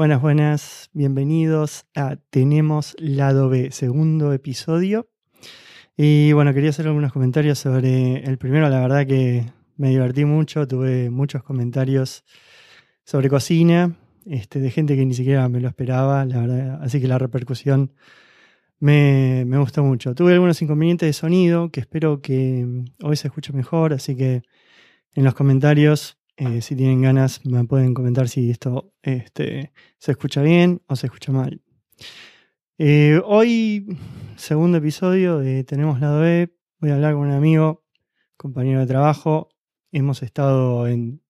[0.00, 5.10] Buenas, buenas, bienvenidos a Tenemos Lado B, segundo episodio.
[5.94, 9.44] Y bueno, quería hacer algunos comentarios sobre el primero, la verdad que
[9.80, 12.22] me divertí mucho, tuve muchos comentarios
[13.04, 17.08] sobre cocina, este, de gente que ni siquiera me lo esperaba, la verdad, así que
[17.08, 17.92] la repercusión
[18.78, 20.14] me, me gustó mucho.
[20.14, 24.42] Tuve algunos inconvenientes de sonido que espero que hoy se escuche mejor, así que
[25.14, 30.42] en los comentarios eh, si tienen ganas, me pueden comentar si esto este, se escucha
[30.42, 31.62] bien o se escucha mal.
[32.76, 33.98] Eh, hoy,
[34.36, 37.84] segundo episodio de Tenemos Lado B, voy a hablar con un amigo,
[38.38, 39.49] compañero de trabajo.
[39.92, 41.22] Hemos estado en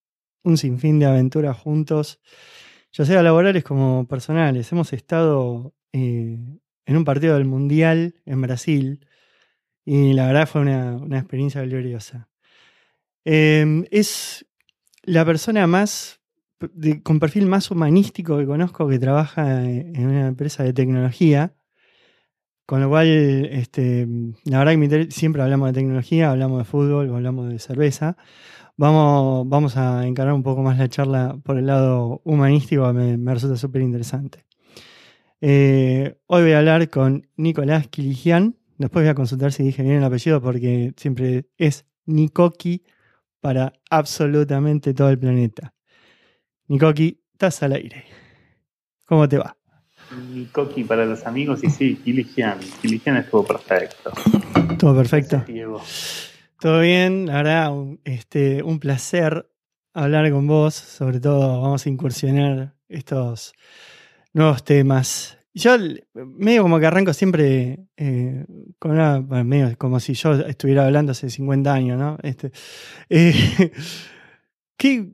[0.42, 2.20] un sinfín de aventuras juntos,
[2.92, 4.70] ya sea laborales como personales.
[4.72, 6.38] Hemos estado eh,
[6.86, 9.06] en un partido del Mundial en Brasil
[9.84, 12.28] y la verdad fue una, una experiencia gloriosa.
[13.24, 14.46] es
[15.02, 16.20] la persona más,
[17.02, 21.54] con perfil más humanístico que conozco que trabaja en una empresa de tecnología.
[22.70, 23.08] Con lo cual,
[23.50, 24.06] este,
[24.44, 28.16] la verdad que siempre hablamos de tecnología, hablamos de fútbol, hablamos de cerveza.
[28.76, 33.82] Vamos, a encarar un poco más la charla por el lado humanístico, me, resulta súper
[33.82, 34.46] interesante.
[35.40, 38.56] Eh, hoy voy a hablar con Nicolás Kiligian.
[38.78, 42.84] Después voy a consultar si dije bien el apellido porque siempre es Nikoki
[43.40, 45.74] para absolutamente todo el planeta.
[46.68, 48.04] Nikoki, estás al aire.
[49.06, 49.59] ¿Cómo te va?
[50.32, 52.58] Nikoki para los amigos y sí, Kiligian.
[52.82, 54.12] Kiligian estuvo perfecto.
[54.78, 55.44] Todo perfecto.
[56.58, 59.50] Todo bien, la verdad, un, este, un placer
[59.94, 60.74] hablar con vos.
[60.74, 63.54] Sobre todo, vamos a incursionar estos
[64.32, 65.76] nuevos temas yo
[66.14, 68.46] medio como que arranco siempre eh,
[68.78, 72.18] con una, bueno, medio como si yo estuviera hablando hace 50 años, ¿no?
[72.22, 72.52] Este,
[73.08, 73.72] eh,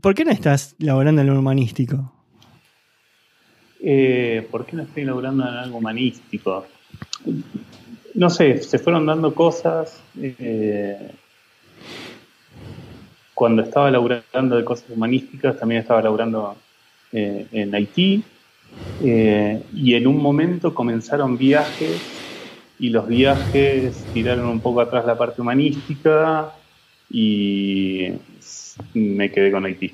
[0.00, 2.12] ¿Por qué no estás laborando en lo humanístico?
[3.82, 6.66] Eh, ¿Por qué no estoy laborando en algo humanístico?
[8.14, 10.00] No sé, se fueron dando cosas.
[13.34, 16.56] cuando estaba laburando de cosas humanísticas, también estaba laburando
[17.12, 18.24] en Haití
[19.00, 22.00] eh, y en un momento comenzaron viajes
[22.78, 26.52] y los viajes tiraron un poco atrás la parte humanística
[27.10, 28.12] y
[28.94, 29.92] me quedé con Haití.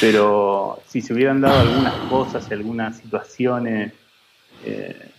[0.00, 3.92] Pero si se hubieran dado algunas cosas y algunas situaciones
[4.64, 5.10] eh,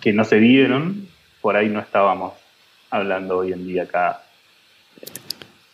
[0.00, 1.08] que no se dieron,
[1.40, 2.34] por ahí no estábamos
[2.90, 4.22] hablando hoy en día acá
[5.00, 5.06] eh,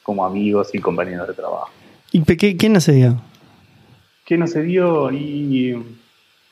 [0.02, 1.70] como amigos y compañeros de trabajo.
[2.12, 3.20] ¿Y qué, qué no se dio?
[4.24, 5.10] ¿Qué no se dio?
[5.12, 5.76] Y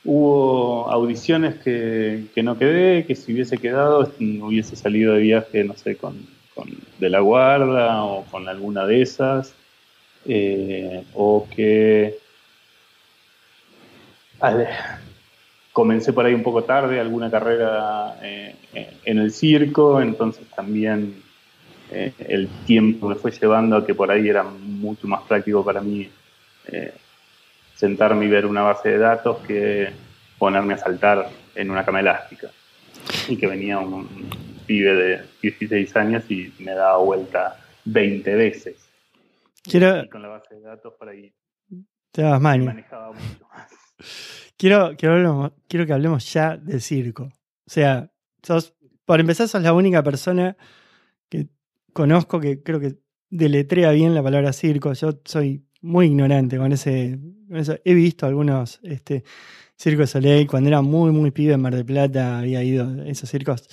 [0.04, 5.96] hubo audiciones que, no quedé, que si hubiese quedado hubiese salido de viaje, no sé,
[5.96, 6.14] con,
[6.98, 9.54] De la Guarda o con alguna de esas.
[10.26, 12.18] Eh, o que
[15.72, 18.54] comencé por ahí un poco tarde alguna carrera eh,
[19.04, 21.22] en el circo, entonces también
[21.90, 25.80] eh, el tiempo me fue llevando a que por ahí era mucho más práctico para
[25.80, 26.10] mí
[27.74, 29.90] sentarme y ver una base de datos que
[30.38, 32.48] ponerme a saltar en una cama elástica.
[33.28, 34.08] Y que venía un
[34.66, 38.93] pibe de 16 años y me daba vuelta 20 veces.
[39.64, 40.04] Quiero...
[40.04, 41.34] Y con la base de datos por ahí.
[42.12, 43.70] Te dabas manejaba mucho más.
[44.56, 47.24] Quiero, quiero, quiero que hablemos ya del circo.
[47.24, 50.56] O sea, sos, por empezar, sos la única persona
[51.28, 51.48] que
[51.92, 52.98] conozco que creo que
[53.30, 54.92] deletrea bien la palabra circo.
[54.92, 57.18] Yo soy muy ignorante con ese,
[57.50, 57.76] eso.
[57.84, 59.24] He visto algunos este,
[59.76, 63.28] circos Soleil cuando era muy, muy pibe en Mar del Plata, había ido a esos
[63.28, 63.68] circos.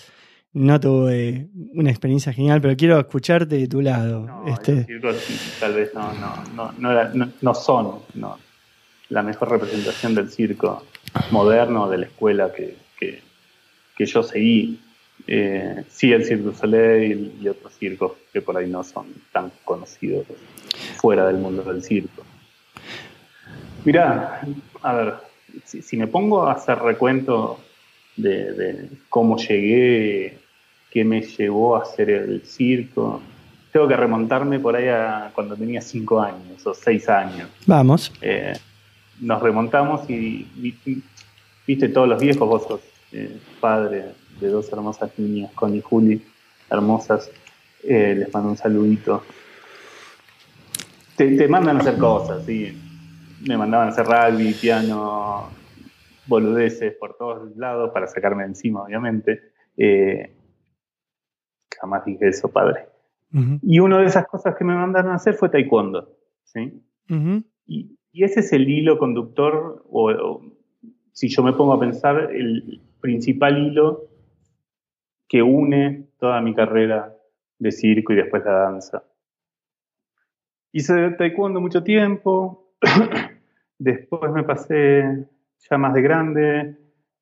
[0.54, 4.26] No tuve una experiencia genial, pero quiero escucharte de tu lado.
[4.26, 4.86] No, este...
[5.00, 6.12] Los circos tal vez no,
[6.56, 8.00] no, no, no, son
[9.10, 10.84] la mejor representación del circo
[11.32, 13.22] moderno de la escuela que, que,
[13.96, 14.80] que yo seguí.
[15.28, 20.26] Eh, sí, el Circo Soleil y otros circos que por ahí no son tan conocidos
[20.96, 22.24] fuera del mundo del circo.
[23.84, 24.42] Mirá,
[24.82, 25.14] a ver,
[25.66, 27.60] si, me pongo a hacer recuento
[28.16, 30.40] de, cómo llegué,
[30.92, 33.22] qué me llevó a hacer el circo,
[33.72, 37.50] tengo que remontarme por ahí a cuando tenía cinco años o seis años.
[37.66, 38.12] Vamos.
[38.22, 38.54] Eh,
[39.22, 40.46] nos remontamos y,
[41.66, 42.82] viste todos los viejos, vos sos
[43.14, 44.06] eh, padre
[44.40, 46.26] de dos hermosas niñas, Connie y Juli,
[46.70, 47.32] hermosas.
[47.84, 49.24] Eh, les mando un saludito.
[51.16, 52.78] te, mandan a hacer cosas, sí.
[53.48, 55.50] Me mandaban a hacer rugby, piano,
[56.28, 59.42] boludeces por todos lados para sacarme de encima, obviamente.
[59.78, 60.32] Eh,
[61.82, 62.88] jamás dije eso, padre.
[63.62, 66.18] Y una de esas cosas que me mandaron a hacer fue taekwondo.
[66.44, 66.82] ¿sí?
[67.66, 70.42] y, ese es el hilo conductor, o,
[71.14, 74.04] si yo me pongo a pensar, el principal hilo
[75.30, 77.16] que une toda mi carrera
[77.58, 79.04] de circo y después la danza.
[80.74, 82.74] Hice taekwondo mucho tiempo,
[83.80, 85.26] después me pasé
[85.70, 86.78] ya más de grande,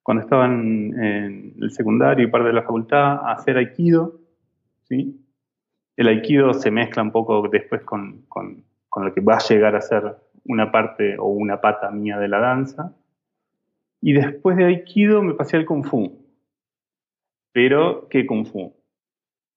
[0.10, 4.19] cuando estaba en, el secundario y parte de la facultad, a hacer aikido.
[4.90, 5.26] ¿Sí?
[5.96, 9.76] El aikido se mezcla un poco después con, con, con lo que va a llegar
[9.76, 12.96] a ser una parte o una pata mía de la danza.
[14.02, 16.26] Y después de aikido me pasé al kung fu.
[17.52, 18.74] Pero, ¿qué kung fu?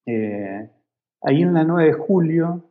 [0.07, 0.69] Eh,
[1.23, 2.71] ahí en la 9 de julio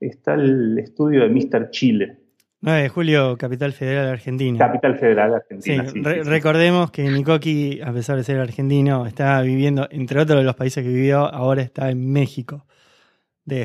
[0.00, 1.70] está el estudio de Mr.
[1.70, 2.18] Chile.
[2.62, 4.58] 9 de julio, Capital Federal Argentina.
[4.58, 5.84] Capital Federal Argentina.
[5.88, 10.54] Sí, recordemos que Nikoki, a pesar de ser argentino, está viviendo, entre otros de los
[10.54, 12.64] países que vivió, ahora está en México.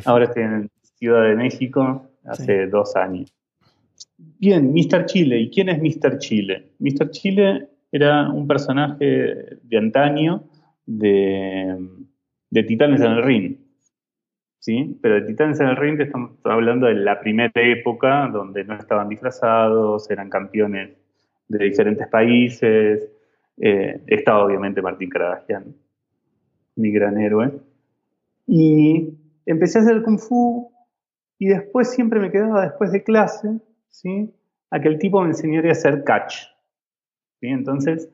[0.06, 3.32] Ahora estoy en Ciudad de México, hace dos años.
[4.18, 5.06] Bien, Mr.
[5.06, 5.40] Chile.
[5.40, 6.18] ¿Y quién es Mr.
[6.18, 6.72] Chile?
[6.80, 7.12] Mr.
[7.12, 10.44] Chile era un personaje de antaño
[10.86, 11.78] de,
[12.52, 13.58] Titanes en el Ring.
[14.60, 14.98] ¿Sí?
[15.02, 19.08] Pero de Titanes en el Ring estamos hablando de la primera época donde no estaban
[19.08, 20.98] disfrazados, eran campeones
[21.48, 23.10] de diferentes países.
[23.58, 25.76] Eh, estaba obviamente Martín Caradagian,
[26.76, 27.52] mi gran héroe.
[28.46, 29.14] Y
[29.46, 30.72] empecé a hacer Kung Fu
[31.40, 33.60] y después siempre me quedaba después de clase,
[33.90, 34.34] ¿sí?
[34.72, 36.48] A que el tipo me enseñara a hacer catch.
[37.42, 38.10] Entonces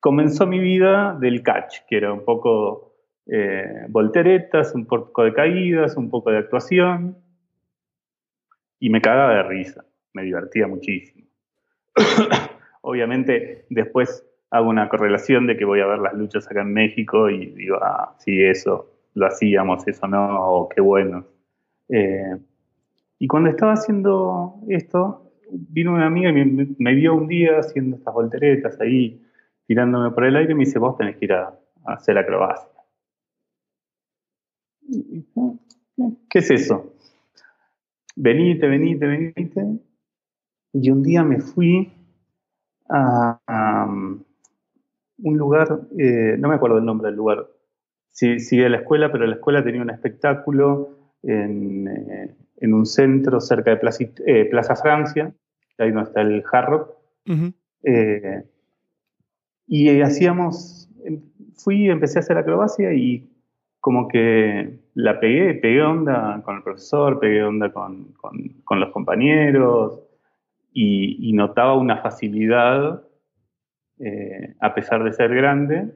[0.00, 2.91] comenzó mi vida del catch, que era un poco
[3.26, 7.16] eh, volteretas, un poco de caídas, un poco de actuación.
[8.78, 11.26] Y me cagaba de risa, me divertía muchísimo.
[12.82, 17.30] Obviamente después hago una correlación de que voy a ver las luchas acá en México
[17.30, 21.26] y digo, ah, sí, eso lo hacíamos, eso no, qué bueno.
[21.88, 22.36] Eh,
[23.18, 28.12] y cuando estaba haciendo esto, vino una amiga y me, vio un día haciendo estas
[28.12, 29.22] volteretas ahí,
[29.66, 31.54] tirándome por el aire y me dice, vos tenés que ir a,
[31.84, 32.71] hacer acrobacia.
[36.28, 36.94] ¿Qué es eso?
[38.16, 39.78] Venite, venite, venite.
[40.72, 41.92] Y un día me fui
[42.88, 44.22] a, um,
[45.18, 47.46] un lugar, eh, no me acuerdo el nombre del lugar,
[48.10, 52.86] sí, sí de la escuela, pero la escuela tenía un espectáculo en, eh, en un
[52.86, 55.34] centro cerca de Plaza, eh, Plaza Francia,
[55.78, 56.86] ahí donde está el Hard
[57.82, 58.44] eh,
[59.66, 60.88] y hacíamos,
[61.54, 63.28] fui, empecé a hacer acrobacia y
[63.82, 70.00] como que la pegué, pegué onda con el profesor, pegué onda con, con, los compañeros
[70.72, 73.02] y, notaba una facilidad,
[73.98, 75.92] eh, a pesar de ser grande,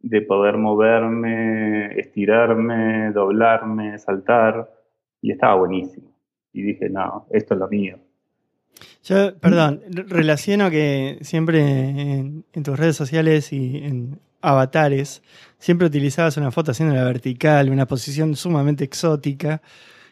[0.00, 4.68] de poder moverme, estirarme, doblarme, saltar
[5.22, 6.10] y estaba buenísimo.
[6.52, 7.96] Y dije, no, esto es lo mío.
[9.04, 15.22] Yo, perdón, relaciono que siempre en, tus redes sociales y en avatares,
[15.58, 19.62] siempre utilizabas una foto haciendo la vertical, una posición sumamente exótica,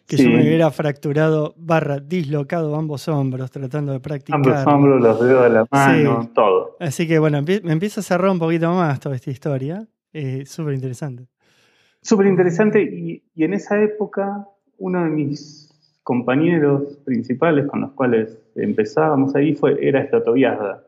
[0.06, 4.36] que yo me hubiera fracturado barra dislocado ambos hombros tratando de practicar.
[4.36, 6.76] Ambos hombros, los dedos de la mano, todo.
[6.78, 9.86] Así que bueno, me empieza a cerrar un poquito más toda esta historia.
[10.12, 11.26] Eh, Súper interesante.
[12.02, 14.46] Súper interesante y, y en esa época
[14.78, 15.66] uno de mis
[16.04, 20.84] compañeros principales con los cuales empezábamos ahí fue, era Estatoviazda.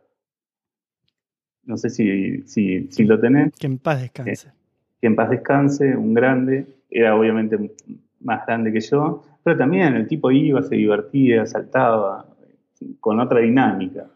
[1.68, 3.52] No sé si, si, si, lo tenés.
[3.58, 4.48] Que en paz descanse.
[5.00, 6.66] que en paz descanse, un grande.
[6.90, 7.76] Era obviamente
[8.20, 12.26] más grande que yo, pero también el tipo iba, se divertía, saltaba,
[13.00, 14.06] con otra dinámica.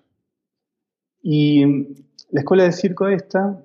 [1.23, 1.65] Y
[2.31, 3.63] la escuela de circo esta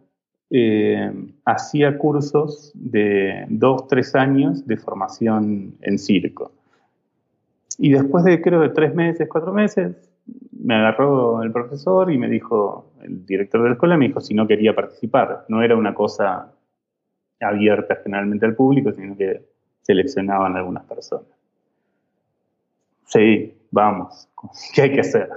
[0.50, 1.10] eh,
[1.46, 6.52] hacía cursos de dos, tres años de formación en circo.
[7.78, 9.96] Y después de creo de tres meses, cuatro meses,
[10.68, 14.34] me agarró el profesor y me dijo, el director de la escuela me dijo si
[14.34, 15.46] no quería participar.
[15.48, 16.52] No era una cosa
[17.40, 19.46] abierta generalmente al público, sino que
[19.84, 21.30] seleccionaban algunas personas.
[23.06, 24.28] Sí, vamos,
[24.76, 25.30] ¿qué hay que hacer?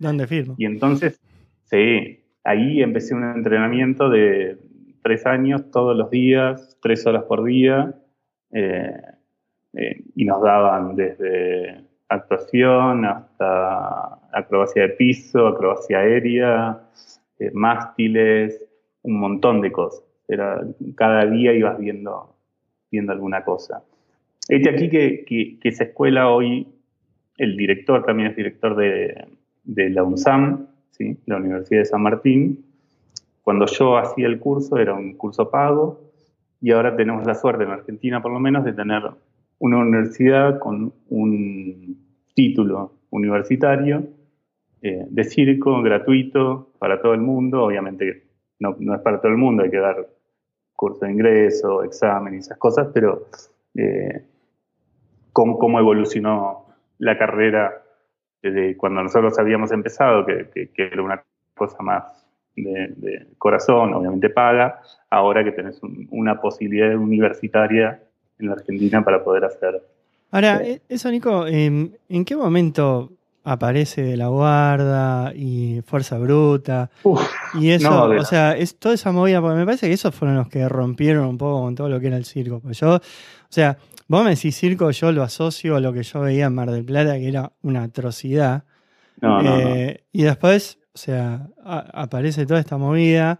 [0.00, 0.56] ¿Dónde firmo?
[0.58, 1.20] Y entonces,
[1.66, 4.58] sí, ahí empecé un entrenamiento de
[5.04, 7.94] tres años, todos los días, tres horas por día,
[8.50, 9.00] eh,
[9.74, 16.80] eh, y nos daban desde actuación hasta acrobacia de piso, acrobacia aérea,
[17.38, 18.62] eh, mástiles,
[19.02, 20.04] un montón de cosas.
[20.28, 20.60] Era,
[20.94, 22.36] cada día ibas viendo,
[22.90, 23.82] viendo alguna cosa.
[24.48, 26.68] Este aquí que, que, escuela hoy
[27.38, 29.26] el director también es director de,
[29.64, 31.18] la UNSAM, ¿sí?
[31.26, 32.64] la Universidad de San Martín.
[33.42, 36.00] Cuando yo hacía el curso era un curso pago
[36.60, 39.02] y ahora tenemos la suerte en Argentina por lo menos de tener
[39.58, 41.96] una universidad con un
[42.34, 44.15] título universitario
[44.82, 47.64] eh, de circo gratuito para todo el mundo.
[47.64, 48.24] Obviamente
[48.58, 50.06] no, no, es para todo el mundo, hay que dar
[50.74, 53.26] curso de ingreso, examen y esas cosas, pero
[53.74, 54.22] eh,
[55.32, 56.66] cómo, evolucionó
[56.98, 57.82] la carrera
[58.42, 61.22] desde cuando nosotros habíamos empezado, que, era una
[61.54, 64.80] cosa más de, corazón, obviamente paga,
[65.10, 65.80] ahora que tenés
[66.10, 68.02] una posibilidad universitaria
[68.38, 69.82] en la Argentina para poder hacer.
[70.30, 73.15] Ahora, eh, eso Nico, ¿en qué momento
[73.46, 76.90] aparece de la guarda y Fuerza Bruta.
[77.54, 80.48] y eso, o sea, es toda esa movida, porque me parece que esos fueron los
[80.48, 82.58] que rompieron un poco con todo lo que era el circo.
[82.58, 83.00] Pues yo, o
[83.48, 86.72] sea, vos me decís circo, yo lo asocio a lo que yo veía en Mar
[86.72, 88.64] del Plata, que era una atrocidad.
[89.22, 93.38] Eh, y después, o sea, aparece toda esta movida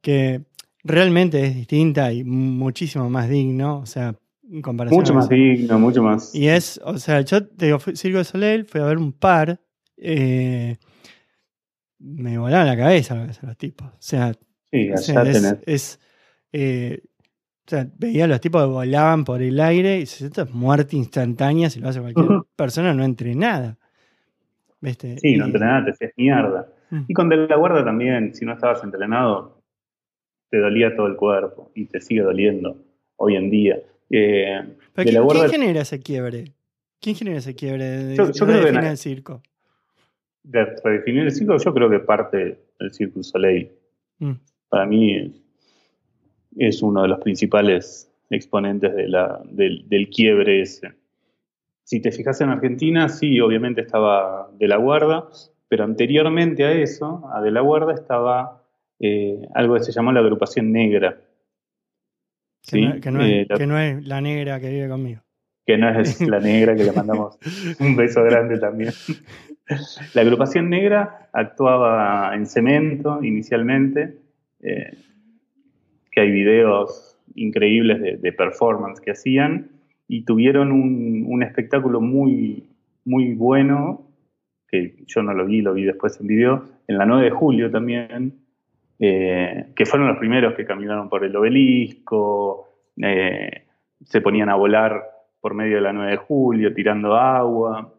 [0.00, 0.44] que
[0.82, 3.80] realmente es distinta y muchísimo más digno.
[3.80, 4.14] O sea,
[4.52, 6.34] mucho más digno, mucho más.
[6.34, 9.58] Y es, o sea, yo te digo, Circo de Soleil, fui a ver un par.
[9.96, 10.76] Eh,
[11.98, 13.88] me volaban la cabeza los tipos.
[13.88, 14.32] O sea,
[14.70, 16.00] es,
[16.52, 17.00] eh,
[17.66, 20.50] o sea, veía a los tipos que volaban por el aire y se esto es
[20.50, 23.78] muerte instantánea si lo hace cualquier persona no entrenada.
[24.80, 25.16] ¿Viste?
[25.18, 26.68] Sí, no entrenada, te hacías mierda.
[26.90, 27.02] Mm.
[27.06, 29.62] Y con de la guarda también, si no estabas entrenado,
[30.50, 32.76] te dolía todo el cuerpo y te sigue doliendo
[33.16, 33.78] hoy en día.
[34.14, 34.62] Eh,
[34.94, 36.52] ¿quién, genera ese quiebre?
[37.00, 39.42] ¿Quién genera ese quiebre de, yo, el circo?
[40.42, 43.70] De redefinir el circo, yo creo que parte del Circo Soleil.
[44.18, 44.32] Mm.
[44.68, 45.42] Para mí
[46.58, 50.92] es uno de los principales exponentes de la, del, quiebre ese.
[51.82, 55.26] Si te fijas en Argentina, sí, obviamente estaba de la guarda,
[55.68, 58.62] pero anteriormente a eso, a de la guarda, estaba
[59.00, 61.18] eh, algo que se llamó la agrupación negra,
[62.66, 65.20] que, no, es, que, no, es, la negra que vive conmigo.
[65.66, 67.38] Que no es la negra que le mandamos
[67.80, 68.92] un beso grande también.
[70.14, 74.16] La agrupación negra actuaba en cemento inicialmente,
[74.60, 74.92] eh,
[76.10, 79.70] que hay videos increíbles de, performance que hacían,
[80.08, 82.68] y tuvieron un, espectáculo muy,
[83.04, 84.06] muy bueno,
[84.68, 87.70] que yo no lo vi, lo vi después en video, en la 9 de julio
[87.70, 88.41] también,
[88.98, 92.68] eh, que fueron los primeros que caminaron por el obelisco,
[93.02, 93.64] eh,
[94.04, 95.02] se ponían a volar
[95.40, 97.92] por medio de la 9 de julio, tirando agua,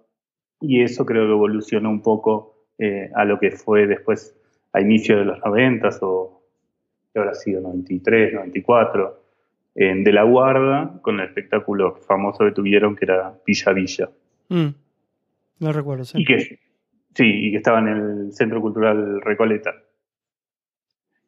[0.61, 4.35] y eso creo que evolucionó un poco eh, a lo que fue después
[4.71, 6.41] a inicio de los 90 o
[7.11, 9.19] que habrá sido 93, 94,
[9.75, 14.09] de la guarda, con el espectáculo famoso que tuvieron que era Villa Villa.
[14.49, 14.67] Mm.
[15.59, 16.21] no recuerdo, sí.
[16.21, 16.59] Y que,
[17.13, 19.73] sí, y que estaba en el Centro Cultural Recoleta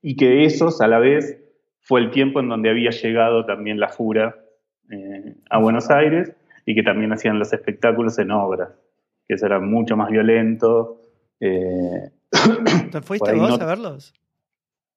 [0.07, 1.35] y que esos a la vez
[1.81, 4.35] fue el tiempo en donde había llegado también la Fura
[4.91, 6.31] eh, a Buenos Aires
[6.63, 8.69] y que también hacían los espectáculos en obras,
[9.27, 11.01] que eso era mucho más violento.
[11.39, 12.11] Eh,
[12.91, 14.13] ¿Te fuiste vos a verlos?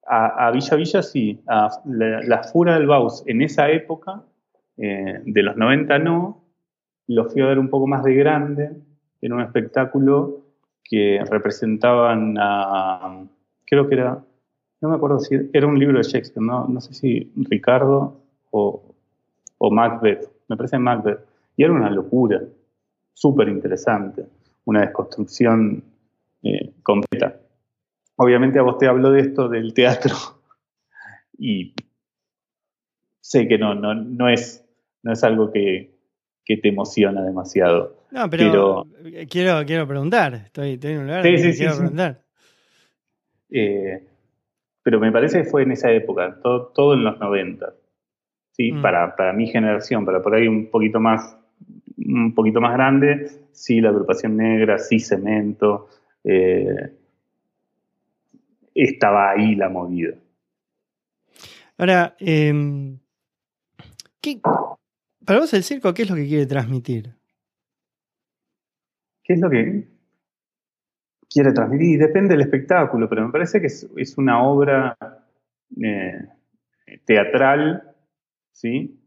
[0.07, 4.25] A, Villa Villa sí, a la, Fura del Baus en esa época,
[4.77, 6.45] eh, de los 90 no,
[7.07, 8.73] lo fui a ver un poco más de grande,
[9.23, 10.43] en un espectáculo
[10.85, 13.25] que representaban a,
[13.65, 14.23] creo que era
[14.81, 18.21] no me acuerdo si era un libro de Shakespeare, no, no sé si Ricardo
[18.51, 18.95] o,
[19.59, 21.21] o Macbeth, me parece Macbeth,
[21.57, 22.41] y era una locura,
[23.13, 24.27] súper interesante,
[24.65, 25.83] una desconstrucción
[26.43, 27.41] eh, completa.
[28.17, 30.15] Obviamente a vos te hablo de esto del teatro
[31.39, 31.75] y
[33.21, 34.65] sé que no, no, no, es,
[35.03, 35.99] no es algo que,
[36.45, 37.99] que te emociona demasiado.
[38.11, 38.87] No, pero,
[39.29, 42.25] quiero, quiero preguntar, estoy, estoy en un lugar sí, sí, quiero preguntar.
[43.51, 44.07] Eh,
[44.89, 47.75] pero me parece que fue en esa época, todo, todo en los 90.
[48.53, 48.73] ¿sí?
[48.73, 48.81] Mm.
[48.81, 51.37] Para, para, mi generación, para por ahí un poquito más
[51.99, 55.91] un poquito más grande, sí, la agrupación negra, sí, cemento,
[56.25, 56.95] eh,
[58.75, 60.15] estaba ahí la movida.
[61.77, 62.97] Ahora, eh,
[65.23, 67.15] para vos el circo, ¿qué es lo que quiere transmitir?
[69.23, 69.87] ¿Qué es lo que
[71.39, 72.01] quiere transmitir.
[72.01, 74.97] depende del espectáculo, pero me parece que es, una obra
[75.81, 76.27] eh,
[77.05, 77.95] teatral,
[78.51, 79.01] ¿sí?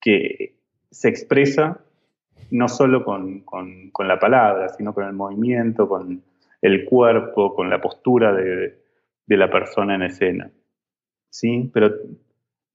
[0.00, 0.54] Que
[0.88, 1.80] se expresa
[2.52, 3.42] no solo con,
[3.98, 6.22] la palabra, sino con el movimiento, con
[6.62, 8.78] el cuerpo, con la postura de,
[9.26, 10.50] la persona en escena.
[11.28, 11.68] ¿sí?
[11.74, 11.92] Pero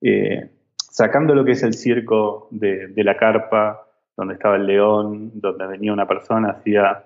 [0.02, 3.88] eh, sacando lo que es el circo de, la carpa
[4.18, 7.06] donde estaba el león, donde venía una persona, hacía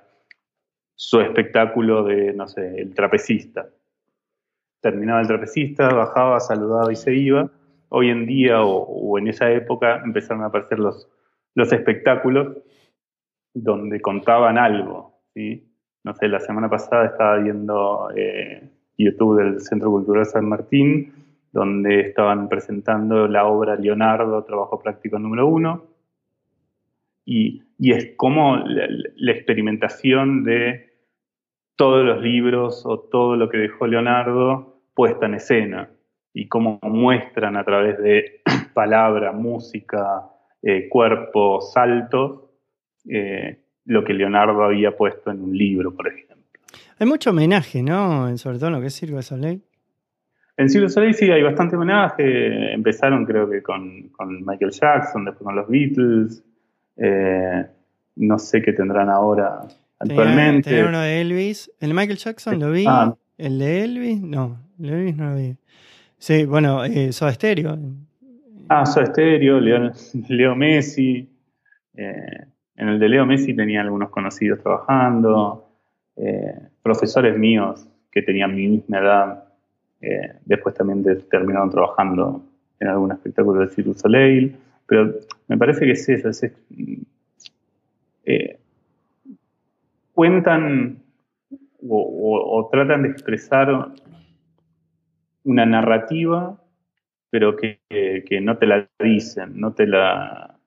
[0.98, 3.70] su espectáculo de, no sé, el trapecista.
[4.82, 7.50] Terminaba el trapecista, bajaba, saludaba y se iba.
[7.90, 11.08] Hoy en día o, en esa época empezaron a aparecer los,
[11.54, 12.58] los espectáculos
[13.54, 15.22] donde contaban algo.
[15.36, 15.72] ¿sí?
[16.04, 21.14] No sé, la semana pasada estaba viendo eh, YouTube del Centro Cultural San Martín,
[21.52, 25.86] donde estaban presentando la obra Leonardo, Trabajo Práctico número uno,
[27.30, 30.87] y, es como la, experimentación de
[31.78, 35.90] todos los libros o todo lo que dejó Leonardo puesta en escena
[36.34, 38.42] y cómo muestran a través de
[38.74, 40.24] palabra, música,
[40.62, 42.42] eh, cuerpo, saltos,
[43.10, 46.36] eh, lo que Leonardo había puesto en un libro, por ejemplo.
[47.00, 48.36] Hay mucho homenaje, ¿no?
[48.38, 49.62] Sobre todo en lo que es de Soleil.
[50.58, 52.74] En de Soleil sí hay bastante homenaje.
[52.74, 56.44] Empezaron creo que con, con Michael Jackson, después con los Beatles.
[56.98, 57.66] Eh,
[58.16, 59.62] no sé qué tendrán ahora
[60.00, 60.70] actualmente.
[60.70, 61.72] Tenía uno de Elvis.
[61.80, 62.86] El de Michael Jackson lo vi.
[62.88, 63.16] Ah.
[63.38, 64.60] El de Elvis, no.
[64.80, 65.56] El de Elvis no lo vi.
[66.18, 67.78] Sí, bueno, eh, Soda Stereo.
[68.70, 71.30] Ah, Soda Stereo, Leo, Messi.
[71.96, 75.70] Eh, en el de Leo Messi tenía algunos conocidos trabajando,
[76.16, 79.44] eh, profesores míos que tenían mi misma edad,
[80.46, 82.44] después también terminaron trabajando
[82.80, 84.56] en algún espectáculo de Cirque Soleil.
[84.88, 85.14] Pero
[85.48, 86.52] me parece que es eso, es,
[88.26, 88.60] eh,
[90.18, 91.04] cuentan
[91.88, 93.92] o, tratan de expresar
[95.44, 96.60] una narrativa,
[97.30, 97.78] pero que,
[98.42, 100.60] no te la dicen, no te la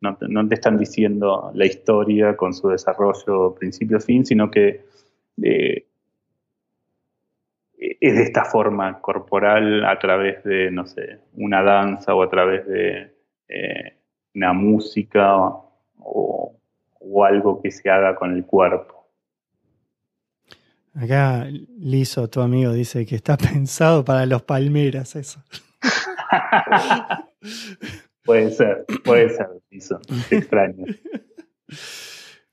[0.00, 4.86] no están diciendo la historia con su desarrollo principio-fin, sino que
[5.42, 5.86] eh,
[7.76, 12.66] es de esta forma corporal a través de, no sé, una danza o a través
[12.66, 13.14] de
[13.48, 13.96] eh,
[14.34, 15.36] una música
[15.98, 16.54] o,
[17.24, 19.08] algo que se haga con el cuerpo.
[20.94, 21.48] Acá
[21.78, 25.42] Liso, tu amigo, dice que está pensado para los palmeras eso.
[28.24, 30.00] puede ser, puede ser, Liso.
[30.30, 30.84] extraño.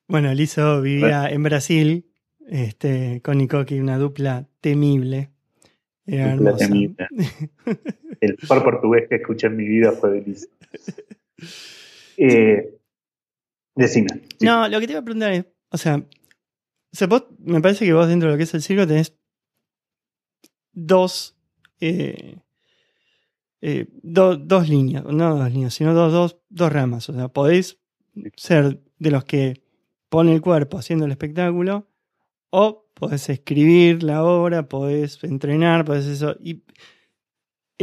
[0.07, 2.05] Bueno, Liso vivía en Brasil
[2.47, 5.29] este, con Ikoki, una dupla temible.
[6.05, 7.07] Era temible.
[8.19, 10.47] El mejor portugués que escuché en mi vida fue de Liso.
[12.17, 12.80] Eh,
[13.75, 14.07] decime.
[14.39, 16.03] No, lo que te iba a preguntar es, o sea,
[17.39, 19.15] me parece que vos dentro de lo que es el circo tenés
[20.73, 21.37] dos,
[21.79, 22.39] eh,
[23.61, 27.09] eh, dos líneas, no dos líneas, sino dos, dos, dos ramas.
[27.09, 27.79] O sea, podéis
[28.35, 29.63] ser de los que
[30.09, 31.87] pone el cuerpo haciendo el espectáculo,
[32.49, 36.35] o podés escribir la obra, podés entrenar, podés eso.
[36.43, 36.63] Y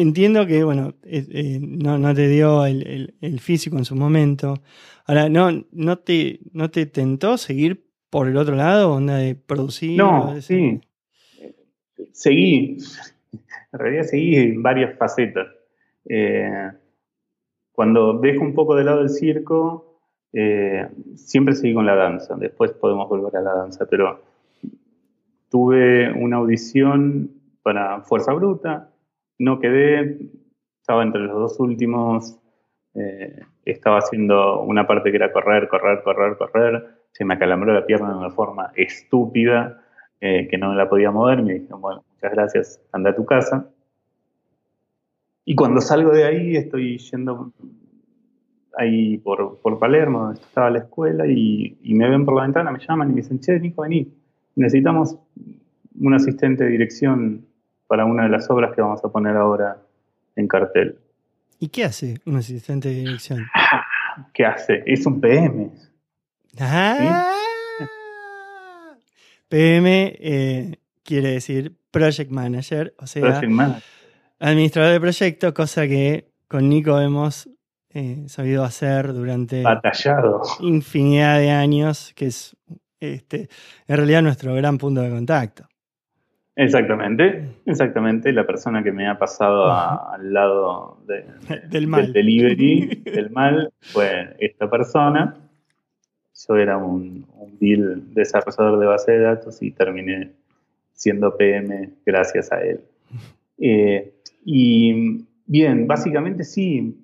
[0.00, 4.62] entiendo que, bueno, eh, eh, no, te dio el, físico en su momento.
[5.06, 9.98] Ahora, ¿no, no, te, ¿no te tentó seguir por el otro lado, onda de producir?
[9.98, 10.80] No, sí.
[12.12, 12.78] Seguí.
[13.70, 15.46] En realidad seguí en varias facetas.
[16.08, 16.70] Eh,
[17.70, 20.00] cuando dejo un poco de lado el circo,
[21.16, 22.34] siempre seguí con la danza.
[22.36, 24.22] Después podemos volver a la danza, pero
[25.50, 27.30] tuve una audición
[27.62, 28.88] para Fuerza Bruta,
[29.38, 30.18] no quedé,
[30.80, 32.38] estaba entre los dos últimos,
[32.94, 37.86] eh, estaba haciendo una parte que era correr, correr, correr, correr, se me acalambró la
[37.86, 39.82] pierna de una forma estúpida,
[40.20, 43.70] eh, que no la podía mover, me dijeron, bueno, muchas gracias, anda a tu casa.
[45.44, 47.52] Y cuando salgo de ahí, estoy yendo
[48.76, 52.80] ahí por, por Palermo, estaba la escuela, y, y, me ven por la ventana, me
[52.80, 54.12] llaman y me dicen, che, Nico, vení,
[54.56, 55.18] necesitamos
[56.00, 57.47] un asistente de dirección
[57.88, 59.78] para una de las obras que vamos a poner ahora
[60.36, 60.98] en cartel.
[61.58, 63.46] ¿Y qué hace un asistente de dirección?
[64.32, 64.82] ¿Qué hace?
[64.86, 65.70] Es un PM.
[66.60, 67.32] Ah,
[69.48, 73.40] PM eh, quiere decir Project Manager, o sea,
[74.38, 77.48] administrador de proyecto, cosa que con Nico hemos
[77.90, 80.42] eh, sabido hacer durante Batallado.
[80.60, 82.56] infinidad de años, que es
[83.00, 83.48] este,
[83.86, 85.68] en realidad nuestro gran punto de contacto.
[86.58, 88.32] Exactamente, exactamente.
[88.32, 90.98] La persona que me ha pasado al lado
[91.70, 92.12] del, mal.
[92.12, 95.36] delivery, del mal, fue esta persona.
[96.48, 100.32] Yo era un, un desarrollador de base de datos y terminé
[100.94, 102.80] siendo PM gracias a él.
[103.60, 104.12] Eh,
[104.44, 106.96] y bien, básicamente sí,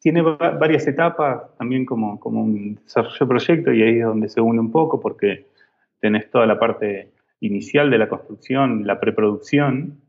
[0.00, 4.40] tiene varias etapas también como, como un desarrollo de proyecto y ahí es donde se
[4.40, 5.46] une un poco porque
[6.00, 7.13] tenés toda la parte
[7.46, 10.00] inicial de la construcción, la preproducción,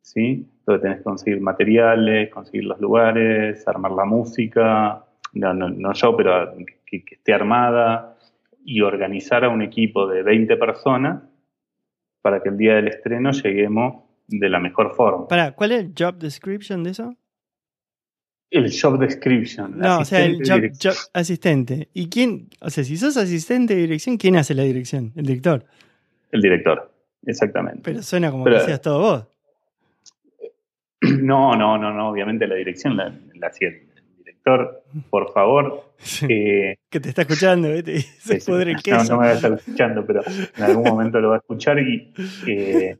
[0.00, 0.48] ¿sí?
[0.66, 5.04] Donde tenés que conseguir materiales, conseguir los lugares, armar la música,
[5.34, 6.54] no, no, no yo, pero
[6.86, 8.16] que, que, esté armada
[8.64, 11.22] y organizar a un equipo de 20 personas
[12.22, 15.28] para que el día del estreno lleguemos de la mejor forma.
[15.28, 17.16] Para, ¿cuál es el job description de eso?
[18.50, 19.78] El job description.
[19.78, 21.88] No, o sea, el job, asistente.
[21.94, 22.48] ¿Y quién?
[22.60, 25.12] O sea, si sos asistente de dirección, ¿quién hace la dirección?
[25.16, 25.64] ¿El director?
[26.32, 26.90] El director,
[27.24, 27.82] exactamente.
[27.84, 29.28] Pero suena como que hacías todo vos.
[31.20, 32.10] No, no, no, no.
[32.10, 33.12] Obviamente la dirección la,
[33.44, 34.84] hacía el director.
[35.10, 35.94] Por favor.
[36.28, 37.82] que te está escuchando, ¿eh?
[37.82, 40.22] Se sí, No, no me va a estar escuchando, pero
[40.56, 42.12] en algún momento lo va a escuchar y
[42.46, 42.98] eh,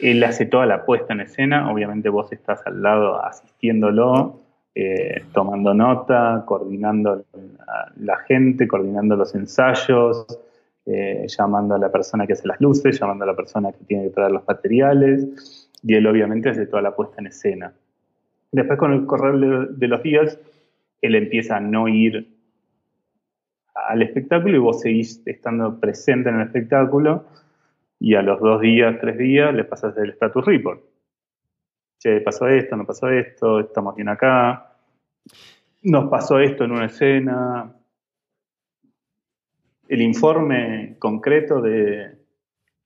[0.00, 1.70] él hace toda la puesta en escena.
[1.70, 4.40] Obviamente vos estás al lado asistiéndolo
[4.78, 7.24] eh, tomando nota, coordinando
[7.66, 10.26] a la gente, coordinando los ensayos,
[10.86, 14.04] eh, llamando a la persona que hace las luces, llamando a la persona que tiene
[14.04, 17.72] que traer los materiales, y él obviamente hace toda la puesta en escena.
[18.52, 20.38] Después con el correr de, los días,
[21.02, 22.34] él empieza a no ir
[23.74, 27.26] al espectáculo y vos seguís estando presente en el espectáculo
[28.00, 30.80] y a los dos días, tres días, le pasas el status report
[31.98, 34.76] che, pasó esto, no pasó esto, estamos bien acá,
[35.82, 37.72] nos pasó esto en una escena.
[39.88, 42.16] El informe concreto de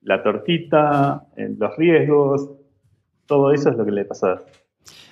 [0.02, 2.50] la tortita, los riesgos,
[3.26, 4.42] todo eso es lo que le pasa.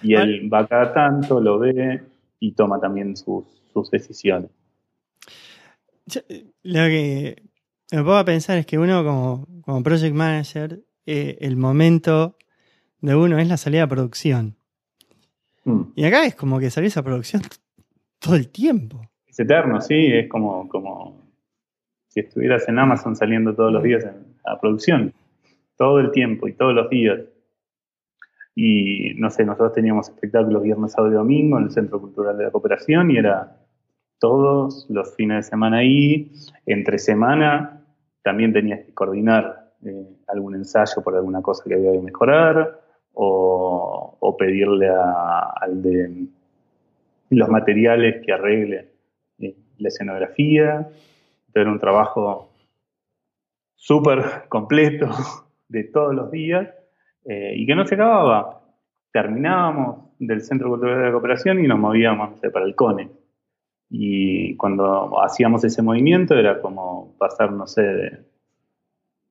[0.02, 2.02] Y él va cada tanto, lo ve
[2.40, 3.44] y toma también sus,
[3.92, 4.50] decisiones.
[6.64, 7.42] lo que
[7.92, 12.36] me puedo pensar es que uno como, como project manager, eh, el momento
[13.00, 14.56] de uno es la salida a producción.
[15.64, 15.82] Mm.
[15.94, 17.42] Y acá es como que salís a producción
[18.18, 19.00] todo el tiempo.
[19.26, 21.27] Es eterno, sí, es como, como
[22.08, 24.06] si estuvieras en Amazon saliendo todos los días
[24.44, 25.12] a producción.
[25.76, 27.20] Todo el tiempo y todos los días.
[28.54, 32.44] Y no sé, nosotros teníamos espectáculos viernes, sábado y domingo en el Centro Cultural de
[32.44, 33.56] la Cooperación y era
[34.18, 36.32] todos los fines de semana ahí.
[36.66, 37.84] Entre semana
[38.24, 42.80] también tenías que coordinar eh, algún ensayo por alguna cosa que había que mejorar
[43.14, 46.26] o, pedirle al de
[47.30, 48.88] los materiales que arregle
[49.40, 50.88] eh, la escenografía.
[51.60, 52.52] Era un trabajo
[53.74, 55.08] súper completo
[55.68, 56.68] de todos los días
[57.24, 58.62] eh, y que no se acababa.
[59.12, 63.10] Terminábamos del Centro Cultural de la Cooperación y nos movíamos para el CONE.
[63.90, 68.18] Y cuando hacíamos ese movimiento era como pasar, no sé, de,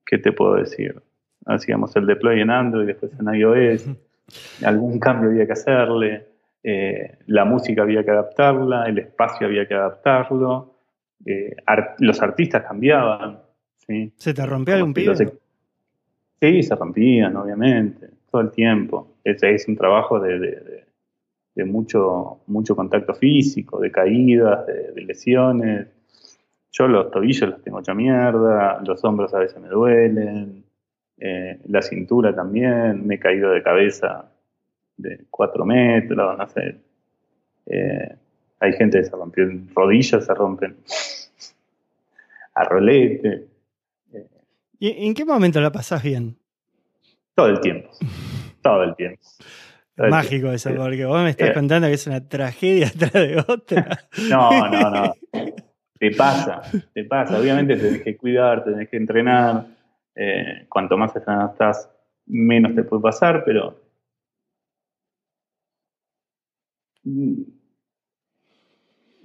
[0.04, 1.02] ¿qué te puedo decir?
[1.48, 3.88] hacíamos el deploy en Android, después en iOS,
[4.64, 6.26] algún cambio había que hacerle,
[6.62, 10.77] eh, la música había que adaptarla, el espacio había que adaptarlo,
[11.24, 11.56] eh,
[11.98, 13.40] los artistas cambiaban.
[13.86, 14.12] ¿sí?
[14.16, 15.14] ¿Se te rompía algún pibe?
[16.40, 19.16] Sí, se rompían, obviamente, todo el tiempo.
[19.24, 20.84] Ese es un trabajo de,
[21.66, 25.88] mucho, mucho contacto físico, de caídas, de, lesiones.
[26.70, 30.64] Yo los tobillos los tengo hecha mierda, los hombros a veces me duelen,
[31.16, 34.30] eh, la cintura también, me he caído de cabeza
[34.96, 36.80] de cuatro metros, no sé.
[37.66, 38.16] Eh,
[38.60, 40.76] hay gente que se rompió en rodillas, se rompen
[42.54, 43.46] a rolete.
[44.80, 46.36] ¿Y en qué momento la pasás bien?
[47.34, 47.90] Todo el tiempo.
[48.62, 49.22] Todo el tiempo.
[49.96, 54.08] Mágico eso, porque vos me estás eh, contando que es una tragedia tras de otra.
[54.28, 55.14] No, no, no.
[55.98, 56.62] Te pasa,
[56.94, 57.38] te pasa.
[57.38, 59.66] Obviamente tenés que cuidar, tenés que entrenar.
[60.14, 61.90] Eh, cuanto más estrenado estás,
[62.26, 63.80] menos te puede pasar, pero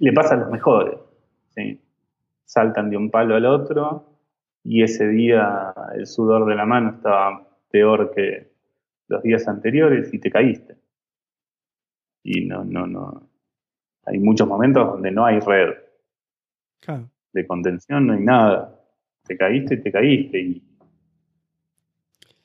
[0.04, 0.98] le pasa a los mejores.
[2.44, 4.04] Saltan de un palo al otro
[4.62, 8.52] y ese día el sudor de la mano estaba peor que
[9.08, 10.76] los días anteriores y te caíste.
[12.22, 13.28] Y no, no, no.
[14.04, 15.74] Hay muchos momentos donde no hay red
[17.32, 18.78] de contención, no hay nada.
[19.26, 20.38] Te caíste y te caíste.
[20.38, 20.62] Y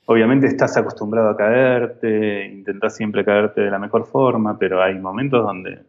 [0.05, 5.43] obviamente estás acostumbrado a caerte, intentas siempre caerte de la mejor forma, pero hay momentos
[5.43, 5.88] donde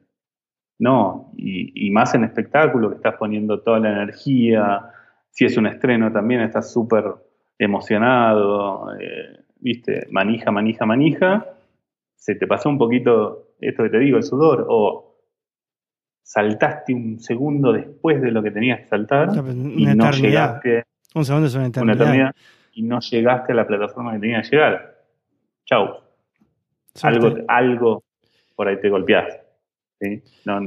[0.80, 4.90] no, y, más en espectáculo, que estás poniendo toda la energía,
[5.30, 7.04] si es un estreno también estás súper
[7.58, 11.46] emocionado, eh, viste, manija, manija, manija,
[12.16, 15.18] se te pasó un poquito esto que te digo, el sudor, o
[16.22, 20.84] saltaste un segundo después de lo que tenías que saltar y no llegaste.
[21.14, 22.34] Un segundo es una eternidad
[22.72, 25.04] y no llegaste a la plataforma que tenías que llegar.
[25.66, 25.96] Chau.
[27.02, 28.02] Algo, algo
[28.56, 29.39] por ahí te golpeaste.
[30.44, 30.60] No,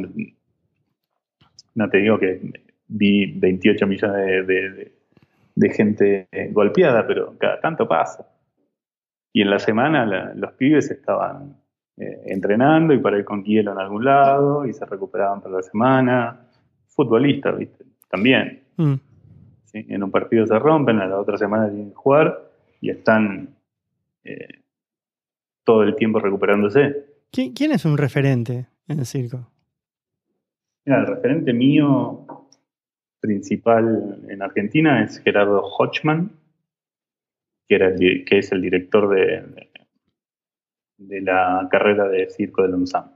[1.75, 2.39] no, te digo que
[2.87, 8.27] vi 28 millones de, gente golpeada, pero cada tanto pasa.
[9.31, 11.57] Y en la semana los pibes estaban
[11.97, 15.63] eh, entrenando y para ir con hielo en algún lado y se recuperaban para la
[15.63, 16.39] semana.
[16.87, 17.85] Futbolistas, ¿viste?
[18.09, 18.63] También.
[18.77, 18.93] Mm.
[19.73, 23.55] En un partido se rompen, a la otra semana tienen que jugar y están
[24.23, 24.61] eh,
[25.63, 27.07] todo el tiempo recuperándose.
[27.31, 29.49] ¿Quién es un referente en el circo?
[30.85, 32.25] Mira, el referente mío
[33.19, 36.31] principal en Argentina es Gerardo Hochman,
[37.67, 39.69] que, es el director de,
[40.97, 43.11] la carrera de circo de Lonsam.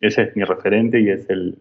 [0.00, 1.56] Ese es mi referente y es el,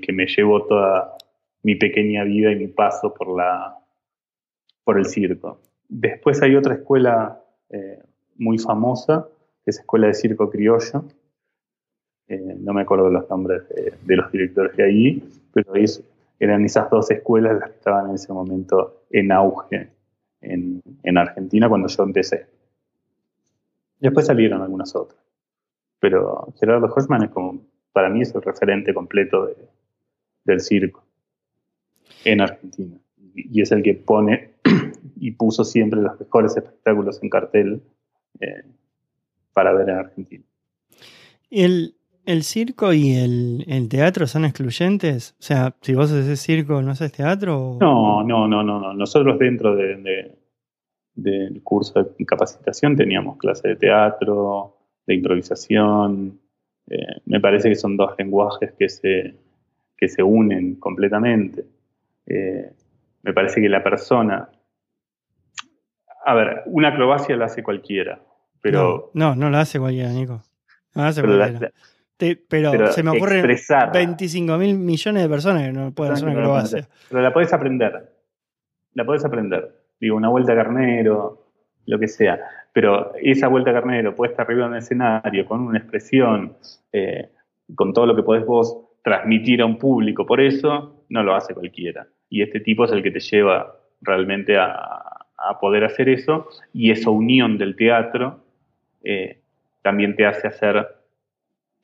[0.00, 1.16] que me llevó toda
[1.62, 5.60] mi pequeña vida y mi paso por el circo.
[5.88, 8.02] Después hay otra escuela eh,
[8.36, 9.28] muy famosa,
[9.64, 11.04] que es Escuela de Circo Criollo,
[12.28, 15.72] eh, no me acuerdo los nombres de, los directores de ahí, pero
[16.40, 19.90] eran esas dos escuelas las que estaban en ese momento en auge
[20.40, 22.46] en, Argentina cuando yo empecé.
[24.00, 25.18] Después salieron algunas otras.
[26.00, 29.48] Pero Gerardo Hoffman es como, para mí es el referente completo
[30.44, 31.04] del circo
[32.24, 32.98] en Argentina.
[33.34, 34.54] Y es el que pone
[35.16, 37.82] y puso siempre los mejores espectáculos en cartel
[38.40, 38.64] eh,
[39.52, 40.44] para ver en Argentina.
[41.50, 41.94] El,
[42.26, 45.34] ¿El circo y el, teatro son excluyentes?
[45.38, 47.76] O sea, si vos haces circo, ¿no haces teatro?
[47.80, 48.94] No, no, no, no, no.
[48.94, 50.32] Nosotros dentro de,
[51.14, 56.40] del curso de capacitación teníamos clase de teatro, de improvisación.
[56.88, 59.36] Eh, me parece que son dos lenguajes que se,
[59.94, 61.66] que se unen completamente.
[62.26, 62.72] Eh,
[63.22, 64.48] me parece que la persona...
[66.26, 68.22] A ver, una acrobacia la hace cualquiera,
[68.62, 69.10] pero...
[69.12, 70.42] No, no, no la hace cualquiera, Nico.
[70.94, 71.70] No la hace cualquiera
[72.16, 76.88] pero, se me ocurre 25 mil millones de personas que no pueden hacer una acrobacia.
[77.08, 78.12] Pero la puedes aprender.
[78.94, 79.74] La puedes aprender.
[80.00, 81.44] Digo, una vuelta a carnero,
[81.86, 82.40] lo que sea.
[82.72, 86.56] Pero esa vuelta a carnero puesta arriba en el escenario, con una expresión,
[86.92, 87.30] eh,
[87.74, 91.54] con todo lo que podés vos transmitir a un público, por eso no lo hace
[91.54, 92.06] cualquiera.
[92.30, 95.00] Y este tipo es el que te lleva realmente a,
[95.60, 96.48] poder hacer eso.
[96.72, 98.40] Y esa unión del teatro
[99.02, 99.40] eh,
[99.82, 100.88] también te hace hacer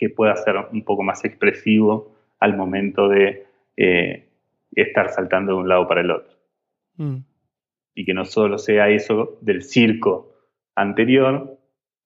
[0.01, 3.45] que pueda ser un poco más expresivo al momento de
[3.77, 4.31] eh,
[4.73, 6.39] estar saltando de un lado para el otro.
[6.97, 7.17] Mm.
[7.95, 10.33] Y que no solo sea eso del circo
[10.75, 11.59] anterior,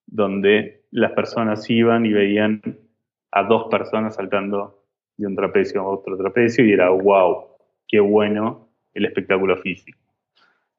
[0.06, 2.60] donde las personas iban y veían
[3.30, 4.82] a dos personas saltando
[5.16, 7.46] de un trapecio a otro trapecio y era wow,
[7.86, 10.00] qué bueno el espectáculo físico.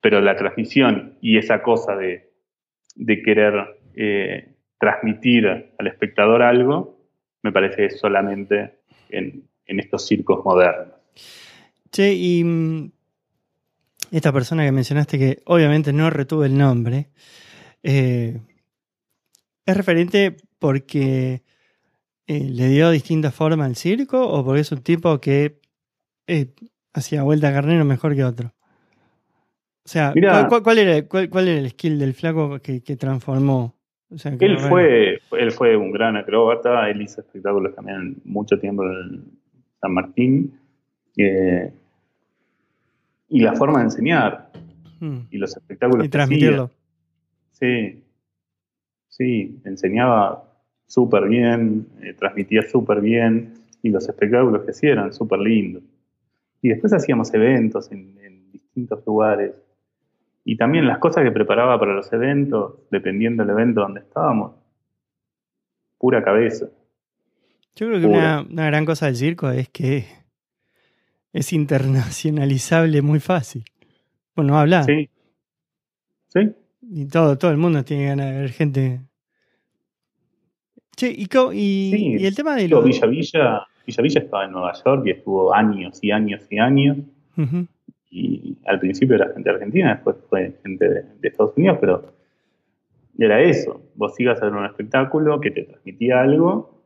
[0.02, 2.30] Pero la transmisión y esa cosa de,
[3.24, 6.95] querer eh, transmitir al espectador algo
[7.46, 8.80] me parece solamente
[9.10, 10.96] en, estos circos modernos.
[11.92, 12.92] Che, y mm,
[14.10, 17.12] esta persona que mencionaste, que obviamente no retuve el nombre,
[17.84, 18.40] eh,
[19.64, 21.44] ¿es referente porque
[22.26, 25.60] eh, le dio distinta forma al circo o porque es un tipo que
[26.26, 26.52] eh,
[26.94, 28.56] hacía vuelta a carnero mejor que otro?
[29.84, 30.16] O sea,
[30.64, 33.75] ¿cuál, era, el skill del flaco que transformó
[34.40, 39.26] él, fue, él fue un gran acróbata, él hizo espectáculos también mucho tiempo en
[39.82, 40.60] San Martín.
[41.18, 41.72] Eh,
[43.30, 44.52] y la forma de enseñar
[45.00, 45.20] hmm.
[45.32, 46.06] y los espectáculos.
[46.06, 46.70] Y transmitirlo.
[47.52, 48.04] sí,
[49.08, 50.44] sí, enseñaba
[50.86, 55.84] súper bien, eh, transmitía súper bien y los espectáculos que hacía eran súper lindos.
[56.62, 59.52] Y después hacíamos eventos en distintos lugares
[60.48, 64.54] y también las cosas que preparaba para los eventos, dependiendo del evento donde estábamos,
[65.98, 66.68] pura cabeza.
[67.76, 70.06] Yo creo que una, gran cosa del circo es que
[71.34, 73.66] es internacionalizable muy fácil.
[74.36, 74.84] Bueno, habla.
[74.84, 75.10] Sí.
[76.28, 76.52] Sí.
[76.92, 79.02] Y todo, todo el mundo tiene ganas de ver gente.
[80.96, 82.84] Che, y, y, el tema de lo...
[82.84, 86.98] Villa Villa, Villa Villa estaba en Nueva York y estuvo años y años y años
[88.10, 92.14] y al principio era gente argentina, después fue gente de, Estados Unidos, pero
[93.18, 93.82] era eso.
[93.96, 96.84] Vos ibas a ver un espectáculo que te transmitía algo,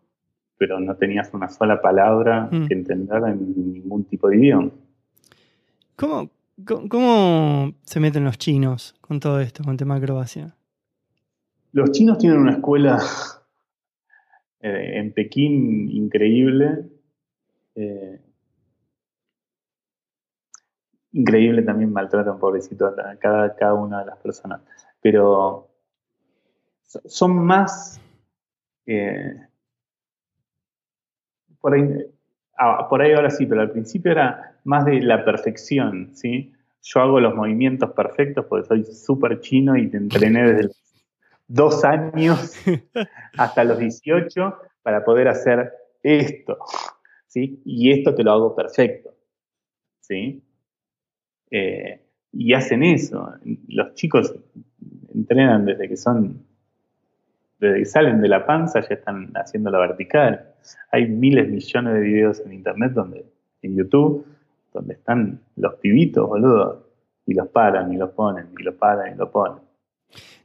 [0.58, 2.68] pero no tenías una sola palabra mm.
[2.68, 4.72] que entender en ningún tipo de idioma.
[5.96, 6.30] ¿Cómo,
[6.66, 10.56] ¿Cómo, se meten los chinos con todo esto, con tema acrobacia?
[11.72, 13.00] Los chinos tienen una escuela
[14.62, 16.86] eh, en Pekín increíble.
[17.76, 18.20] Eh,
[21.12, 24.62] increíble también maltratan, pobrecito, a cada, cada una de las personas.
[25.02, 25.70] Pero
[27.06, 28.00] son más.
[28.86, 29.36] Eh,
[31.60, 32.06] por, ahí,
[32.58, 36.54] ah, por ahí ahora sí, pero al principio era más de la perfección, ¿sí?
[36.82, 40.90] Yo hago los movimientos perfectos porque soy súper chino y te entrené desde los,
[41.50, 42.56] dos años
[43.38, 46.58] hasta los 18 para poder hacer esto,
[47.28, 47.62] ¿sí?
[47.66, 49.14] Y esto te lo hago perfecto,
[50.00, 50.42] ¿sí?
[51.52, 53.34] Eh, y hacen eso.
[53.68, 54.34] Los chicos
[55.14, 56.46] entrenan desde que son,
[57.60, 60.54] desde que salen de la panza ya están haciendo la vertical.
[60.92, 63.26] Hay miles, millones de videos en internet donde,
[63.62, 64.26] en YouTube,
[64.74, 66.88] donde están los pibitos, boludo,
[67.26, 69.60] y los paran y los ponen, y los paran y los ponen.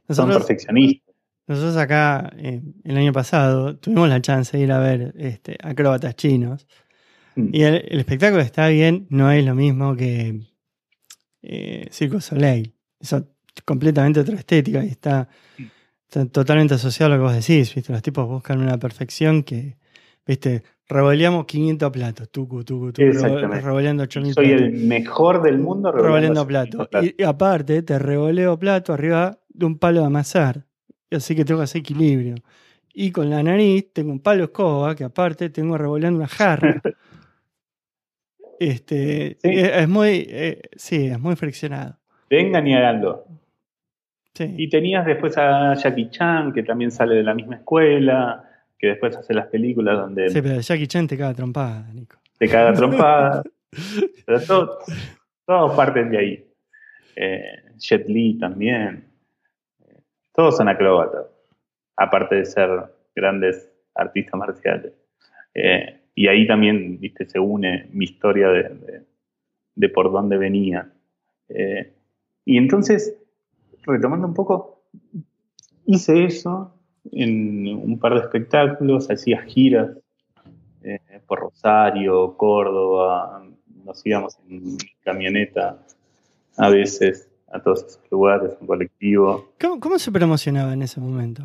[0.09, 1.15] son perfeccionistas.
[1.47, 6.15] Nosotros acá, eh, el año pasado, tuvimos la chance de ir a ver este, acróbatas
[6.15, 6.67] chinos.
[7.35, 7.49] Mm.
[7.51, 10.39] Y el, espectáculo está bien, no es lo mismo que
[11.45, 12.73] eh, Circo Soleil.
[12.99, 13.15] Es
[13.63, 15.29] completamente otra estética y está,
[16.31, 17.93] totalmente asociado a lo que vos decís, ¿viste?
[17.93, 19.77] Los tipos buscan una perfección que,
[20.25, 20.63] ¿viste?
[20.87, 26.87] Revoleamos 500 platos, tucu, tucu, tucu, revoleando 8000 Soy el mejor del mundo revoleando, platos.
[27.01, 30.65] Y, aparte, te revoleo plato arriba de un palo de amasar.
[31.11, 32.35] Así que tengo que hacer equilibrio.
[32.93, 36.81] Y con la nariz tengo un palo escoba que aparte tengo revoleando una jarra.
[38.59, 41.97] Este, es, muy, eh, sí, es muy friccionado.
[42.29, 43.25] Vengan y háganlo.
[44.37, 49.15] Y tenías después a Jackie Chan, que también sale de la misma escuela, que después
[49.15, 50.29] hace las películas donde...
[50.29, 52.17] Sí, pero Jackie Chan te caga trompada, Nico.
[52.37, 53.43] Te caga trompada.
[54.25, 54.41] pero
[55.45, 56.45] todos, parten de ahí.
[57.15, 59.05] Eh, Jet Li también.
[60.33, 61.27] Todos son acróbatas,
[61.95, 62.69] aparte de ser
[63.15, 64.91] grandes artistas marciales.
[65.53, 70.91] Eh, y ahí también, viste, se une mi historia de, por dónde venía.
[71.49, 71.93] Eh,
[72.45, 73.15] y entonces,
[73.83, 74.83] retomando un poco,
[75.85, 76.73] hice eso
[77.11, 79.91] en un par de espectáculos, hacía giras
[80.81, 83.45] eh, por Rosario, Córdoba,
[83.83, 85.77] nos íbamos en camioneta
[86.57, 89.49] a veces a todos esos lugares, en colectivo.
[89.59, 91.43] ¿Cómo, se promocionaba en ese momento?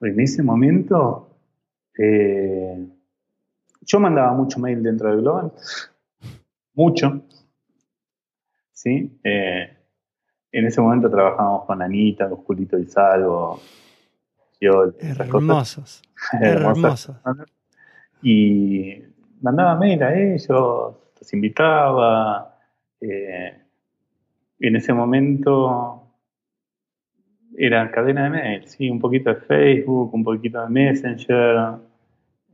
[0.00, 1.28] En ese momento,
[2.04, 2.88] eh,
[3.82, 5.52] yo mandaba mucho mail dentro del Global,
[6.74, 7.22] mucho.
[8.72, 9.20] ¿Sí?
[9.22, 9.76] Eh,
[10.50, 13.60] en ese momento trabajábamos con Anita, con Julito y Salvo.
[14.60, 16.02] hermosos.
[16.40, 17.16] hermosos.
[18.22, 19.02] Y
[19.40, 22.58] mandaba mail a ellos, los invitaba.
[23.00, 23.58] Eh,
[24.60, 26.02] en ese momento
[27.56, 31.74] era cadena de mail, sí, un poquito de Facebook, un poquito de Messenger,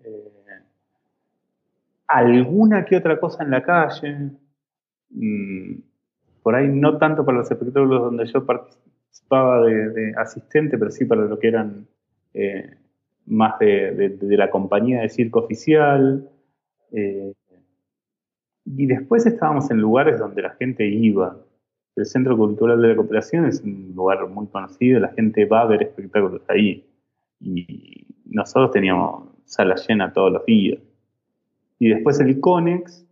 [0.08, 0.62] eh,
[2.06, 4.30] alguna que otra cosa en la calle,
[5.10, 5.74] mm,
[6.42, 11.22] por ahí no tanto para los espectáculos donde yo participaba de, asistente, pero sí para
[11.22, 11.86] lo que eran
[12.34, 12.74] eh,
[13.26, 16.28] más de, la compañía de circo oficial.
[16.92, 17.34] Eh,
[18.64, 21.36] y después estábamos en lugares donde la gente iba,
[21.96, 25.66] el Centro Cultural de la Cooperación es un lugar muy conocido, la gente va a
[25.66, 26.86] ver espectáculos ahí.
[27.40, 30.78] Y nosotros teníamos sala llena todos los días.
[31.78, 33.04] Y después el Iconex,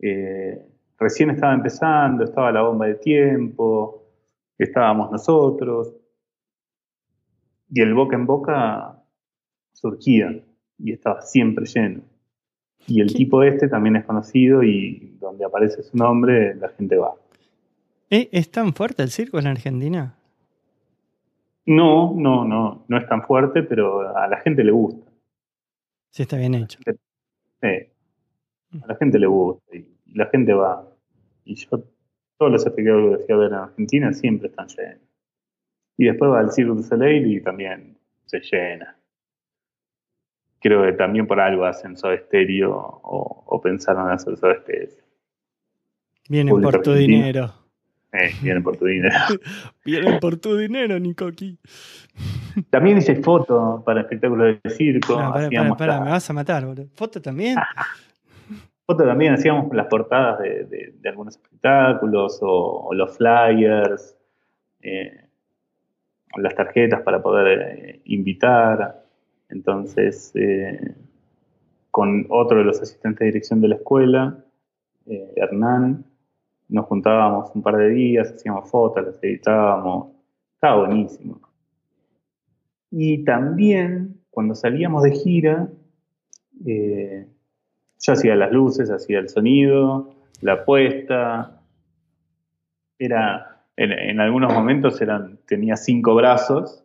[0.00, 0.64] eh,
[0.98, 4.04] recién estaba empezando, estaba la bomba de tiempo,
[4.58, 5.94] estábamos nosotros.
[7.70, 9.02] Y el boca en boca
[9.72, 10.42] surgía
[10.78, 12.02] y estaba siempre lleno.
[12.86, 17.14] Y el tipo este también es conocido y donde aparece su nombre la gente va.
[18.10, 18.28] ¿Eh?
[18.32, 20.14] ¿Es tan fuerte el circo en Argentina?
[21.66, 25.07] No, no, no, no es tan fuerte, pero a la gente le gusta.
[26.18, 26.80] Sí, está bien hecho.
[26.84, 27.68] Sí,
[28.82, 30.84] a la gente le gusta y la gente va.
[31.44, 31.84] Y yo,
[32.36, 35.08] todos los espectáculos que fui a ver en Argentina siempre están llenos.
[35.96, 38.98] Y después va al Circo du Soleil y también se llena.
[40.58, 45.04] Creo que también por algo hacen Soda Estéreo o, pensaron hacer Soda Estéreo.
[46.28, 47.54] Vienen por tu dinero.
[48.12, 49.14] Eh, vienen por tu dinero.
[49.84, 51.58] vienen por tu dinero, Nikoki.
[52.70, 55.20] También hice foto para espectáculos de circo.
[55.20, 56.88] No, para, para, me vas a matar, boludo.
[56.94, 57.56] ¿Foto también?
[58.88, 64.16] foto también hacíamos las portadas de, algunos espectáculos o, los flyers,
[64.80, 65.26] eh,
[66.38, 69.04] las tarjetas para poder eh, invitar.
[69.50, 70.94] Entonces, eh,
[71.90, 74.38] con otro de los asistentes de dirección de la escuela,
[75.36, 76.04] Hernán,
[76.68, 80.08] nos juntábamos un par de días, hacíamos fotos, las editábamos,
[80.54, 81.40] estaba buenísimo.
[82.90, 85.68] Y también, cuando salíamos de gira,
[86.66, 87.26] eh,
[88.00, 91.60] yo hacía las luces, hacía el sonido, la puesta.
[92.98, 95.00] Era, en, algunos momentos
[95.46, 96.84] tenía cinco brazos,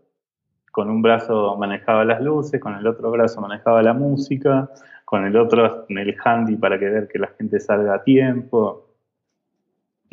[0.71, 4.69] con un brazo manejaba las luces, con el otro brazo manejaba la música,
[5.05, 8.92] con el otro en el handy para que ver que la gente salga a tiempo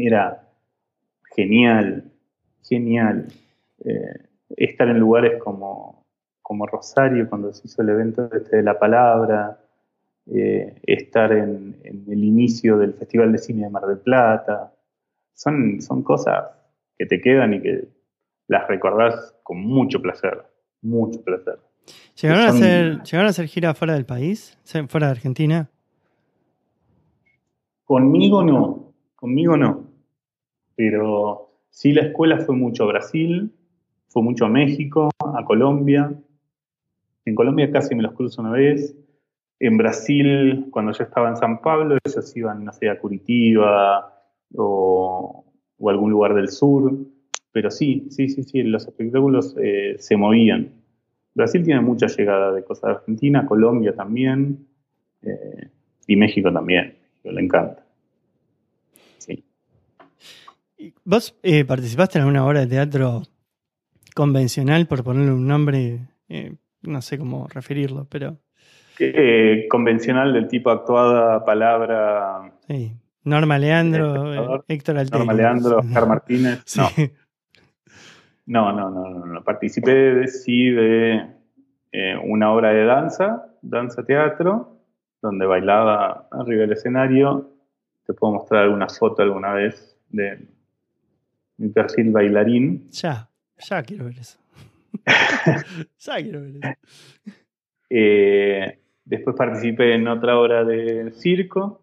[0.07, 0.49] era
[1.35, 2.11] genial,
[2.63, 3.29] genial.
[3.85, 6.07] Eh, estar en lugares como,
[6.43, 9.59] como Rosario, cuando se hizo el evento este de la palabra,
[10.27, 14.73] eh, estar en, el inicio del Festival de Cine de Mar del Plata.
[15.35, 16.51] Son, son cosas
[16.99, 17.89] que te quedan y que
[18.49, 20.45] las recordás con mucho placer,
[20.83, 21.59] mucho placer.
[22.21, 24.59] ¿Llegaron, a, hacer, ¿llegaron a hacer gira fuera del país?
[24.89, 25.71] ¿Fuera de Argentina?
[27.85, 29.90] Conmigo no, conmigo no.
[30.81, 33.53] Pero sí la escuela fue mucho a Brasil,
[34.09, 36.11] fue mucho a México, a Colombia.
[37.27, 38.97] En Colombia casi me los cruzo una vez.
[39.59, 44.25] En Brasil, cuando yo estaba en San Pablo, ellos iban, no sé, a Curitiba
[44.55, 45.45] o,
[45.87, 46.95] algún lugar del sur.
[47.53, 50.73] Pero sí, sí, sí, sí, los espectáculos eh, se movían.
[51.35, 54.67] Brasil tiene mucha llegada de cosas de Argentina, Colombia también,
[55.21, 55.69] eh,
[56.07, 57.85] y México también, le encanta.
[59.19, 59.45] Sí.
[61.05, 63.23] ¿Vos eh, participaste en alguna obra de teatro
[64.15, 66.01] convencional, por ponerle un nombre,
[66.83, 68.39] no sé cómo referirlo, pero...
[68.99, 72.53] Eh, convencional del tipo actuada, palabra.
[72.69, 72.93] Sí.
[73.25, 75.19] Norma Leandro, eh, Héctor Altea.
[75.19, 76.65] Norma Leandro, Oscar Martínez.
[78.47, 78.73] No.
[78.73, 78.91] no.
[78.91, 81.25] no, no, Participé de, sí de
[81.93, 84.81] eh, una obra de danza, danza teatro,
[85.23, 87.49] donde bailaba arriba del escenario.
[88.05, 90.49] Te puedo mostrar alguna foto alguna vez de
[91.61, 92.91] mi perfil bailarín.
[92.91, 94.39] Ya, ya quiero ver eso.
[95.99, 96.69] ya quiero ver eso.
[97.89, 98.81] Eh,
[99.11, 101.83] Después participé en otra obra de circo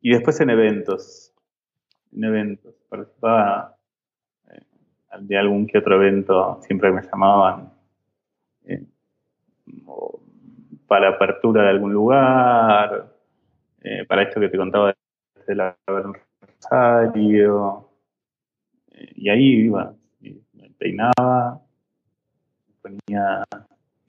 [0.00, 1.32] y después en eventos.
[2.10, 2.74] En eventos.
[2.88, 3.76] Participaba
[4.50, 4.62] eh,
[5.20, 7.72] de algún que otro evento, siempre me llamaban
[8.64, 8.84] eh,
[10.88, 13.14] para apertura de algún lugar,
[13.82, 14.92] eh, para esto que te contaba
[15.46, 17.85] de la Rosario.
[19.16, 21.60] Y ahí iba, me peinaba,
[22.82, 23.44] ponía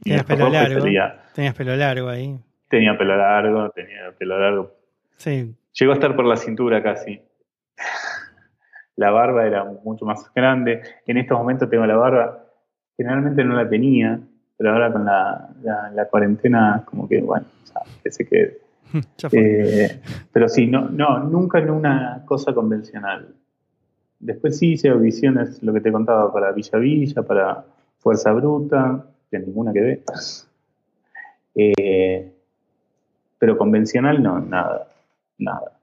[0.03, 0.83] Tenías pelo largo.
[1.33, 2.39] Tenías pelo largo ahí.
[2.69, 4.71] Tenía pelo largo, tenía pelo largo.
[5.17, 5.55] Sí.
[5.73, 7.21] Llegó a estar por la cintura casi.
[8.95, 10.81] La barba era mucho más grande.
[11.05, 12.45] En estos momentos tengo la barba.
[12.95, 14.19] Generalmente no la tenía,
[14.57, 15.49] pero ahora con la,
[15.93, 17.45] la, cuarentena, como que, bueno,
[18.03, 18.59] que se quede.
[19.33, 19.99] Eh,
[20.31, 23.35] pero sí, no, no, nunca en una cosa convencional.
[24.19, 27.65] Después sí hice audiciones, lo que te contaba, para Villa Villa, para
[27.99, 30.03] Fuerza Bruta, de ninguna que ve.
[31.55, 32.33] Eh,
[33.39, 34.91] pero convencional no, nada,
[35.37, 35.79] nada.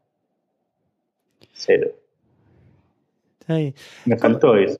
[1.53, 1.91] Cero.
[4.05, 4.78] Me faltó eso.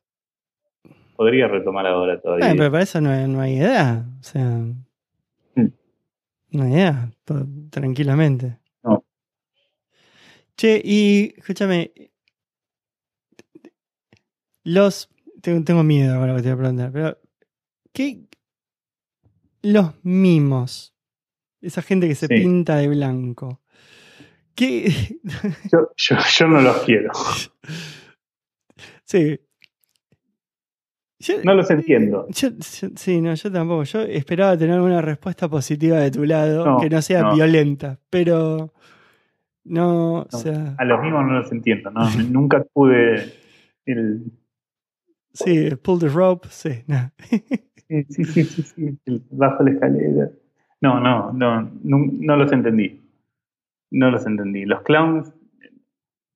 [1.17, 2.53] Podría retomar ahora todavía.
[2.57, 4.05] pero para eso no, hay edad.
[4.21, 4.45] O sea,
[5.55, 5.73] mm.
[6.51, 7.09] no hay edad,
[7.71, 8.59] tranquilamente.
[8.83, 9.05] No.
[10.57, 11.93] Che, y escúchame,
[14.65, 15.11] los.
[15.41, 17.19] Tengo, tengo miedo ahora que te voy a preguntar, pero
[17.93, 18.25] ¿qué,
[19.62, 20.95] los mimos.
[21.61, 23.61] Esa gente que se pinta de blanco.
[24.55, 25.19] ¿Qué?
[25.73, 27.11] Yo, no los quiero.
[29.05, 29.41] Sí.
[31.43, 32.27] no los entiendo.
[32.31, 33.85] sí, no, yo tampoco.
[33.85, 38.73] Yo esperaba tener una respuesta positiva de tu lado, que no sea violenta, pero
[39.65, 40.75] no, o sea...
[40.79, 42.09] A los mismos no los entiendo, ¿no?
[42.31, 43.35] Nunca pude
[43.87, 44.33] el...
[45.35, 46.85] Sí, pull the rope, sí.
[46.87, 47.11] No.
[47.87, 48.99] Sí, sí, sí, sí,
[49.30, 50.30] bajo la escalera.
[50.80, 53.01] No, no, no, no, los entendí.
[53.91, 54.64] No los entendí.
[54.64, 55.32] Los clowns,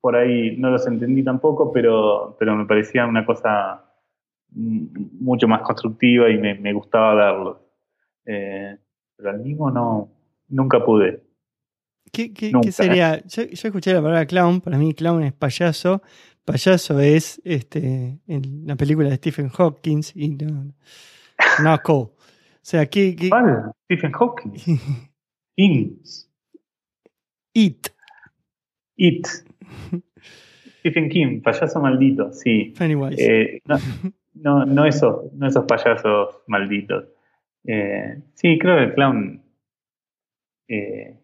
[0.00, 3.82] por ahí no los entendí tampoco, pero, pero me parecía una cosa
[4.50, 7.56] mucho más constructiva y me, gustaba verlos.
[8.26, 8.76] Eh,
[9.16, 10.10] pero al mismo no,
[10.48, 11.22] nunca pude.
[12.12, 12.32] ¿Qué,
[12.72, 13.22] sería?
[13.26, 16.02] Yo, yo, escuché la palabra clown, para mí clown es payaso,
[16.48, 20.72] payaso es este en la película de Stephen Hawking y no,
[21.62, 21.74] no.
[21.84, 22.14] O
[22.62, 23.28] sea, ¿qué, qué...
[23.28, 23.72] ¿Cuál?
[23.84, 24.52] Stephen Hawking.
[25.56, 26.30] Kings.
[27.52, 27.88] It.
[28.96, 29.26] It.
[30.80, 32.72] Stephen King, payaso maldito, sí.
[32.78, 33.16] Pennywise.
[33.18, 33.62] Eh,
[34.34, 37.04] no, no, esos, no esos payasos malditos.
[37.64, 39.42] Eh, sí, creo que el clown
[40.68, 41.16] eh,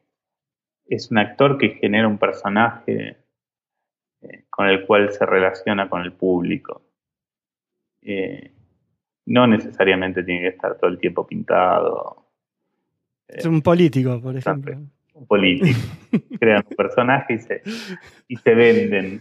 [0.86, 3.23] es un actor que genera un personaje
[4.50, 6.82] con el cual se relaciona con el público.
[8.02, 8.52] Eh,
[9.26, 12.26] no necesariamente tiene que estar todo el tiempo pintado.
[13.26, 14.76] Es un político, por ejemplo.
[15.14, 15.78] Un político.
[16.40, 17.62] Crean un personaje y se,
[18.28, 19.18] y se venden.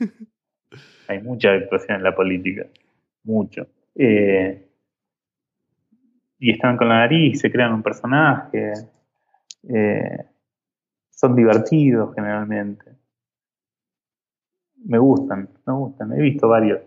[1.08, 2.66] Hay mucha actuación en la política.
[3.24, 3.68] Mucho.
[3.95, 4.68] Eh,
[6.39, 8.74] y están con la nariz, se crean un personaje.
[9.70, 10.18] Eh,
[11.10, 12.84] son divertidos generalmente.
[14.86, 16.12] Me gustan, me gustan.
[16.14, 16.82] He visto varios.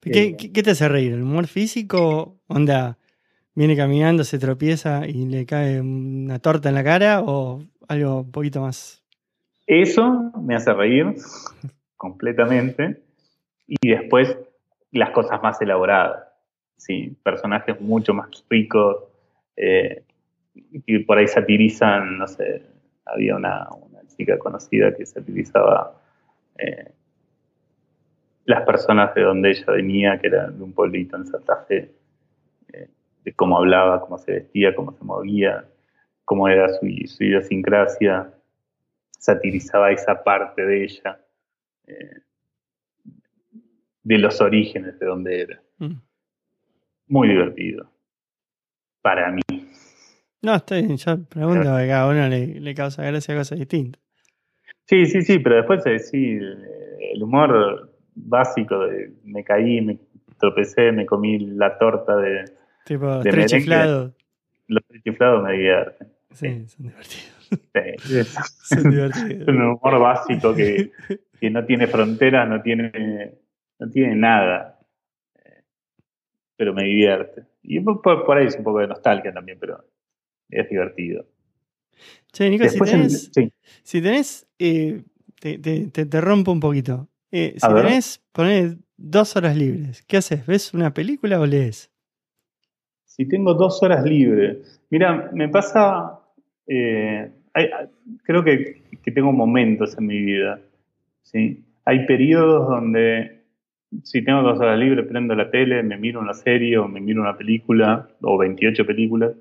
[0.00, 1.12] ¿Qué, qué, te hace reír?
[1.12, 2.36] ¿El humor físico?
[2.46, 2.98] ¿Onda?
[3.54, 7.22] ¿Viene caminando, se tropieza y le cae una torta en la cara?
[7.22, 9.02] ¿O algo un poquito más?
[9.66, 11.14] Eso me hace reír
[11.96, 13.02] completamente.
[13.66, 14.36] Y después
[14.92, 16.28] las cosas más elaboradas.
[16.76, 17.16] ¿sí?
[17.22, 18.96] Personajes mucho más ricos.
[19.56, 20.04] Eh,
[20.54, 22.62] y por ahí satirizan, no sé,
[23.04, 23.68] había una,
[24.16, 25.97] chica conocida que satirizaba
[26.58, 26.92] eh,
[28.44, 31.92] las personas de donde ella venía, que era de un pueblito en Santa Fe,
[32.72, 32.88] eh,
[33.24, 35.66] de cómo hablaba, cómo se vestía, cómo se movía,
[36.24, 38.32] cómo era su, idiosincrasia,
[39.18, 41.20] satirizaba esa parte de ella,
[41.86, 42.22] eh,
[44.02, 45.62] de los orígenes de donde era.
[45.78, 46.00] Mm.
[47.08, 47.90] Muy divertido,
[49.02, 49.42] para mí.
[50.40, 54.02] No, estoy, yo pregunto, que cada uno le, causa gracia a cosas distintas.
[54.88, 56.38] Sí, sí, sí, pero después sí,
[57.12, 59.98] el humor básico de me caí, me
[60.38, 62.44] tropecé, me comí la torta de.
[62.86, 64.14] Tipo, de tres chiflados.
[64.66, 66.08] Los tres chiflados me divierten.
[66.32, 67.98] Sí, son divertidos.
[68.02, 68.24] Sí,
[68.74, 69.42] son divertidos.
[69.42, 70.90] es un humor básico que,
[71.38, 73.34] que, no tiene fronteras, no tiene,
[73.78, 74.78] no tiene nada.
[76.56, 77.42] Pero me divierte.
[77.62, 79.84] Y por, por ahí es un poco de nostalgia también, pero
[80.48, 81.26] es divertido.
[82.32, 83.30] Che, Nico, si tenés,
[83.82, 85.02] si tenés eh,
[85.40, 87.08] te, te, te, rompo un poquito.
[87.30, 90.46] Eh, si tenés, ponés dos horas libres, ¿qué haces?
[90.46, 91.90] ¿Ves una película o lees?
[93.04, 96.20] Si tengo dos horas libres, mira, me pasa,
[96.66, 97.30] eh,
[98.22, 100.60] creo que, que, tengo momentos en mi vida,
[101.22, 101.64] ¿sí?
[101.84, 103.38] Hay periodos donde
[104.02, 107.22] si tengo dos horas libres, prendo la tele, me miro una serie o me miro
[107.22, 109.32] una película o 28 películas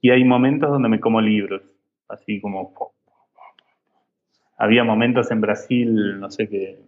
[0.00, 1.62] y hay momentos donde me como libros,
[2.08, 2.74] así como...
[4.58, 6.80] Había momentos en Brasil, no sé qué,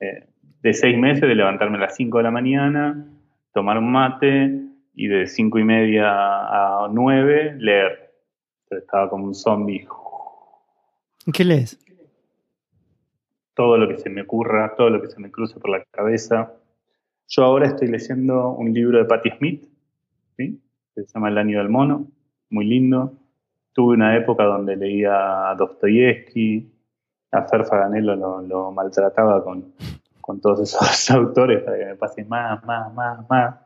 [0.00, 0.26] eh,
[0.62, 3.08] de seis meses de levantarme a las 5 de la mañana,
[3.52, 4.60] tomar un mate
[4.94, 8.12] y de cinco y media a 9 leer.
[8.70, 9.86] estaba como un zombie.
[11.32, 11.78] ¿Qué lees?
[13.54, 16.54] Todo lo que se me ocurra, todo lo que se me cruce por la cabeza.
[17.28, 19.68] Yo ahora estoy leyendo un libro de Patti Smith,
[20.36, 20.60] ¿sí?
[20.94, 22.06] que se llama El año del mono
[22.52, 23.14] muy lindo.
[23.72, 26.70] Tuve una época donde leía a Dostoyevsky,
[27.32, 29.72] a Fer Faganello lo, maltrataba con,
[30.40, 33.56] todos esos autores para que me pase más, más, más, más.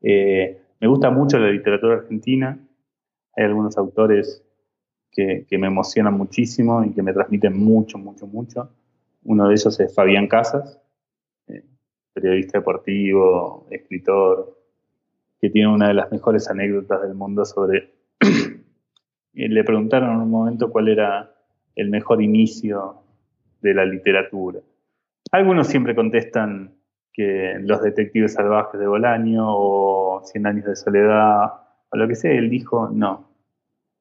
[0.00, 2.58] Eh, me gusta mucho la literatura argentina.
[3.36, 4.42] Hay algunos autores
[5.10, 8.70] que, me emocionan muchísimo y que me transmiten mucho, mucho, mucho.
[9.24, 10.80] Uno de ellos es Fabián Casas,
[11.48, 11.64] eh,
[12.12, 14.56] periodista deportivo, escritor,
[15.40, 17.92] que tiene una de las mejores anécdotas del mundo sobre
[19.32, 21.34] le preguntaron en un momento cuál era
[21.76, 23.02] el mejor inicio
[23.60, 24.60] de la literatura.
[25.32, 26.74] Algunos siempre contestan
[27.12, 31.52] que Los Detectives Salvajes de Bolaño o Cien Años de Soledad
[31.90, 32.32] o lo que sea.
[32.32, 33.30] Él dijo, no,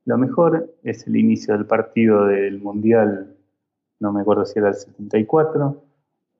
[0.05, 3.35] lo mejor es el inicio del partido del Mundial,
[3.99, 5.83] no me acuerdo si era el 74,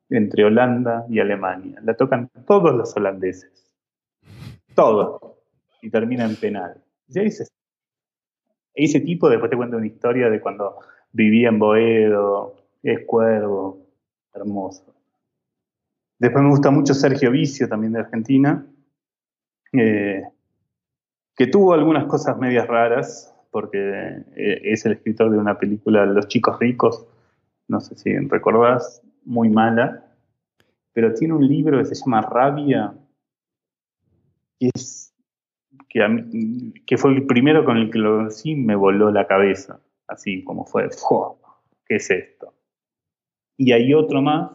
[0.09, 1.79] entre Holanda y Alemania.
[1.83, 3.71] La tocan todos los holandeses.
[4.73, 5.21] Todos.
[5.81, 6.81] Y termina en penal.
[7.07, 7.45] Y ahí se
[8.73, 10.77] ese tipo después te cuento una historia de cuando
[11.11, 13.85] vivía en Boedo, es cuervo,
[14.33, 14.93] hermoso.
[16.17, 18.65] Después me gusta mucho Sergio Vicio, también de Argentina,
[19.71, 20.23] eh,
[21.35, 26.27] que tuvo algunas cosas medias raras, porque eh, es el escritor de una película Los
[26.27, 27.07] chicos ricos,
[27.67, 30.05] no sé si recordás, muy mala,
[30.93, 32.93] pero tiene un libro que se llama Rabia,
[34.59, 35.13] que es
[35.87, 39.79] que, fue el primero con el que lo sí me voló la cabeza,
[40.09, 40.89] así como fue,
[41.85, 42.53] ¿qué es esto?
[43.57, 44.51] Y hay otro más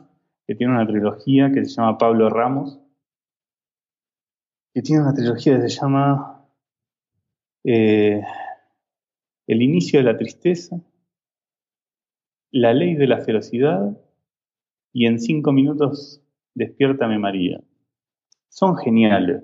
[0.47, 2.81] que tiene una trilogía que se llama Pablo Ramos,
[4.73, 6.47] que tiene una trilogía que se llama
[7.65, 8.21] eh,
[9.47, 10.81] El inicio de la tristeza,
[12.51, 13.97] La ley de la ferocidad
[14.93, 16.21] y en cinco minutos
[16.55, 17.61] Despiértame María.
[18.49, 19.43] Son geniales.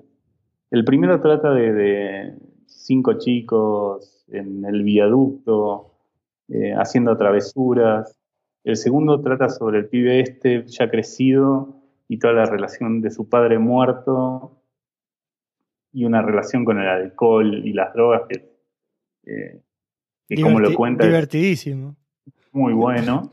[0.69, 2.33] El primero trata de,
[2.65, 5.90] cinco chicos en el viaducto
[6.51, 8.17] eh, haciendo travesuras.
[8.63, 13.27] El segundo trata sobre el pibe este ya crecido y toda la relación de su
[13.27, 14.61] padre muerto
[15.91, 18.51] y una relación con el alcohol y las drogas que,
[19.25, 19.61] eh,
[20.41, 21.95] como lo cuenta divertidísimo
[22.51, 23.31] muy bueno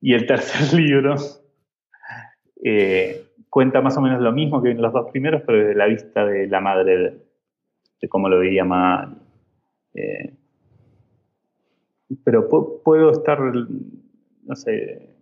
[0.00, 1.16] y el tercer libro
[2.62, 5.86] eh, cuenta más o menos lo mismo que en los dos primeros, pero desde la
[5.86, 7.20] vista de la madre
[8.00, 9.16] de, cómo lo veía mal.
[9.94, 10.34] Eh,
[12.24, 12.48] pero
[12.82, 15.14] puedo estar, no sé,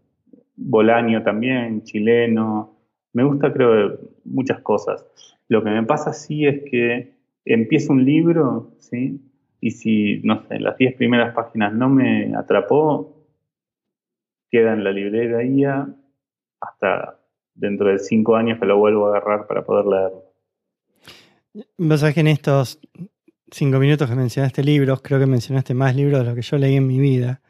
[0.56, 2.76] Bolaño también, chileno,
[3.12, 5.06] Me gusta, creo, muchas cosas.
[5.48, 7.12] Lo que me pasa sí es que
[7.44, 9.20] empiezo un libro, ¿sí?
[9.60, 13.26] Y si, no sé, las 10 primeras páginas no me atrapó,
[14.50, 15.88] queda en la librería
[16.60, 17.18] hasta
[17.54, 20.24] dentro de 5 años que lo vuelvo a agarrar para poder leerlo.
[21.76, 22.80] Vos sabés que en estos
[23.52, 26.76] 5 minutos que mencionaste libros, creo que mencionaste más libros de los que yo leí
[26.76, 27.40] en mi vida.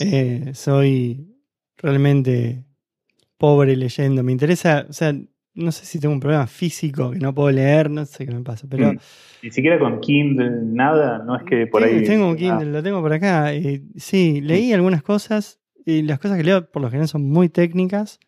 [0.00, 1.36] Eh, soy
[1.76, 2.64] realmente
[3.38, 4.22] pobre leyendo.
[4.24, 5.14] Me interesa, o sea,
[5.54, 8.42] no sé si tengo un problema físico que no puedo leer, no sé qué me
[8.42, 8.92] pasa, pero...
[8.92, 8.98] Mm.
[9.42, 12.02] Ni siquiera con Kindle, nada, no es que por ahí...
[12.04, 13.52] Tengo un Kindle, lo tengo por acá.
[13.96, 18.18] sí, leí algunas cosas y las cosas que leo por lo general son muy técnicas,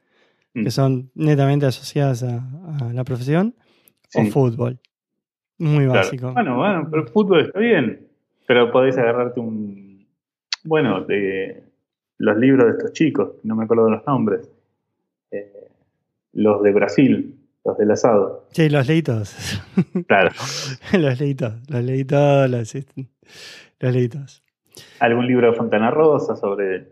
[0.55, 0.71] que mm.
[0.71, 3.57] son netamente asociadas a, la profesión,
[4.15, 4.81] o fútbol.
[5.59, 6.33] Muy básico.
[6.33, 8.09] Bueno, bueno, pero fútbol está bien,
[8.47, 10.07] pero podés agarrarte un...
[10.65, 11.63] Bueno, de
[12.19, 14.51] los libros de estos chicos, no me acuerdo de los nombres
[15.31, 15.69] eh,
[16.33, 17.35] los de Brasil,
[17.65, 18.47] los del asado.
[18.51, 19.37] Sí, los leí todos.
[20.07, 20.31] Claro.
[20.99, 22.75] los leí todos, los leí todos, los,
[23.81, 24.43] leí todos.
[25.01, 26.89] Algún libro de Fontana Rosa sobre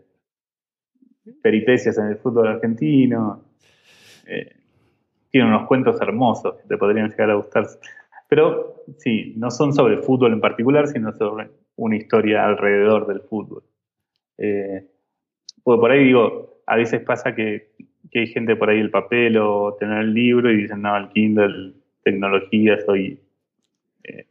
[1.41, 3.41] peripecias en el fútbol argentino.
[4.25, 4.55] Eh,
[5.29, 7.67] tiene unos cuentos hermosos que te podrían llegar a gustar.
[8.27, 13.63] Pero sí, no son sobre fútbol en particular, sino sobre una historia alrededor del fútbol.
[14.37, 14.85] Eh,
[15.63, 17.71] por ahí digo, a veces pasa que
[18.13, 21.73] hay gente por ahí el papel o tener el libro y dicen, no, el Kindle,
[22.03, 23.19] tecnología, soy
[24.03, 24.25] eh,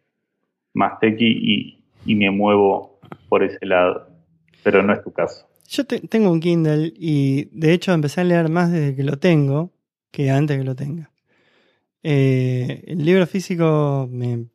[0.74, 4.08] más tequi y, me muevo por ese lado.
[4.62, 5.48] Pero no es tu caso.
[5.68, 9.72] Yo tengo un Kindle y de hecho empecé a leer más desde que lo tengo
[10.12, 11.10] que antes que lo tenga.
[12.08, 14.46] Eh, el libro físico me,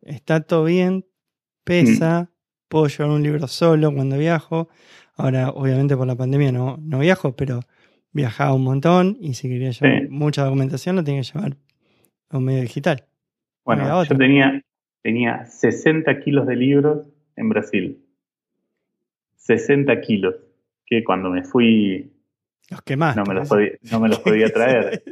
[0.00, 1.04] está todo bien,
[1.64, 2.34] pesa, mm.
[2.68, 4.70] puedo llevar un libro solo cuando viajo.
[5.16, 7.60] Ahora, obviamente por la pandemia no, no viajo, pero
[8.12, 11.58] viajaba un montón y si quería llevar mucha documentación lo tenía que llevar
[12.30, 13.04] a un medio digital.
[13.66, 14.62] Bueno, yo tenía,
[15.02, 18.02] tenía 60 kilos de libros en Brasil.
[19.36, 20.36] 60 kilos.
[20.86, 22.10] Que cuando me fui.
[22.70, 23.20] Los quemaste.
[23.20, 25.02] No me los podía, no me los podía traer.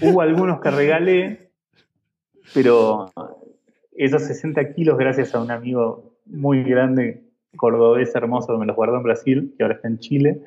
[0.00, 1.50] Hubo algunos que regalé,
[2.54, 3.12] pero
[3.92, 7.22] esos 60 kilos, gracias a un amigo muy grande,
[7.56, 10.42] cordobés hermoso, que me los guardó en Brasil, que ahora está en Chile,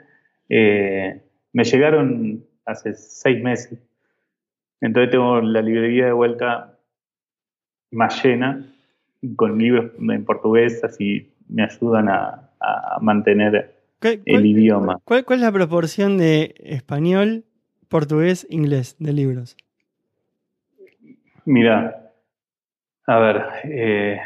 [0.50, 1.22] eh,
[1.54, 3.80] me llegaron hace seis meses.
[4.82, 6.78] Entonces tengo la librería de vuelta
[7.92, 8.66] más llena,
[9.36, 12.46] con libros en portugués, así me ayudan a,
[13.00, 15.00] mantener el idioma.
[15.04, 17.46] ¿cuál, es la proporción de español,
[17.88, 19.58] portugués, inglés de libros?
[21.46, 22.14] Mira,
[23.06, 24.20] a ver, eh,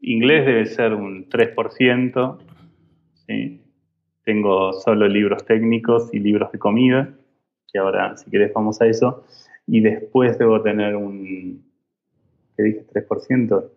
[0.00, 2.38] inglés debe ser un 3%,
[3.26, 3.62] ¿sí?
[4.24, 7.14] Tengo solo libros técnicos y libros de comida,
[7.72, 9.24] que ahora, si querés, vamos a eso.
[9.66, 11.64] Y después debo tener un,
[12.56, 12.86] ¿qué dije?
[12.92, 13.70] 3%.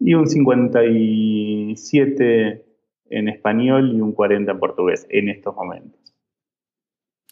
[0.00, 2.67] Y un 57
[3.10, 6.14] en español y un 40 en portugués en estos momentos.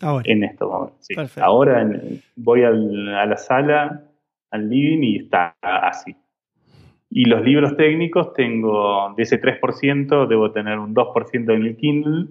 [0.00, 0.24] Ahora.
[0.26, 1.38] En estos momentos.
[1.38, 1.90] Ahora
[2.36, 4.04] voy a la sala,
[4.50, 6.14] al living y está así.
[7.10, 12.26] Y los libros técnicos tengo, de ese 3%, debo tener un 2% en el Kindle,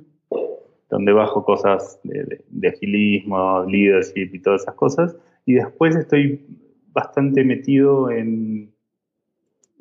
[0.89, 5.18] donde bajo cosas de, agilismo, leadership y todas esas cosas.
[5.46, 6.46] Y después estoy
[6.91, 8.72] bastante metido en,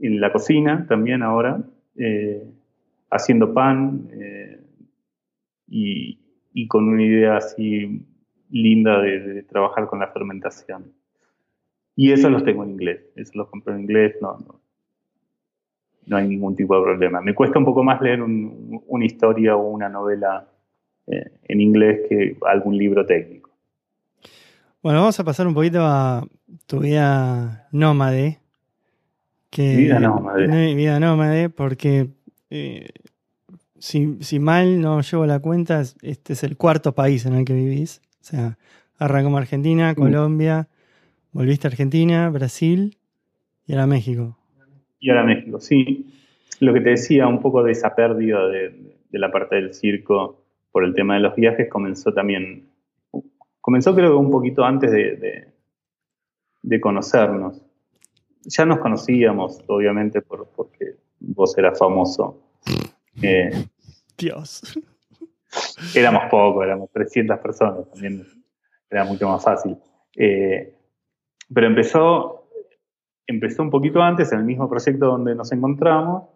[0.00, 1.62] en la cocina también ahora,
[1.96, 2.42] eh,
[3.14, 4.60] haciendo pan eh,
[5.68, 8.06] y, con una idea así
[8.50, 10.92] linda de, de, trabajar con la fermentación.
[11.96, 14.60] Y eso los tengo en inglés, eso los compro en inglés, no, no,
[16.06, 17.20] no hay ningún tipo de problema.
[17.20, 20.48] Me cuesta un poco más leer una historia o una novela
[21.06, 23.50] eh, en inglés que algún libro técnico.
[24.82, 26.26] Bueno, vamos a pasar un poquito a
[26.66, 28.38] tu vida nómade.
[29.50, 30.74] Que, vida nómade.
[30.74, 32.08] Vida nómade, porque
[32.50, 32.88] eh,
[33.84, 38.00] si, mal no llevo la cuenta, este es el cuarto país en el que vivís.
[38.20, 38.58] O sea,
[38.98, 39.94] arrancamos Argentina, mm.
[39.94, 40.68] Colombia,
[41.32, 42.96] volviste a Argentina, Brasil
[43.66, 44.38] y ahora México
[45.04, 45.60] y ahora México.
[45.60, 46.06] Sí,
[46.60, 50.40] lo que te decía, un poco de esa pérdida de, la parte del circo
[50.72, 52.70] por el tema de los viajes comenzó también,
[53.60, 55.46] comenzó creo que un poquito antes de,
[56.62, 57.60] de, conocernos.
[58.44, 62.40] Ya nos conocíamos, obviamente, por, porque vos eras famoso.
[63.22, 63.52] Eh,
[64.16, 64.62] Dios.
[65.94, 68.26] Éramos pocos, éramos 300 personas, también
[68.90, 69.76] era mucho más fácil.
[70.16, 70.76] Eh,
[71.52, 72.44] pero empezó
[73.26, 76.28] empezó un poquito antes, en el mismo proyecto donde nos encontramos,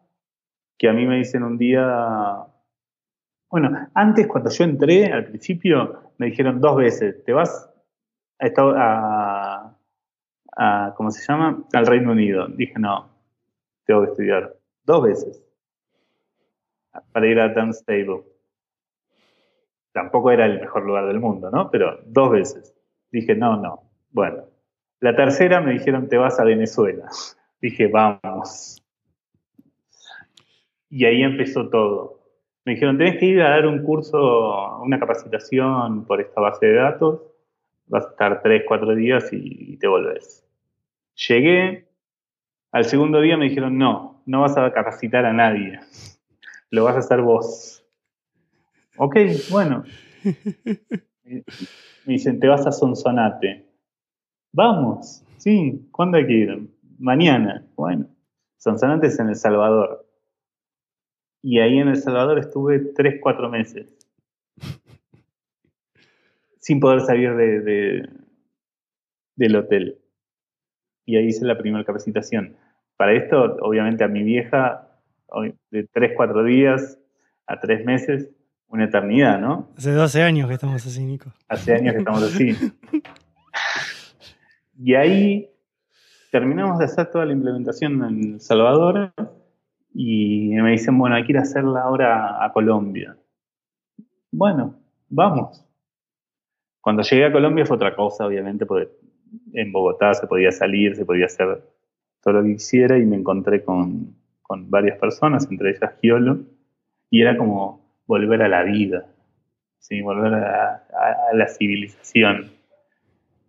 [0.78, 2.46] que a mí me dicen un día,
[3.50, 7.70] Bueno, antes cuando yo entré, al principio, me dijeron dos veces, te vas
[8.40, 9.74] a,
[10.56, 11.64] a, ¿cómo se llama?
[11.72, 12.46] Al Reino Unido.
[12.48, 13.08] Dije, no,
[13.84, 14.54] tengo que estudiar.
[14.84, 15.47] Dos veces.
[17.12, 18.22] Para ir a Dunstable.
[19.92, 21.70] Tampoco era el mejor lugar del mundo, ¿no?
[21.70, 22.74] Pero dos veces.
[23.10, 23.82] Dije, no, no.
[24.10, 24.44] Bueno.
[25.00, 27.08] La tercera me dijeron, te vas a Venezuela.
[27.60, 28.84] Dije, vamos.
[30.90, 32.18] Y ahí empezó todo.
[32.64, 36.74] Me dijeron, tenés que ir a dar un curso, una capacitación por esta base de
[36.74, 37.22] datos.
[37.86, 40.44] Vas a estar tres, cuatro días y, te volvés.
[41.28, 41.88] Llegué,
[42.70, 45.80] al segundo día me dijeron, no, no vas a capacitar a nadie.
[46.70, 47.84] Lo vas a hacer vos.
[48.96, 49.16] Ok,
[49.50, 49.84] bueno.
[51.24, 51.44] Me
[52.14, 53.66] dicen, te vas a Sonsonate.
[54.52, 56.70] Vamos, sí, ¿cuándo hay que ir?
[56.98, 57.66] Mañana.
[57.76, 58.08] Bueno,
[58.56, 60.06] Sonsonate es en El Salvador.
[61.42, 63.86] Y ahí en El Salvador estuve tres, cuatro meses.
[66.58, 68.08] Sin poder salir de,
[69.36, 69.98] del hotel.
[71.06, 72.56] Y ahí hice la primera capacitación.
[72.96, 74.87] Para esto, obviamente, a mi vieja,
[75.70, 76.98] de tres, cuatro días
[77.46, 78.30] a tres meses,
[78.68, 79.70] una eternidad, ¿no?
[79.76, 81.32] Hace 12 años que estamos así, Nico.
[81.48, 82.56] Hace años que estamos así.
[84.78, 85.50] y ahí
[86.30, 89.12] terminamos de hacer toda la implementación en El Salvador
[89.94, 93.16] y me dicen, bueno, hay que ir a hacerla ahora a Colombia.
[94.30, 94.74] Bueno,
[95.08, 95.64] vamos.
[96.80, 98.90] Cuando llegué a Colombia fue otra cosa, obviamente, porque
[99.52, 101.62] en Bogotá se podía salir, se podía hacer
[102.22, 104.14] todo lo que quisiera y me encontré con,
[104.48, 106.40] varias personas, entre ellas Giolo,
[107.10, 109.06] y era como volver a la vida,
[109.78, 110.00] ¿sí?
[110.00, 110.86] volver a,
[111.30, 112.50] a la civilización.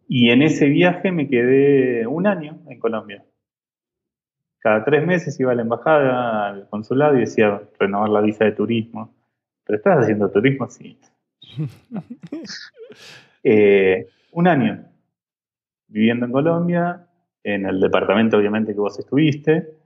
[0.08, 3.24] Y en ese viaje me quedé un año en Colombia
[4.60, 8.52] cada tres meses iba a la embajada, al consulado y decía renovar la visa de
[8.52, 9.14] turismo.
[9.64, 10.70] ¿Pero estás haciendo turismo?
[10.70, 11.00] Sí.
[13.42, 14.84] Eh, un año
[15.88, 17.08] viviendo en Colombia,
[17.42, 19.78] en el departamento obviamente que vos estuviste,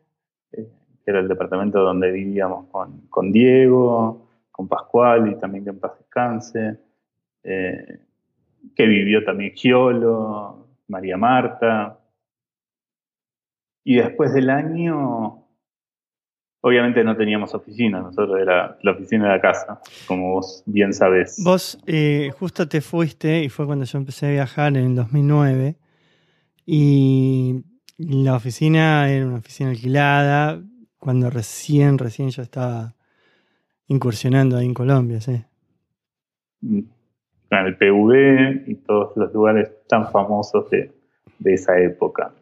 [0.53, 0.67] eh,
[1.03, 2.67] que era el departamento donde vivíamos
[3.09, 6.79] con, Diego, con Pascual y también que en paz descanse,
[7.43, 7.99] eh,
[8.75, 11.99] que vivió también Giolo, María Marta,
[13.83, 15.45] y después del año,
[16.61, 21.41] obviamente no teníamos oficina, nosotros era la oficina de la casa, como vos bien sabés.
[21.43, 25.75] Vos eh, justo te fuiste, y fue cuando yo empecé a viajar en el 2009,
[26.65, 27.65] y
[27.97, 30.61] la oficina era una oficina alquilada,
[31.03, 32.95] cuando recién, recién yo estaba
[33.87, 35.43] incursionando ahí en Colombia, sí.
[36.61, 36.79] Mm.
[37.49, 40.93] El PV y todos los lugares tan famosos de
[41.43, 42.33] esa época.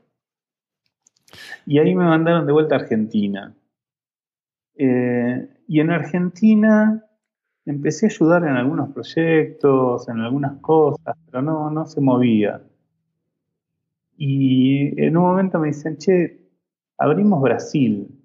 [1.66, 3.51] Y ahí me mandaron de vuelta a Argentina.
[4.76, 7.03] Eh, y en Argentina
[7.66, 12.62] empecé a ayudar en algunos proyectos, en algunas cosas, pero no, no se movía.
[14.18, 16.47] Y en un momento me dicen, che,
[16.99, 18.20] abrimos Brasil.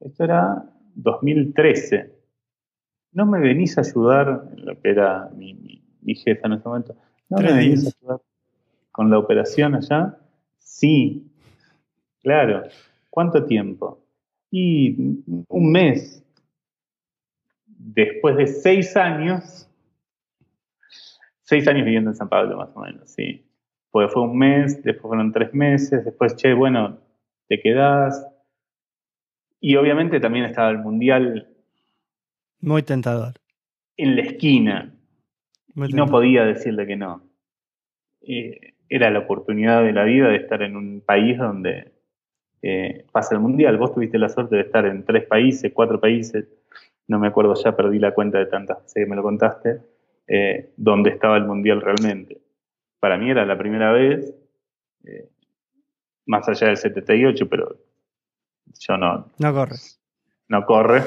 [0.00, 0.64] Esto era
[0.94, 2.12] 2013.
[3.12, 6.96] ¿No me venís a ayudar, lo que era mi, mi, jefa en ese momento,
[7.28, 8.20] ¿no me venís a ayudar
[8.90, 10.18] con la operación allá?
[10.58, 11.30] Sí,
[12.24, 12.62] Claro.
[13.10, 14.02] ¿Cuánto tiempo?
[14.50, 14.96] Y
[15.48, 16.24] un mes.
[17.66, 19.70] Después de seis años,
[21.42, 23.46] seis años viviendo en San Pablo más o menos, sí.
[23.90, 26.98] Pues fue un mes, después fueron tres meses, después, che, bueno,
[27.46, 28.26] te quedás.
[29.66, 31.48] Y obviamente también estaba el Mundial.
[32.60, 33.32] Muy tentador.
[33.96, 34.94] En la esquina.
[35.74, 37.22] y no podía decirle que no.
[38.20, 41.92] Eh, era la oportunidad de la vida de estar en un país donde
[42.60, 43.78] eh, pasa el Mundial.
[43.78, 46.46] Vos tuviste la suerte de estar en tres países, cuatro países,
[47.08, 49.80] no me acuerdo ya, perdí la cuenta de tantas veces que me lo contaste,
[50.26, 52.36] eh, donde estaba el Mundial realmente.
[53.00, 54.30] Para mí era la primera vez,
[56.26, 57.78] más allá del 78, pero
[58.80, 59.30] yo no...
[59.38, 59.76] No corre.
[60.48, 61.02] No corre.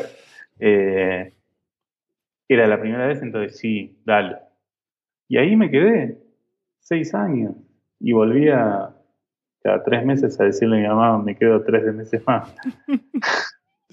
[0.60, 1.32] era
[2.68, 4.38] la primera vez, entonces sí, dale.
[5.28, 6.22] Y ahí me quedé,
[6.80, 7.56] seis años,
[8.00, 8.94] y volví a,
[9.68, 12.54] cada tres meses a decirle a mi mamá, me quedo tres meses más.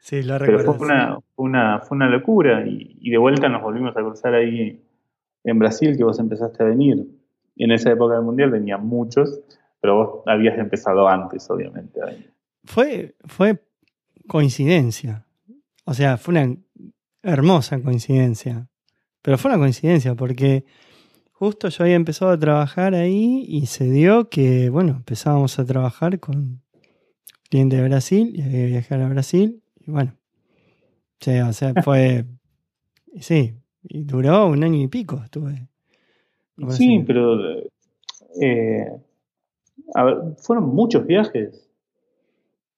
[0.00, 4.00] sí, lo Pero fue una, una, fue una locura y, de vuelta nos volvimos a
[4.00, 4.80] cruzar ahí
[5.42, 7.06] en Brasil, que vos empezaste a venir.
[7.56, 9.40] Y en esa época del Mundial venían muchos,
[9.80, 12.00] pero vos habías empezado antes, obviamente.
[12.64, 13.62] Fue, fue
[14.26, 15.26] coincidencia.
[15.84, 16.56] O sea, fue una
[17.22, 18.68] hermosa coincidencia.
[19.22, 20.64] Pero fue una coincidencia porque
[21.32, 26.20] justo yo había empezado a trabajar ahí y se dio que, bueno, empezábamos a trabajar
[26.20, 26.62] con
[27.48, 30.16] clientes de Brasil y había que viajar a Brasil y bueno,
[31.48, 32.24] o sea, fue
[33.20, 35.66] sí, y duró un año y pico, estuve.
[36.70, 37.38] Sí, pero
[38.40, 38.86] eh,
[40.38, 41.69] fueron muchos viajes.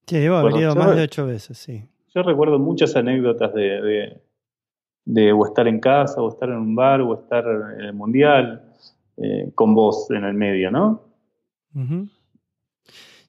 [0.06, 1.84] Sí, debo haber ido más de ocho veces, sí.
[2.14, 4.20] Yo recuerdo muchas anécdotas de,
[5.04, 8.62] de, o estar en casa, o estar en un bar, o estar en el mundial,
[9.16, 11.02] eh, con vos en el medio, ¿no?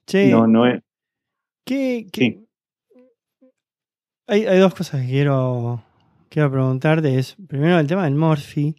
[0.06, 0.82] Che, no, no es.
[1.64, 2.06] ¿qué,
[4.26, 5.82] Hay, hay, dos cosas que quiero,
[6.28, 7.18] quiero preguntarte.
[7.18, 8.76] Es, primero, el tema del Morphy.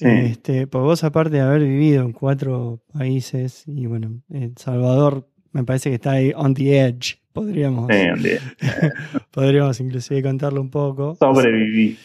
[0.00, 5.26] Este, porque vos, aparte de haber vivido en cuatro países, y bueno, El Salvador
[5.58, 7.88] me parece que está ahí on the edge, podríamos.
[9.30, 11.16] podríamos inclusive contarlo un poco.
[11.16, 11.98] Sobreviví.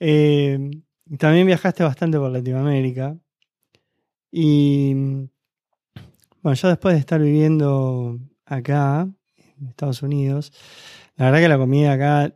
[0.00, 0.58] Eh,
[1.18, 3.16] también viajaste bastante por Latinoamérica.
[4.30, 4.94] Y
[6.42, 9.08] bueno, yo después de estar viviendo acá,
[9.60, 10.52] en Estados Unidos,
[11.16, 12.34] la verdad que la comida acá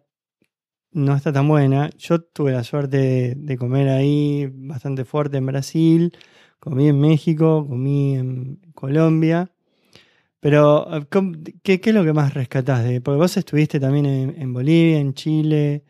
[0.92, 1.90] no está tan buena.
[1.98, 6.16] Yo tuve la suerte de, comer ahí bastante fuerte en Brasil,
[6.60, 9.50] comí en México, comí en Colombia.
[10.40, 10.86] Pero,
[11.62, 12.84] ¿qué, es lo que más rescatás?
[12.84, 15.84] De, porque vos estuviste también en, Bolivia, en Chile,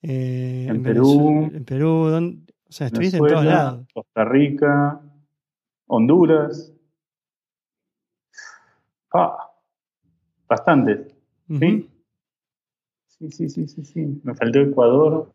[0.00, 1.50] eh, en, Perú.
[1.52, 3.86] en Perú, o sea, estuviste en todos lados.
[3.92, 5.00] Costa Rica,
[5.88, 6.72] Honduras.
[9.12, 9.36] Ah,
[10.48, 11.14] bastantes.
[11.48, 11.90] ¿sí?
[13.06, 15.32] Sí, sí, sí, sí, Me faltó Ecuador.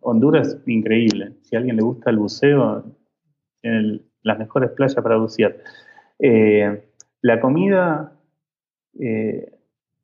[0.00, 1.34] Honduras, increíble.
[1.42, 2.84] Si a alguien le gusta el buceo,
[3.62, 5.56] tiene las mejores playas para bucear.
[6.24, 6.80] Eh,
[7.22, 8.12] la comida,
[8.96, 9.58] eh,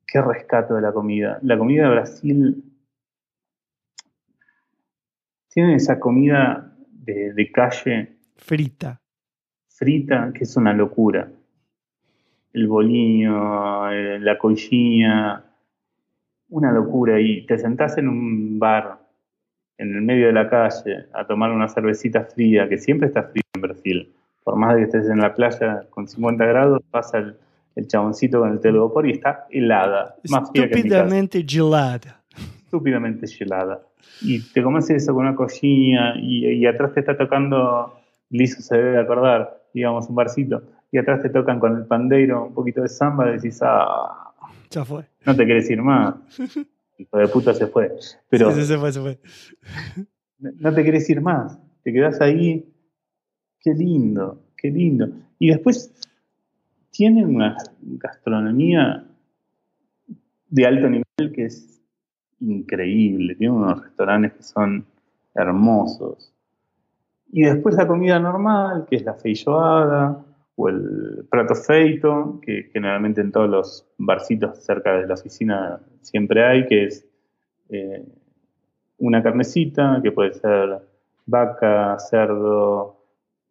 [0.05, 1.39] ¿qué rescato de la comida?
[1.43, 2.63] La comida de Brasil
[5.47, 8.17] tiene esa comida de, calle.
[8.35, 8.99] Frita.
[9.69, 11.31] Frita, que es una locura.
[12.51, 15.45] El boliño, eh, la coisinha,
[16.49, 17.21] una locura.
[17.21, 19.07] Y te sentás en un bar,
[19.77, 23.43] en el medio de la calle, a tomar una cervecita fría, que siempre está fría
[23.53, 24.13] en Brasil.
[24.49, 27.35] Por más de que estés en la playa con 50 grados, pasa el,
[27.85, 30.15] chaboncito con el telgopor y está helada.
[30.27, 32.23] Más Estúpidamente gelada.
[32.65, 33.81] Estúpidamente gelada.
[34.21, 37.93] Y te comes eso con una cochina y, atrás te está tocando,
[38.31, 42.53] liso se debe acordar, digamos, un barcito, y atrás te tocan con el pandeiro un
[42.55, 44.33] poquito de samba y decís, ah,
[44.71, 45.03] ya fue.
[45.27, 46.15] No te querés ir más.
[46.97, 47.91] Hijo de puta se fue.
[48.29, 49.19] Pero sí, se fue, se fue.
[50.39, 51.59] No te querés ir más.
[51.83, 52.65] Te quedás ahí.
[53.61, 55.09] Qué lindo, qué lindo.
[55.37, 55.93] Y después
[56.91, 59.05] tienen una gastronomía
[60.49, 61.81] de alto nivel que es
[62.39, 63.35] increíble.
[63.35, 64.85] Tienen unos restaurantes que son
[65.35, 66.33] hermosos.
[67.31, 73.21] Y después la comida normal, que es la feijoada, o el prato feito, que generalmente
[73.21, 77.07] en todos los barcitos cerca de la oficina siempre hay, que es
[77.69, 78.05] eh,
[78.97, 80.81] una carnecita, que puede ser
[81.25, 82.98] vaca, cerdo,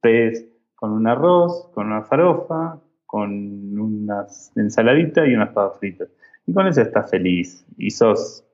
[0.01, 6.09] pez, con un arroz, con una farofa, con una ensaladita y unas papas fritas.
[6.46, 8.44] Y con eso estás feliz y sos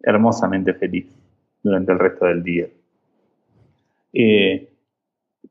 [0.00, 1.06] hermosamente feliz
[1.62, 2.68] durante el resto del día.
[4.12, 4.72] Eh,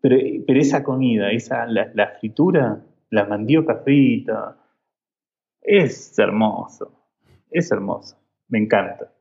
[0.01, 4.57] pero, esa comida, esa, la, fritura, la mandioca frita,
[5.61, 6.91] es hermoso.
[7.51, 8.17] Es hermoso.
[8.49, 9.11] Me encanta.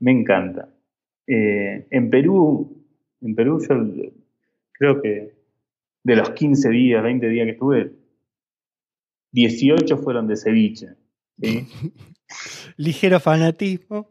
[0.00, 0.68] Me encanta.
[1.26, 2.84] Eh, en Perú,
[3.20, 3.74] en Perú yo
[4.78, 5.34] creo que
[6.02, 7.92] de los 15 días, 20 días que estuve,
[9.32, 10.88] 18 fueron de ceviche.
[12.76, 14.08] Ligero fanatismo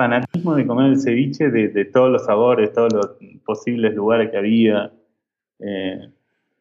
[0.00, 3.10] fanatismo de comer el ceviche de, todos los sabores, todos los
[3.44, 4.90] posibles lugares que había.
[5.58, 6.08] Eh,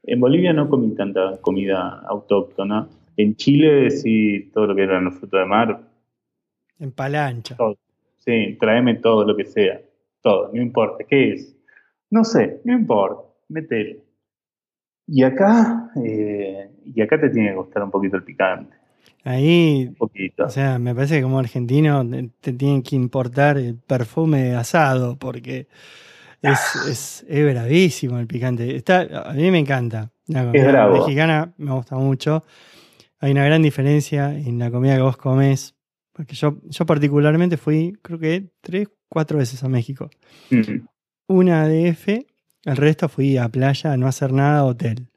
[0.04, 2.90] en Bolivia no comí tanta comida autóctona.
[3.16, 5.80] En Chile sí, todo lo que eran los frutos de mar.
[6.80, 7.56] En palancha.
[8.18, 9.80] Sí, tráeme todo lo que sea.
[10.22, 11.06] Todo, no importa.
[11.06, 11.56] ¿Qué es?
[12.12, 13.24] No sé, no importa.
[13.50, 14.02] Mételo.
[15.08, 18.76] Y acá, eh, y acá te tiene que gustar un poquito el picante.
[19.24, 22.06] Ahí, o sea, me parece que como argentino
[22.40, 25.68] te tienen que importar el perfume asado porque
[26.42, 28.76] es, es, bravísimo el picante.
[28.76, 30.12] Está, a mí me encanta.
[30.28, 32.44] La comida mexicana me gusta mucho.
[33.20, 35.76] Hay una gran diferencia en la comida que vos comes.
[36.14, 40.10] Porque yo, yo particularmente fui, creo que tres, cuatro veces a México.
[41.30, 42.26] Una de F,
[42.66, 45.10] el resto fui a playa, a no hacer nada, hotel.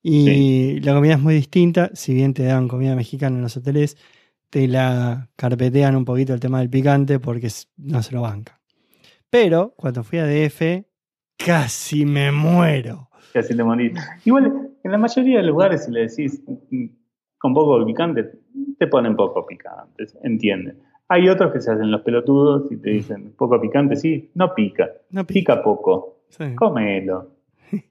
[0.00, 3.96] Y la comida es muy distinta, si bien te dan comida mexicana en los hoteles,
[4.50, 8.60] te la carpetean un poquito el tema del picante porque no se lo banca.
[9.28, 10.84] Pero cuando fui a DF,
[11.36, 13.10] casi me muero.
[13.32, 13.98] Casi te morís.
[14.24, 16.86] Igual, en la mayoría de lugares, si le decís mm,
[17.36, 18.30] con poco picante,
[18.78, 20.76] te ponen poco picante, entiende.
[21.08, 24.90] Hay otros que se hacen los pelotudos y te dicen, poco picante, sí, no pica,
[25.10, 26.54] No pica poco, Sí.
[26.56, 27.30] cómelo.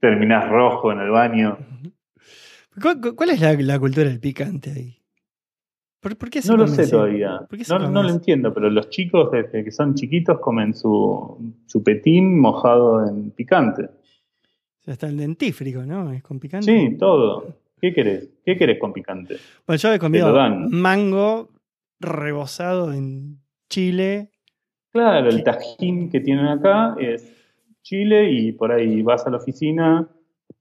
[0.00, 1.58] Terminás rojo en el baño.
[2.80, 4.94] ¿Cuál, cu- cuál es la, la cultura del picante ahí?
[6.00, 6.92] ¿Por, por qué se No lo sé así?
[6.92, 7.40] todavía.
[7.48, 11.52] ¿Por qué se No, lo entiendo, pero los chicos desde que son chiquitos comen su,
[11.66, 13.84] su petín mojado en picante.
[13.84, 16.12] O sea, está el dentífrico, ¿no?
[16.12, 16.66] Es con picante.
[16.90, 17.56] Sí, todo.
[17.80, 18.28] ¿Qué querés?
[18.44, 19.36] ¿Qué querés con picante?
[19.66, 20.26] Bueno, yo he comido
[20.70, 21.50] mango
[22.00, 24.30] rebozado en Chile.
[24.90, 27.34] Claro, el tajín que tienen acá es
[27.82, 30.08] chile y por ahí vas a la oficina,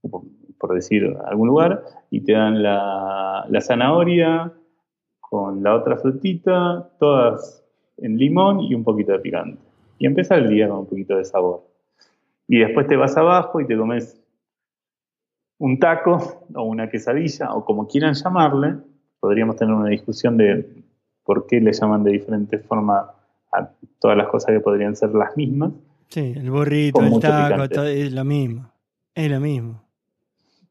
[0.02, 0.24] por-
[0.60, 4.52] por decir algún lugar, y te dan la, la zanahoria
[5.20, 7.64] con la otra frutita, todas
[7.98, 9.60] en limón y un poquito de picante.
[10.00, 11.64] Y empieza el día con un poquito de sabor.
[12.48, 14.22] Y después te vas abajo y te comes
[15.60, 18.76] un taco o una quesadilla o como quieran llamarle.
[19.20, 20.68] Podríamos tener una discusión de
[21.24, 23.12] por qué le llaman de diferente forma
[23.52, 25.72] a todas las cosas que podrían ser las mismas.
[26.10, 28.72] Sí, el burrito, el taco, todo, es lo mismo.
[29.14, 29.84] Es lo mismo.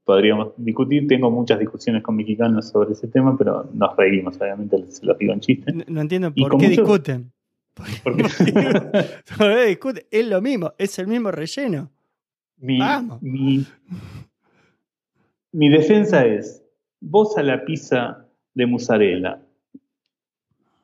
[0.04, 5.04] Podríamos discutir, tengo muchas discusiones con mexicanos sobre ese tema, pero nos reímos, obviamente, se
[5.04, 5.72] los digo en chiste.
[5.72, 7.32] No, no entiendo por qué discuten.
[8.04, 10.04] ¿Por qué discuten?
[10.10, 11.90] Es lo mismo, es el mismo relleno.
[12.58, 13.20] mi, Vamos.
[13.20, 13.66] mi,
[15.56, 16.62] mi defensa es,
[17.00, 19.40] vos a la pizza de mozzarella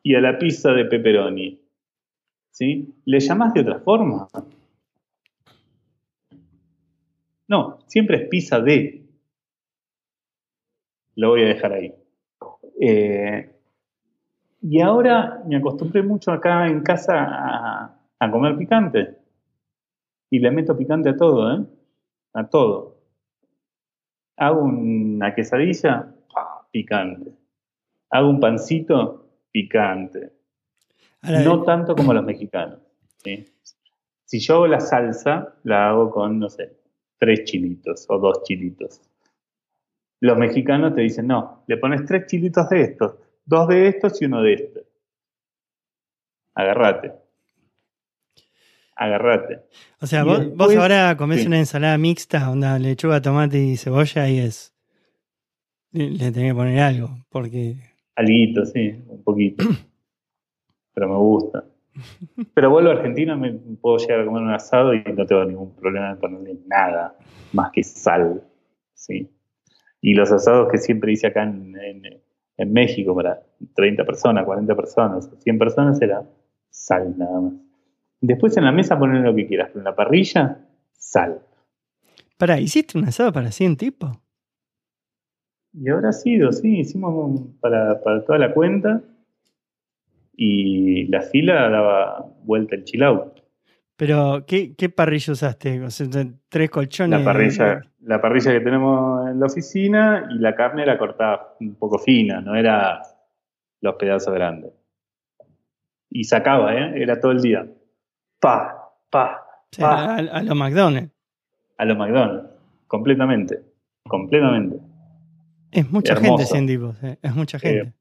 [0.02, 1.60] y a la pizza de pepperoni,
[2.50, 2.94] ¿sí?
[3.04, 4.28] ¿Le llamás de otra forma?
[7.48, 9.04] No, siempre es pizza de.
[11.16, 11.94] Lo voy a dejar ahí.
[12.80, 13.54] Eh,
[14.62, 19.18] y ahora me acostumbré mucho acá en casa a, a comer picante.
[20.30, 21.62] Y le meto picante a todo, ¿eh?
[22.32, 22.91] A todo.
[24.36, 26.14] Hago una quesadilla,
[26.70, 27.32] picante.
[28.10, 30.32] Hago un pancito, picante.
[31.22, 32.80] No tanto como los mexicanos.
[33.18, 33.46] ¿sí?
[34.24, 36.76] Si yo hago la salsa, la hago con, no sé,
[37.18, 39.00] tres chilitos o dos chilitos.
[40.20, 44.24] Los mexicanos te dicen, no, le pones tres chilitos de estos, dos de estos y
[44.24, 44.84] uno de estos.
[46.54, 47.21] Agarrate.
[48.96, 49.60] Agarrate.
[50.00, 51.46] o sea, vos, después- vos ahora comés sí.
[51.46, 54.74] una ensalada mixta, onda lechuga, tomate y cebolla y es.
[55.92, 57.76] Le tenés que poner algo, porque.
[58.16, 59.64] Alguito, sí, un poquito.
[60.94, 61.64] Pero me gusta.
[62.54, 65.74] Pero vuelvo a Argentina, me puedo llegar a comer un asado y no tengo ningún
[65.76, 67.16] problema en ponerle nada
[67.52, 68.42] más que sal.
[68.94, 69.28] ¿sí?
[70.00, 72.20] Y los asados que siempre hice acá en, en-
[72.58, 73.42] en México para
[73.74, 76.22] 30 personas, 40 personas, 100 personas era
[76.70, 77.52] sal nada más.
[78.22, 80.58] Después en la mesa poner lo que quieras, pero en la parrilla,
[80.92, 81.40] sal.
[82.38, 84.10] Pará, ¿hiciste un asado para 100 tipos?
[85.74, 89.02] Y habrá sido, sí, hicimos un- para, para toda la cuenta
[90.36, 93.40] y la fila daba vuelta el chill out.
[93.96, 95.82] Pero, ¿qué, qué parrilla usaste?
[95.82, 96.06] O sea,
[96.48, 97.18] tres colchones.
[97.18, 101.74] La parrilla, la parrilla que tenemos en la oficina y la carne era cortada un
[101.74, 103.02] poco fina, no era
[103.80, 104.72] los pedazos grandes.
[106.10, 107.02] Y sacaba, ¿eh?
[107.02, 107.66] Era todo el día.
[108.42, 110.14] Pa, pa, O sea, pa.
[110.14, 111.12] a, a los McDonald's.
[111.78, 112.50] A los McDonald's.
[112.88, 113.62] Completamente.
[114.08, 114.80] Completamente.
[115.70, 116.36] Es mucha Hermoso.
[116.38, 117.80] gente 100 tipos, eh, es mucha gente.
[117.88, 117.92] Eh,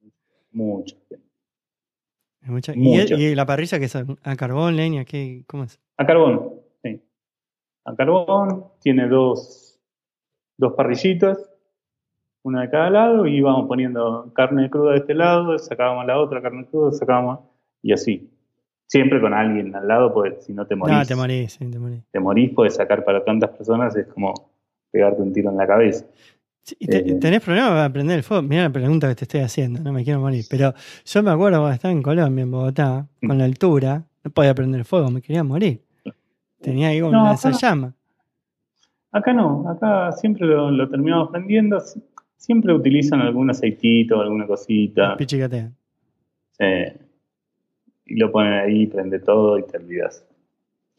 [0.51, 0.95] mucho.
[2.41, 3.15] es mucha- y, mucho.
[3.15, 5.79] y la parrilla que es a, a carbón, leña, ¿qué, ¿cómo es?
[5.97, 6.99] A carbón, sí.
[7.85, 9.79] A carbón, tiene dos,
[10.57, 11.37] dos parrillitas,
[12.43, 16.41] una de cada lado, y íbamos poniendo carne cruda de este lado, sacábamos la otra
[16.41, 17.41] carne cruda, sacábamos,
[17.83, 18.27] y así.
[18.91, 20.97] Siempre con alguien al lado, porque si no te morís.
[20.97, 22.03] No, te morís, sí, te morís.
[22.11, 24.33] Te morís, puedes sacar para tantas personas, es como
[24.91, 26.05] pegarte un tiro en la cabeza.
[26.63, 27.15] Sí, y te- Eh.
[27.15, 28.43] ¿Tenés problema para prender el fuego?
[28.43, 30.43] Mira la pregunta que te estoy haciendo, no me quiero morir.
[30.49, 30.73] Pero
[31.05, 33.27] yo me acuerdo cuando estaba en Colombia, en Bogotá, Mm.
[33.27, 35.81] con la altura, no podía prender el fuego, me quería morir.
[36.61, 37.57] Tenía ahí una acá no.
[37.57, 37.93] llama.
[39.13, 42.03] Acá no, acá siempre lo, lo terminamos prendiendo, si-
[42.35, 45.15] siempre utilizan algún aceitito, alguna cosita.
[45.15, 45.73] Pichicatean.
[46.59, 46.97] eh,
[48.11, 50.25] y lo ponen ahí, prende todo y te olvidas.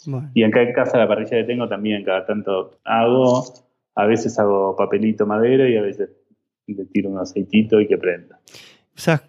[0.06, 0.30] Bueno.
[0.34, 3.44] Y acá en casa la parrilla que tengo también cada tanto hago,
[3.94, 6.10] a veces hago papelito madera y a veces
[6.66, 8.40] le tiro un aceitito y que prenda.
[8.96, 9.22] O sea,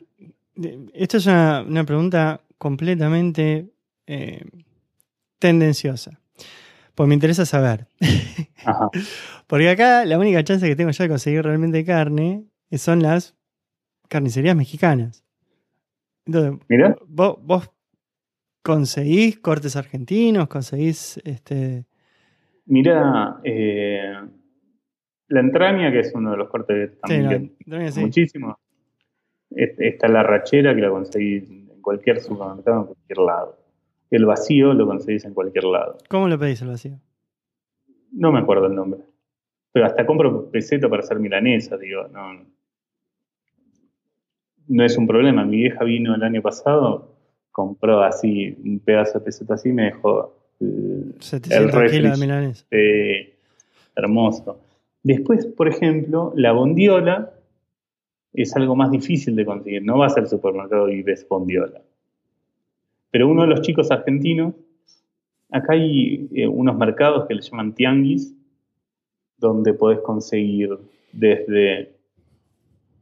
[0.93, 3.69] esto es una, una pregunta completamente
[4.07, 4.41] eh,
[5.39, 6.19] tendenciosa.
[6.95, 7.87] Pues me interesa saber.
[8.65, 8.89] Ajá.
[9.47, 13.35] Porque acá la única chance que tengo yo de conseguir realmente carne son las
[14.07, 15.23] carnicerías mexicanas.
[16.25, 17.72] Entonces, Mira, vos, vos
[18.63, 21.85] conseguís cortes argentinos, conseguís este.
[22.65, 24.13] mira, eh,
[25.27, 27.99] la entraña, que es uno de los cortes Sí, también no, también sí.
[27.99, 28.57] muchísimo.
[29.51, 33.59] Está la rachera que la conseguís en cualquier supermercado, en cualquier lado.
[34.09, 35.97] El vacío lo conseguís en cualquier lado.
[36.09, 36.99] ¿Cómo lo pedís el vacío?
[38.11, 39.01] No me acuerdo el nombre.
[39.71, 42.45] Pero hasta compro peseta para hacer milanesa, digo, no.
[44.67, 45.43] No es un problema.
[45.45, 47.12] Mi vieja vino el año pasado,
[47.53, 52.65] compró así un pedazo de peseta así y me dejó el, 700 kilos de milanesa.
[53.95, 54.59] hermoso.
[55.03, 57.31] Después, por ejemplo, la bondiola
[58.33, 59.83] es algo más difícil de conseguir.
[59.83, 61.81] No vas al supermercado y ves bondiola.
[63.11, 64.55] Pero uno de los chicos argentinos,
[65.51, 68.35] acá hay eh, unos mercados que le llaman tianguis,
[69.37, 70.75] donde podés conseguir
[71.11, 71.93] desde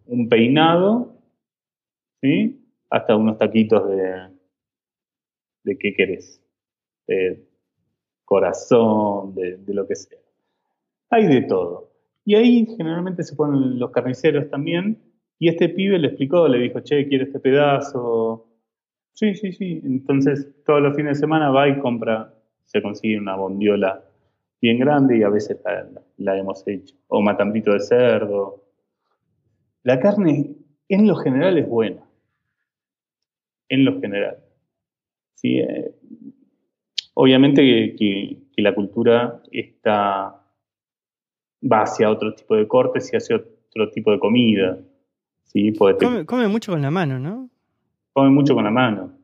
[0.08, 1.14] un peinado,
[2.20, 2.58] ¿sí?
[2.90, 4.28] hasta unos taquitos de,
[5.64, 6.42] de qué querés,
[7.08, 7.48] de
[8.26, 10.20] corazón, de, lo que sea.
[11.10, 11.92] Hay de todo.
[12.24, 15.02] Y ahí generalmente se ponen los carniceros también.
[15.38, 18.48] Y este pibe le explicó, le dijo, che, quiero este pedazo.
[19.14, 19.82] Sí, sí, sí.
[19.84, 22.34] Entonces todos los fines de semana va y compra,
[22.64, 24.04] se consigue una bondiola
[24.62, 25.60] bien grande y a veces
[26.18, 26.96] la, hemos hecho.
[27.08, 28.64] O matambito de cerdo.
[29.84, 30.56] La carne
[30.88, 32.08] en lo general es buena.
[33.68, 34.38] En lo general.
[35.42, 35.92] Sí, eh,
[37.16, 40.40] obviamente que, la cultura está
[41.64, 44.78] va hacia otro tipo de cortes y hacia otro tipo de comida.
[45.46, 45.74] ¿sí?
[45.74, 47.50] come, mucho con la mano, ¿no?
[48.14, 49.18] Come mucho con la mano.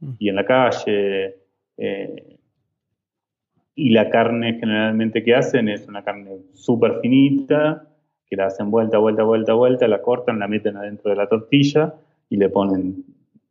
[0.00, 0.12] Mm.
[0.18, 1.36] Y en la calle.
[1.76, 2.38] Eh,
[3.76, 7.88] y la carne generalmente que hacen es una carne súper finita,
[8.26, 11.94] que la hacen vuelta, vuelta, vuelta, vuelta, la cortan, la meten adentro de la tortilla
[12.28, 13.04] y le ponen,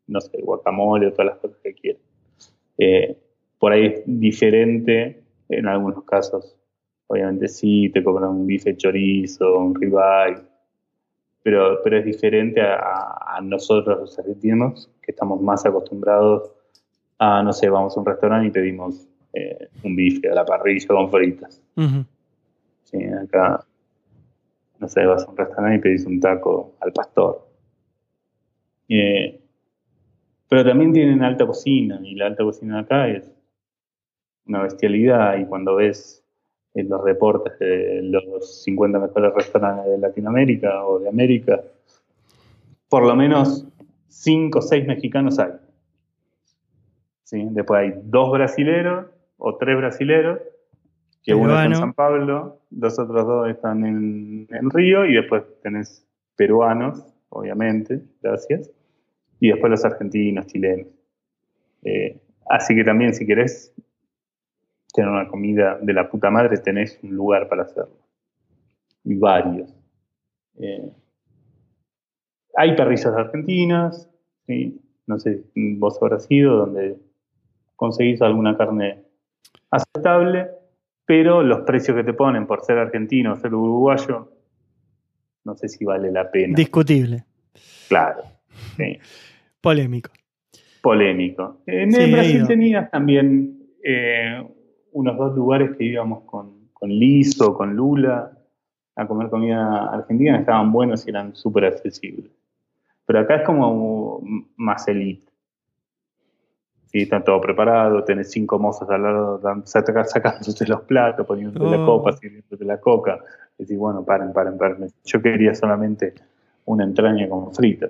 [0.07, 2.08] no sé, guacamole o todas las cosas que quieran.
[2.79, 3.15] Eh,
[3.59, 6.59] por ahí es diferente en algunos casos
[7.11, 10.43] Obviamente sí, te cobran un bife chorizo, un ribeye,
[11.41, 16.51] pero, pero es diferente a, nosotros los argentinos, que estamos más acostumbrados
[17.17, 20.87] a, no sé, vamos a un restaurante y pedimos eh, un bife a la parrilla
[20.87, 21.59] con fritas.
[22.83, 23.65] sí, acá,
[24.77, 27.47] no sé, vas a un restaurante y pedís un taco al pastor.
[28.87, 29.38] Eh,
[30.49, 33.31] pero también tienen alta cocina, y la alta cocina acá es
[34.45, 36.25] una bestialidad, y cuando ves
[36.73, 41.61] en los reportes de los 50 mejores restaurantes de Latinoamérica o de América,
[42.89, 43.67] por lo menos
[44.07, 45.51] 5 o 6 mexicanos hay.
[47.23, 47.47] ¿Sí?
[47.51, 49.05] Después hay dos brasileros
[49.37, 50.39] o tres brasileros,
[51.23, 56.05] que uno está en San Pablo, los otros dos están en, Río y después tenés
[56.35, 58.71] peruanos, obviamente, gracias,
[59.39, 60.87] y después los argentinos, chilenos.
[61.83, 62.19] Eh,
[62.49, 63.73] así que también si querés
[64.93, 67.97] tener una comida de la puta madre, tenés un lugar para hacerlo.
[69.03, 69.73] Y varios.
[70.57, 70.91] Eh,
[72.55, 74.09] hay parrillas argentinas,
[75.05, 76.97] no sé, vos habrás ido, donde
[77.75, 79.05] conseguís alguna carne
[79.71, 80.49] aceptable,
[81.05, 84.31] pero los precios que te ponen por ser argentino o ser uruguayo,
[85.45, 86.55] no sé si vale la pena.
[86.55, 87.23] Discutible.
[87.87, 88.38] Claro.
[89.61, 90.11] Polémico.
[90.81, 91.57] Polémico.
[91.65, 94.43] En Brasil tenías también eh,
[94.91, 98.31] unos dos lugares que íbamos con, con Lizo, con Lula,
[98.95, 102.29] a comer comida argentina, estaban buenos y eran súper accesibles.
[103.05, 104.21] Pero acá es como
[104.57, 105.29] más elite.
[106.91, 111.85] Sí, está todo preparado, tenés cinco mozos al lado sacándote los platos, poniéndote la oh.
[111.85, 113.19] copa, sirviéndote la coca.
[113.57, 114.87] Decís, bueno, paren, paren, paren.
[115.05, 116.15] Yo quería solamente
[116.65, 117.89] una entraña con frita.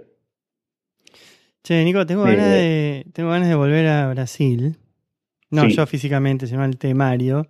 [1.63, 4.77] Che, Nico, tengo, ganas de, tengo ganas de volver a Brasil.
[5.51, 7.47] No yo físicamente, sino el temario.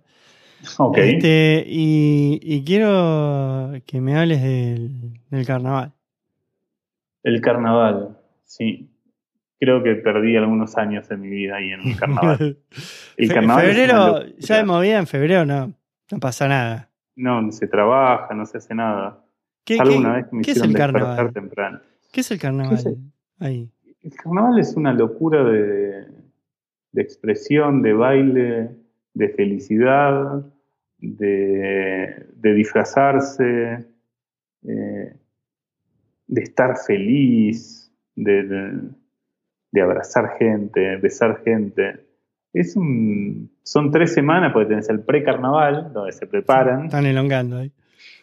[0.78, 0.98] Ok.
[0.98, 5.92] Este, y, quiero que me hables del, carnaval.
[7.22, 8.90] El carnaval, sí.
[9.58, 12.58] Creo que perdí algunos años en mi vida ahí en el carnaval.
[13.16, 15.74] El carnaval febrero, ya de movida en febrero no,
[16.10, 16.88] no pasa nada.
[17.16, 19.22] No, se trabaja, no se hace nada.
[19.64, 21.32] ¿Qué, vez ¿qué es el carnaval?
[21.32, 21.80] temprano.
[22.10, 22.82] ¿Qué es el carnaval?
[23.38, 23.70] ahí?
[24.02, 26.06] El carnaval es una locura de,
[26.92, 28.70] de expresión, de baile,
[29.14, 30.44] de felicidad,
[30.98, 33.86] de, disfrazarse,
[34.66, 35.16] eh,
[36.26, 38.90] de estar feliz, de,
[39.82, 42.06] abrazar gente, besar gente.
[42.52, 46.86] Es un, son tres semanas, porque tenés el pre-carnaval, donde se preparan.
[46.86, 47.72] Están elongando ahí.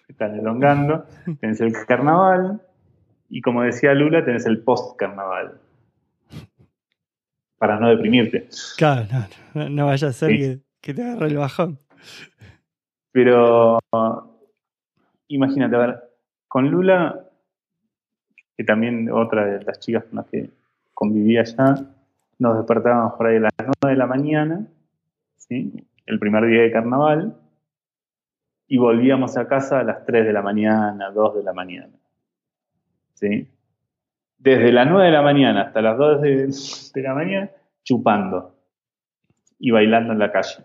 [0.08, 1.06] Están elongando.
[1.40, 2.62] tenés el carnaval,
[3.30, 5.60] y como decía Lula, tenés el post-carnaval
[7.58, 8.48] para no deprimirte.
[8.78, 9.08] Claro,
[9.54, 11.80] no, vaya a ser que, te agarre el bajón.
[13.12, 13.80] Pero
[15.28, 16.04] imagínate, a ver,
[16.48, 17.28] con Lula
[18.58, 20.50] que también otra de las chicas con las que
[20.94, 21.76] convivía allá,
[22.40, 24.68] nos despertábamos por ahí a las 9 de la mañana,
[25.38, 25.86] ¿sí?
[26.08, 27.38] el primer día de carnaval,
[28.68, 31.94] y volvíamos a casa a las 3 de la mañana, 2 de la mañana.
[33.14, 33.48] ¿sí?
[34.38, 37.50] Desde las 9 de la mañana hasta las 2 de, la mañana,
[37.84, 38.56] chupando
[39.60, 40.64] y bailando en la calle.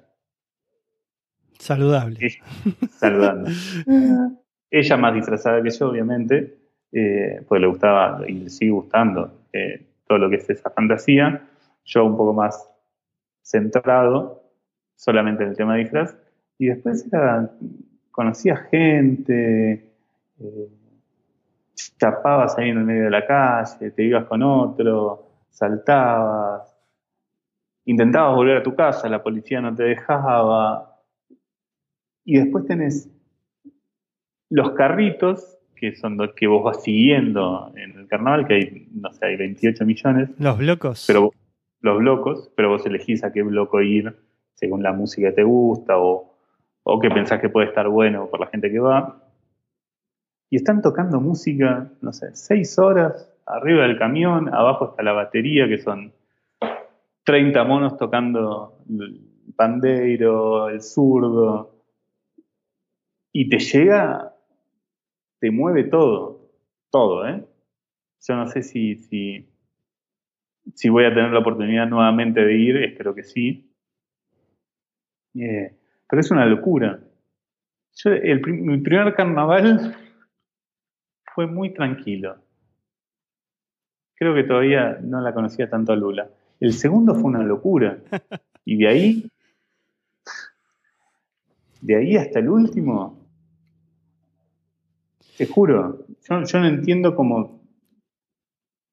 [1.59, 2.31] Saludable.
[2.91, 3.51] saludando.
[4.71, 6.59] Ella más disfrazada que yo, obviamente,
[6.93, 11.49] eh, pues le gustaba y le sigue gustando eh, todo lo que es esa fantasía.
[11.85, 12.69] Yo un poco más
[13.43, 14.43] centrado
[14.97, 16.17] solamente en el tema de disfraz.
[16.59, 17.51] Y después era,
[18.11, 19.93] conocía gente,
[20.39, 20.69] eh,
[21.75, 26.77] chapabas ahí en el medio de la calle, te ibas con otro, saltabas,
[27.85, 31.01] intentabas volver a tu casa, la policía no te dejaba.
[32.25, 33.11] Y después tenés
[34.49, 39.13] los carritos, que son los que vos vas siguiendo en el carnaval, que hay, no
[39.13, 40.31] sé, hay 28 millones.
[40.39, 41.05] Los blocos.
[41.07, 41.33] Pero,
[41.81, 44.15] los blocos, pero vos elegís a qué bloco ir
[44.55, 46.37] según la música que te gusta o,
[46.85, 49.22] o que pensás que puede estar bueno por la gente que va.
[50.53, 55.67] Y están tocando música, no sé, seis horas arriba del camión, abajo está la batería,
[55.67, 56.13] que son
[57.25, 59.19] 30 monos tocando el
[59.57, 61.75] pandeiro, el zurdo,
[63.33, 64.35] y te llega,
[65.41, 66.51] te mueve todo,
[66.91, 67.43] todo, ¿eh?
[68.21, 69.49] Yo no sé si, si,
[70.75, 73.73] si voy a tener la oportunidad nuevamente de ir, espero que sí.
[75.35, 75.75] Eh,
[76.07, 77.01] pero es una locura.
[78.05, 79.97] el, mi primer carnaval
[81.35, 82.37] fue muy tranquilo.
[84.15, 86.31] Creo que todavía no la conocía tanto a Lula.
[86.61, 87.99] El segundo fue una locura.
[88.65, 89.31] Y de ahí,
[91.81, 93.27] de ahí hasta el último,
[95.37, 97.61] te juro, yo, no entiendo cómo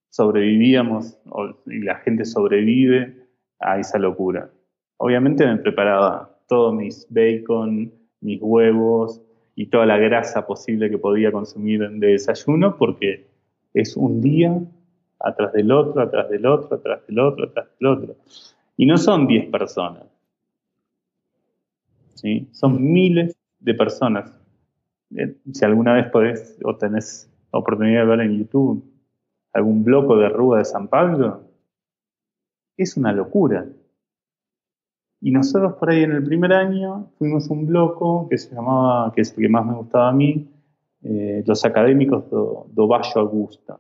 [0.10, 1.20] sobrevivíamos
[1.68, 3.28] y la gente sobrevive
[3.60, 4.50] a esa locura.
[4.98, 9.22] Obviamente me preparaba todos mis bacon, mis huevos
[9.60, 13.28] y toda la grasa posible que podía consumir de desayuno porque
[13.74, 14.58] es un día
[15.20, 18.16] atrás del otro, atrás del otro, atrás del otro, atrás del otro.
[18.78, 20.06] Y no son 10 personas.
[22.14, 22.48] ¿sí?
[22.54, 24.34] Son miles de personas.
[25.18, 28.82] Eh, si alguna vez podés o tenés oportunidad de ver en YouTube
[29.52, 31.44] algún bloco de Rúa de San Pablo,
[32.78, 33.66] es una locura.
[35.22, 39.22] Y nosotros por ahí en el primer año fuimos un bloco que se llamaba, que
[39.22, 40.50] es el que más me gustaba a mí,
[41.04, 43.78] eh, los académicos do, do Bajo Augusta.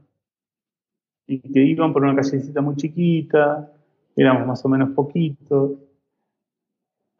[1.27, 3.71] Y que iban por una callecita muy chiquita,
[4.15, 5.71] éramos más o menos poquitos.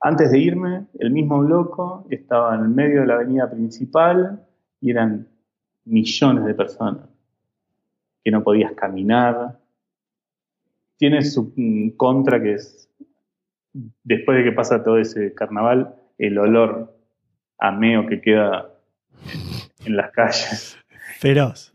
[0.01, 4.45] Antes de irme, el mismo bloco estaba en el medio de la avenida principal
[4.81, 5.27] y eran
[5.85, 7.07] millones de personas
[8.23, 9.59] que no podías caminar.
[10.97, 11.53] Tiene su
[11.95, 12.88] contra que es
[14.03, 16.95] después de que pasa todo ese carnaval, el olor
[17.57, 18.69] ameo que queda
[19.85, 20.77] en las calles.
[21.19, 21.71] Feroz.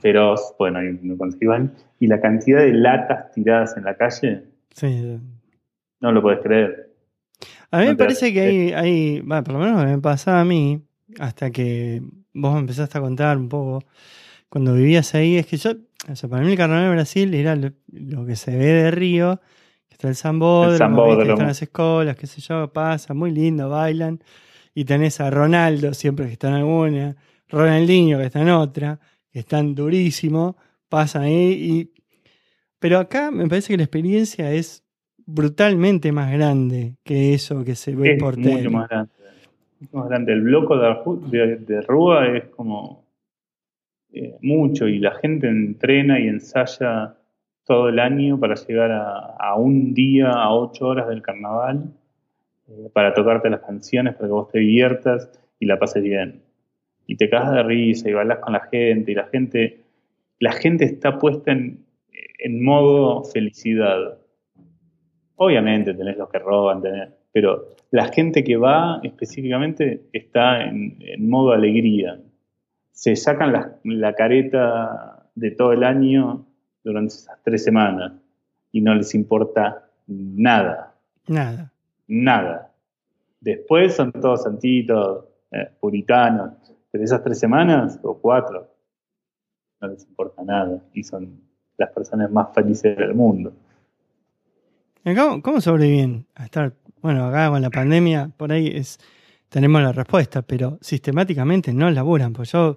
[0.00, 1.74] feroz, bueno, no consigan.
[1.98, 4.44] Y la cantidad de latas tiradas en la calle.
[4.74, 5.18] Sí.
[6.00, 6.90] No lo puedes creer.
[7.70, 10.82] A mí me parece que hay, hay bueno, por lo menos me pasaba a mí,
[11.18, 12.02] hasta que
[12.32, 13.84] vos me empezaste a contar un poco,
[14.48, 15.72] cuando vivías ahí, es que yo,
[16.10, 19.40] o sea, para mí el carnaval de Brasil era lo que se ve de Río,
[20.00, 24.18] Está el sambódromo, están las escuelas, qué sé yo, pasa, muy lindo, bailan.
[24.74, 27.16] Y tenés a Ronaldo siempre que está en alguna,
[27.50, 28.98] Ronaldinho que está en otra,
[29.30, 30.56] que están durísimo,
[30.88, 31.52] pasan ahí.
[31.52, 31.92] Y...
[32.78, 34.82] Pero acá me parece que la experiencia es
[35.18, 38.56] brutalmente más grande que eso que se ve por tele.
[38.56, 39.12] Mucho más grande.
[39.92, 40.32] Más grande.
[40.32, 43.04] El bloco de, de, Rúa es como
[44.14, 47.19] eh, mucho y la gente entrena y ensaya
[47.70, 51.84] todo el año para llegar a, un día, a ocho horas del carnaval,
[52.66, 55.30] eh, para tocarte las canciones, para que vos te diviertas
[55.60, 56.42] y la pases bien.
[57.06, 59.84] Y te cagas de risa y bailas con la gente y la gente,
[60.40, 61.86] la gente está puesta en,
[62.60, 64.18] modo felicidad.
[65.36, 66.82] Obviamente tenés los que roban,
[67.30, 72.18] pero la gente que va específicamente está en, modo alegría.
[72.90, 76.46] Se sacan la, la careta de todo el año
[76.82, 78.12] durante esas tres semanas
[78.72, 80.94] y no les importa nada.
[81.26, 81.72] Nada.
[82.06, 82.72] Nada.
[83.40, 86.52] Después son todos santitos, eh, puritanos,
[86.90, 88.68] pero esas tres semanas o cuatro
[89.80, 91.40] no les importa nada y son
[91.76, 93.52] las personas más felices del mundo.
[95.02, 98.98] ¿Cómo, cómo sobreviven a estar, bueno, acá con la pandemia, por ahí es,
[99.48, 102.76] tenemos la respuesta, pero sistemáticamente no laburan, pues yo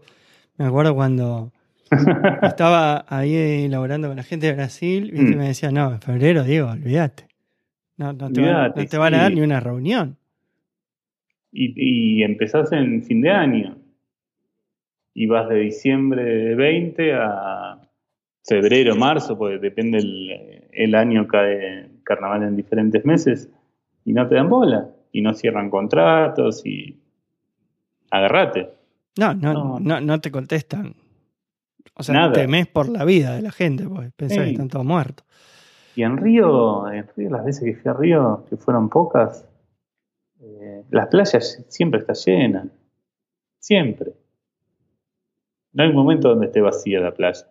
[0.58, 1.52] me acuerdo cuando
[2.44, 5.38] Estaba ahí elaborando con la gente de Brasil y Mm.
[5.38, 7.28] me decía, no, en febrero, Diego, olvídate.
[7.98, 9.36] No, no te, van, Olvídate, no te van a dar sí.
[9.36, 10.18] ni una reunión.
[11.52, 13.78] Y, y empezás en fin de año.
[15.14, 17.80] Y vas de diciembre de 20 a
[18.44, 23.49] febrero, marzo, porque depende el, el año, cae carnaval en diferentes meses,
[24.06, 24.90] y no te dan bola.
[25.11, 26.99] Y no cierran contratos y
[28.10, 28.70] agarrate.
[29.20, 29.80] No, no, No.
[29.80, 30.95] no, no te contestan.
[31.96, 32.34] O sea, Nada.
[32.34, 35.26] temés por la vida de la gente, porque pensás que están todos muertos.
[35.96, 39.48] Y en Río, en Río, las veces que fui a Río, que fueron pocas,
[40.42, 42.68] eh, las playas siempre está llena.
[43.60, 44.14] Siempre.
[45.72, 47.48] No hay un momento donde esté vacía la playa.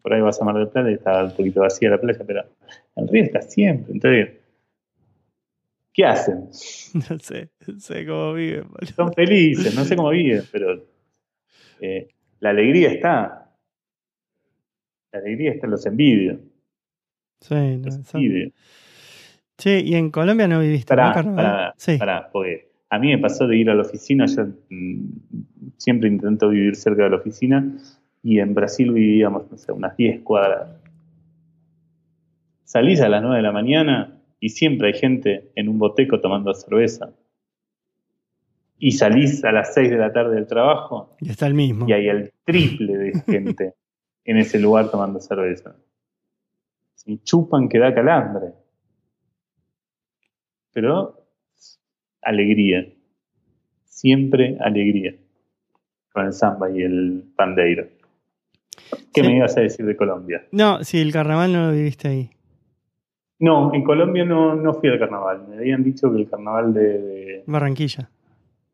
[0.00, 2.44] Por ahí vas a Mar del Plata y está un poquito vacía la playa, pero
[2.94, 3.92] en Río está siempre.
[3.92, 4.30] Entonces,
[5.92, 6.48] ¿qué hacen?
[7.10, 8.68] No sé, no sé cómo viven.
[8.94, 10.82] Son felices, no sé cómo viven, pero
[11.80, 12.08] eh,
[12.40, 13.45] la alegría está.
[15.16, 16.38] La alegría está, los envidio.
[17.40, 18.50] Sí, no, Los son- envidio.
[19.56, 21.44] Che, y en Colombia no viviste ¿no, Pará, carnaval?
[21.44, 21.96] pará, sí.
[21.96, 26.50] pará, porque a mí me pasó de ir a la oficina, yo mm, siempre intento
[26.50, 27.64] vivir cerca de la oficina,
[28.22, 30.68] y en Brasil vivíamos, no sé, unas 10 cuadras.
[32.64, 36.52] Salís a las 9 de la mañana y siempre hay gente en un boteco tomando
[36.52, 37.10] cerveza.
[38.78, 41.88] Y salís a las 6 de la tarde del trabajo Y está el mismo.
[41.88, 43.72] y hay el triple de gente
[44.26, 45.76] en ese lugar tomando cerveza.
[46.94, 48.52] Si chupan que da calambre.
[50.72, 51.22] Pero
[52.22, 52.86] alegría.
[53.84, 55.14] Siempre alegría.
[56.12, 57.86] Con el samba y el pandeiro.
[59.12, 59.26] ¿Qué Sí.
[59.26, 60.46] me ibas a decir de Colombia?
[60.52, 62.30] No, sí, el carnaval no lo viviste ahí.
[63.38, 65.46] No, en Colombia no, no fui al carnaval.
[65.48, 68.08] Me habían dicho que el carnaval de, de- Barranquilla.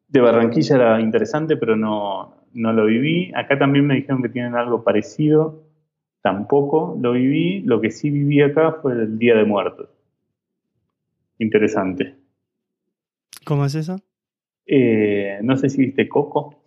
[0.08, 3.32] de Barranquilla era interesante, pero no, no lo viví.
[3.34, 5.64] Acá también me dijeron que tienen algo parecido.
[6.22, 7.60] Tampoco lo viví.
[7.62, 9.88] Lo que sí viví acá fue el Día de Muertos.
[11.38, 12.14] Interesante.
[13.44, 14.00] ¿Cómo es eso?
[14.66, 16.62] Eh, no sé si viste Coco.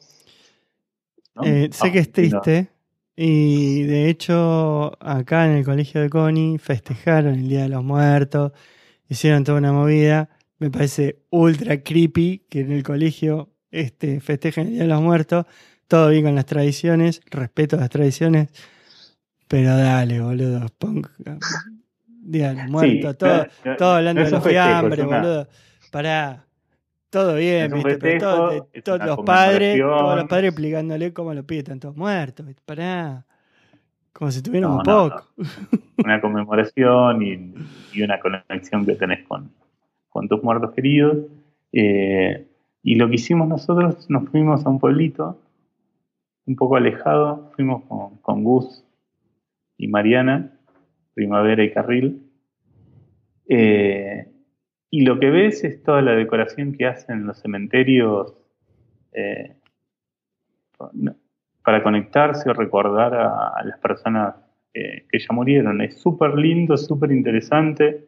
[1.36, 1.44] ¿no?
[1.44, 2.68] Eh, sé que es triste.
[3.16, 8.52] Y de hecho, acá en el colegio de Connie festejaron el Día de los Muertos.
[9.08, 10.30] Hicieron toda una movida.
[10.60, 15.46] Me parece ultra creepy que en el colegio este, festejen el Día de los Muertos.
[15.88, 17.22] Todo bien con las tradiciones.
[17.30, 18.50] Respeto las tradiciones.
[19.48, 20.66] Pero dale, boludo.
[20.78, 21.04] pon-
[22.08, 23.12] Día de los Muertos.
[23.12, 25.48] Sí, todo, no- todo hablando no de los fiambres, boludo.
[25.92, 26.42] Pará.
[27.12, 27.98] Todo bien, ¿viste?
[27.98, 31.96] Pero todo- de- todos los padres, todos los padres explicándole cómo los pibes están todos
[31.96, 32.46] muertos.
[32.46, 32.62] ¿viste?
[32.66, 33.26] Pará.
[34.12, 35.24] Como si tuvieran un poco.
[35.98, 37.54] una conmemoración y,
[37.94, 39.52] y una conexión que tenés con,
[40.10, 41.18] con tus muertos queridos.
[41.72, 42.48] Eh,
[42.82, 45.40] y lo que hicimos nosotros, nos fuimos a un pueblito
[46.46, 47.84] un poco alejado, fuimos
[48.22, 48.86] con, Gus
[49.78, 50.60] y Mariana,
[51.14, 52.22] Primavera y Carril.
[53.48, 54.32] Eh,
[54.90, 58.36] y lo que ves es toda la decoración que hacen los cementerios
[59.14, 59.56] eh,
[60.94, 61.16] no-
[61.64, 64.36] para conectarse o recordar a, las personas
[64.74, 65.82] eh, que ya murieron.
[65.82, 68.08] Es súper lindo, súper interesante.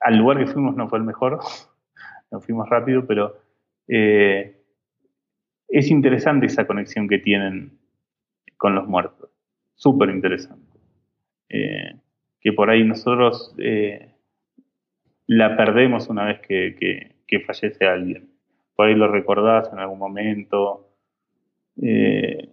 [0.00, 1.40] Al lugar que fuimos no fue el mejor,
[2.30, 3.34] nos fuimos rápido, pero
[5.68, 7.78] es interesante esa conexión que tienen
[8.56, 9.30] con los muertos.
[9.74, 10.78] Súper interesante.
[11.48, 11.94] Eh,
[12.40, 14.14] que por ahí nosotros eh,
[15.26, 17.14] la perdemos una vez que,
[17.46, 18.30] fallece alguien.
[18.74, 20.88] Por ahí lo recordás en algún momento.
[21.80, 22.48] Eh,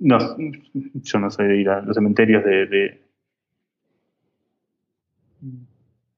[0.00, 0.18] no,
[0.94, 2.66] yo no soy de ir a los cementerios de,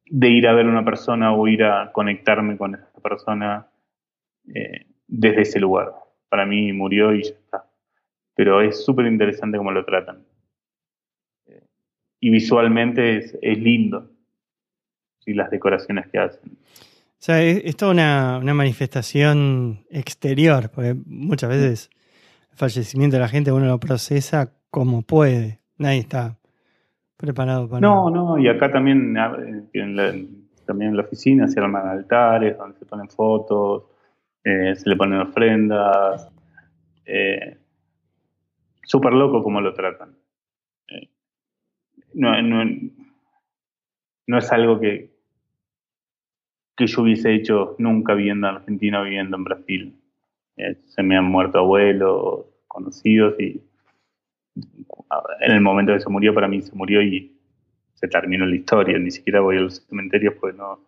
[0.05, 3.67] de, ir a ver a una persona o ir a conectarme con esa persona
[5.11, 5.93] desde ese lugar.
[6.29, 7.65] Para mí murió y ya está.
[8.35, 10.25] Pero es súper interesante cómo lo tratan.
[12.21, 14.11] Y visualmente es, es lindo.
[15.27, 16.53] Y las decoraciones que hacen.
[16.53, 21.91] O sea, es, es toda una, una manifestación exterior, porque muchas veces
[22.53, 25.61] el fallecimiento de la gente uno lo procesa como puede.
[25.77, 26.39] Nadie está
[27.17, 30.15] preparado para No, no, y acá también eh, en la,
[30.65, 33.85] también en la oficina se arman altares donde se ponen fotos,
[34.45, 36.31] eh, se le ponen ofrendas.
[37.05, 37.57] Eh,
[38.83, 40.17] Súper loco como lo tratan.
[40.89, 41.09] Eh,
[42.15, 42.65] no, no,
[44.27, 45.13] no es algo que,
[46.77, 50.01] que yo hubiese hecho nunca viviendo en Argentina o viviendo en Brasil.
[50.57, 53.63] Eh, se me han muerto abuelos, conocidos y
[55.41, 57.37] en el momento que se murió, para mí se murió y
[57.95, 58.99] se terminó la historia.
[58.99, 60.81] Ni siquiera voy a los cementerios porque no,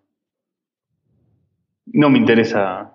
[1.86, 2.91] no me interesa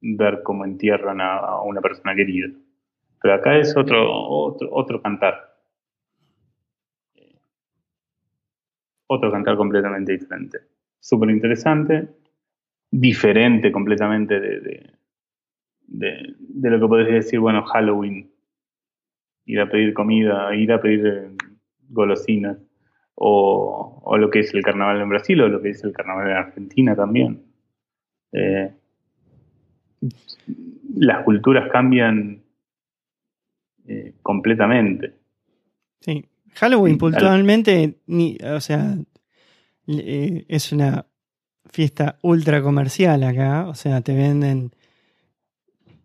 [0.00, 2.48] ver cómo entierran a, a una persona querida.
[3.20, 5.56] Pero acá es otro, otro, otro cantar.
[9.06, 10.58] Otro cantar completamente diferente.
[11.00, 12.08] Súper interesante,
[12.90, 14.60] diferente completamente de,
[15.86, 18.30] de, de, lo que podés decir, bueno, Halloween,
[19.46, 21.30] ir a pedir comida, ir a pedir eh,
[21.88, 22.58] golosinas,
[23.14, 26.30] o, o, lo que es el carnaval en Brasil, o lo que es el carnaval
[26.30, 27.42] en Argentina también.
[28.32, 28.72] Eh,
[30.94, 32.42] las culturas cambian
[33.86, 35.14] eh, completamente.
[36.00, 38.96] Sí, Halloween puntualmente, ni, o sea,
[39.86, 41.06] eh, es una
[41.70, 44.72] fiesta ultra comercial acá, o sea, te venden,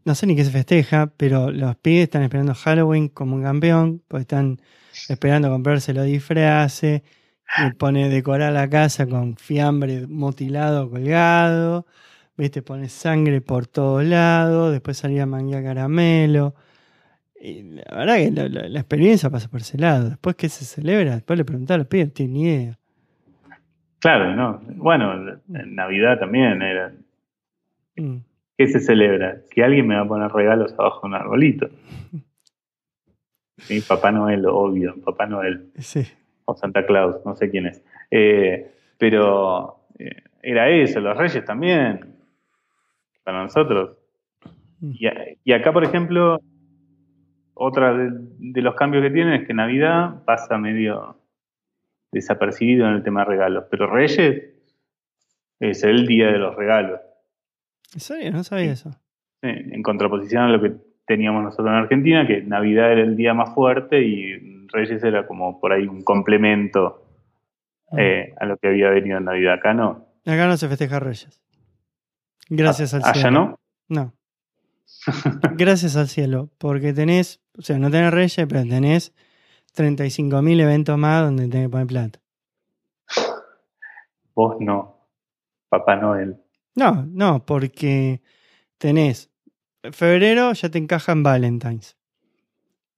[0.06, 4.02] no sé ni qué se festeja, pero los pibes están esperando Halloween como un campeón,
[4.08, 4.60] pues están
[5.10, 7.02] esperando comprarse los disfraces,
[7.58, 11.86] y pone decorar la casa con fiambre mutilado colgado,
[12.38, 16.56] viste, pone sangre por todos lados, después salía manga caramelo.
[17.40, 20.10] Y la verdad que la, experiencia pasa por ese lado.
[20.10, 22.78] Después que se celebra, después le preguntaba a los pibes, ni idea.
[24.00, 24.62] Claro, no.
[24.76, 26.94] Bueno, en Navidad también era.
[27.98, 28.18] Mm.
[28.58, 29.42] ¿Qué se celebra?
[29.50, 31.70] Que alguien me va a poner regalos abajo de un arbolito.
[33.58, 35.72] Sí, Papá Noel, obvio, Papá Noel.
[35.78, 36.06] Sí.
[36.46, 37.84] O Santa Claus, no sé quién es.
[38.12, 42.13] Eh, pero eh, era eso, los reyes también
[43.24, 43.98] para nosotros.
[44.80, 44.94] Mm.
[45.44, 46.40] Y, acá, por ejemplo,
[47.54, 51.18] otra de, los cambios que tiene es que Navidad pasa medio
[52.12, 54.44] desapercibido en el tema de regalos, pero Reyes
[55.60, 57.00] es el día de los regalos.
[57.94, 58.32] ¿En serio?
[58.32, 58.92] No sabía eso.
[59.42, 60.74] en contraposición a lo que
[61.06, 65.60] teníamos nosotros en Argentina, que Navidad era el día más fuerte y Reyes era como
[65.60, 67.06] por ahí un complemento
[67.92, 67.96] ah.
[68.02, 69.56] eh, a lo que había venido en Navidad.
[69.56, 70.08] Acá no.
[70.26, 71.43] Acá no se festeja Reyes.
[72.50, 73.20] Gracias al cielo.
[73.20, 73.60] ¿Allá no?
[73.90, 74.14] No.
[75.58, 79.14] Gracias al cielo, porque tenés, o sea, no tenés reyes, pero tenés
[79.76, 82.20] 35.000 eventos más donde tenés que poner plata.
[84.36, 85.08] Vos no,
[85.70, 86.38] Papá Noel.
[86.76, 88.22] No, no, porque
[88.78, 89.30] tenés
[89.92, 91.98] febrero ya te encaja en Valentine's.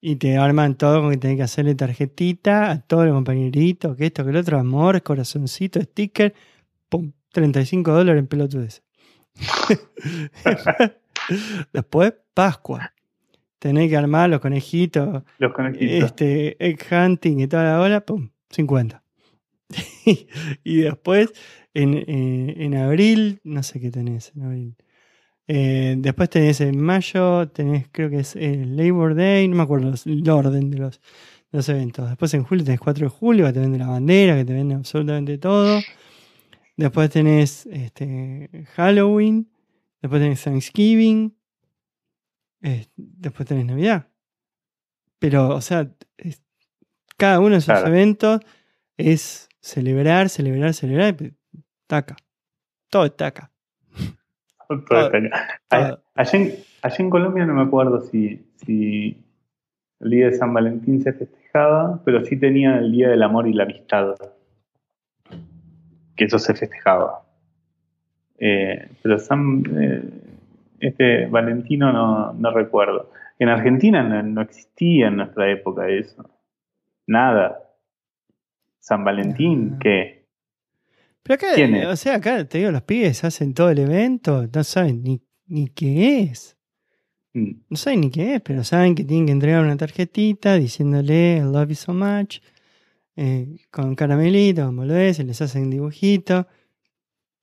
[0.01, 4.05] Y te arman todo con que tenés que hacerle tarjetita a todos los compañeritos, que
[4.05, 6.35] esto, que el otro, amor, corazoncito, sticker,
[6.89, 8.85] pum, 35 dólares en pelotudes.
[11.74, 12.94] Después, Pascua.
[13.60, 15.24] Tenés que armar los conejitos.
[15.40, 16.10] Los conejitos.
[16.10, 19.02] Este, egg hunting y toda la hora, pum, 50.
[20.64, 21.34] y después,
[21.74, 24.76] en, en, abril, no sé qué tenés en abril.
[25.48, 29.94] Eh, después tenés en mayo, tenés creo que es el Labor Day, no me acuerdo
[30.06, 31.02] el orden de los,
[31.52, 32.10] los eventos.
[32.10, 34.76] Después en julio tenés 4 de julio, que te vende la bandera, que te vende
[34.76, 35.80] absolutamente todo.
[36.77, 39.49] Después tenés este, Halloween.
[40.02, 41.35] Después tenés Thanksgiving.
[42.95, 44.07] después tenés Navidad.
[45.19, 45.89] Pero, o sea,
[47.18, 48.41] cada uno de esos eventos
[48.97, 51.15] es celebrar, celebrar, celebrar.
[51.88, 52.15] Taca.
[52.89, 53.52] Todo es taca.
[54.68, 55.11] Todo,
[55.69, 55.99] Allá,
[56.34, 59.23] en, Colombia no me acuerdo si, si
[59.99, 63.53] el día de San Valentín se festejaba, pero sí tenía el Día del Amor y
[63.53, 64.15] la Amistad
[66.16, 67.24] que eso se festejaba.
[68.38, 70.02] Eh, pero San, eh,
[70.80, 73.12] este Valentino no, no, recuerdo.
[73.40, 76.30] En Argentina no, existía en nuestra época eso.
[77.08, 77.62] Nada.
[78.80, 79.78] San Valentín.
[79.80, 80.26] ¿qué?
[81.24, 85.02] Pero acá, o sea, acá te digo, los pibes hacen todo el evento, no saben
[85.02, 86.56] ni, ni qué es.
[87.34, 87.52] Mm.
[87.70, 91.42] No saben ni qué es, pero saben que tienen que entregar una tarjetita diciéndole I
[91.42, 92.40] love you so much
[93.16, 96.48] eh, con caramelito, como lo es, les hacen dibujito.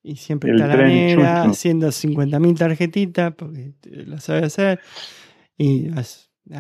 [0.03, 4.81] Y siempre está la negra haciendo 50.000 tarjetitas porque lo sabe hacer.
[5.57, 5.91] Y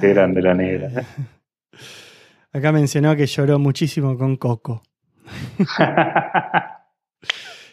[0.01, 1.05] Qué grande la negra.
[2.53, 4.83] Acá mencionó que lloró muchísimo con Coco.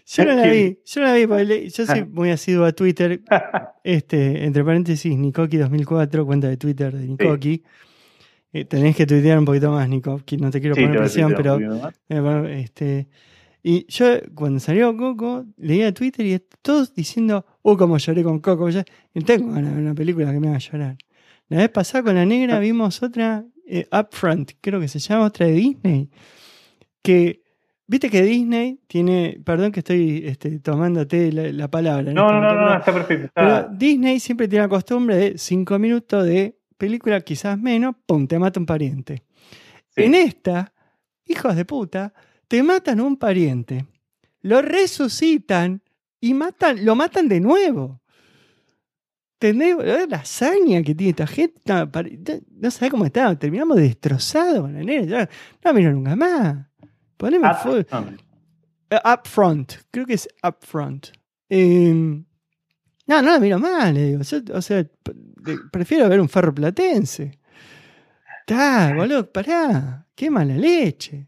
[0.05, 3.21] yo no la vi, yo no la vi, yo soy muy asiduo a Twitter.
[3.81, 7.63] Este, entre paréntesis, Nikoki 2004, cuenta de Twitter de Nikoki.
[8.51, 10.21] Eh, tenés que tuitear un poquito más, Nico.
[10.39, 11.59] No te quiero poner presión, pero.
[12.09, 13.07] Eh, este,
[13.61, 14.05] y yo,
[14.35, 18.69] cuando salió Coco, leía Twitter y todos diciendo, oh, como lloré con Coco.
[18.69, 18.85] Ya,
[19.25, 20.97] tengo ganas de ver una película que me haga llorar.
[21.49, 22.59] La vez pasada con la negra ah.
[22.59, 26.09] vimos otra, eh, Upfront, creo que se llama, otra de Disney.
[27.01, 27.41] Que,
[27.85, 32.13] viste que Disney tiene, perdón que estoy este, tomándote la, palabra.
[32.13, 33.29] No, no, no, no, está perfecto.
[33.33, 38.39] Pero Disney siempre tiene la costumbre de cinco minutos de película quizás menos, pum, te
[38.39, 39.23] mata un pariente.
[39.95, 40.73] En esta,
[41.25, 42.13] hijos de puta,
[42.47, 43.85] te matan un pariente,
[44.41, 45.83] lo resucitan
[46.21, 48.01] y matan, lo matan de nuevo.
[49.41, 49.77] ¿Entendés?
[50.09, 51.61] La hazaña que tiene esta gente.
[51.65, 53.37] No, no, sabés cómo está.
[53.39, 55.29] Terminamos destrozados con la nena.
[55.63, 56.65] No miro nunca más.
[57.15, 57.77] Poneme Ah, no,
[58.89, 61.07] Eh, Upfront, creo que es Upfront.
[61.47, 64.21] Eh, no, no la miro mal, le digo.
[64.23, 64.85] Yo, o sea,
[65.71, 67.31] prefiero ver un ferro platense.
[68.41, 70.05] Está, boludo, pará.
[70.15, 71.27] Qué mala leche.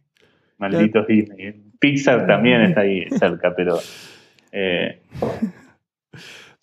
[0.58, 1.64] Malditos Disney.
[1.80, 3.78] Pixar también está ahí cerca, pero.
[4.52, 5.02] eh,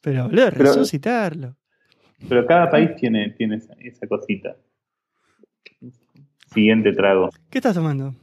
[0.02, 1.56] Pero, boludo, resucitarlo.
[2.28, 4.56] pero cada país tiene, tiene esa, esa cosita.
[6.52, 7.30] Siguiente trago.
[7.50, 8.14] ¿Qué estás tomando?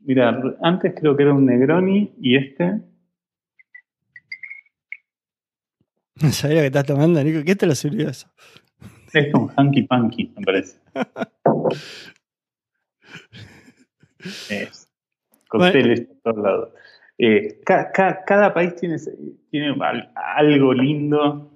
[0.00, 2.80] Mira, antes creo que era un Negroni y este.
[6.22, 7.40] No sabía lo que estás tomando, Nico.
[7.44, 8.28] ¿Qué te lo sirvió eso?
[9.12, 10.78] Es un Hanky Panky, me parece.
[14.50, 14.90] Es.
[15.48, 16.68] Cócteles por todos lados.
[17.18, 18.96] Eh, ca- ca- cada país tiene,
[19.50, 21.52] tiene al- algo lindo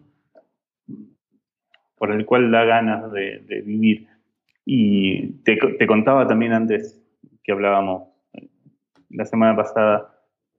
[1.97, 4.06] por el cual da ganas de, de vivir.
[4.64, 7.01] Y te, te contaba también antes
[7.43, 8.48] que hablábamos eh,
[9.10, 10.14] la semana pasada,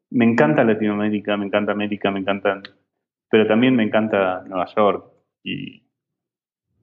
[0.10, 2.64] me encanta Latinoamérica, me encanta América, me encantan,
[3.30, 5.06] pero también me encanta Nueva York
[5.44, 5.84] y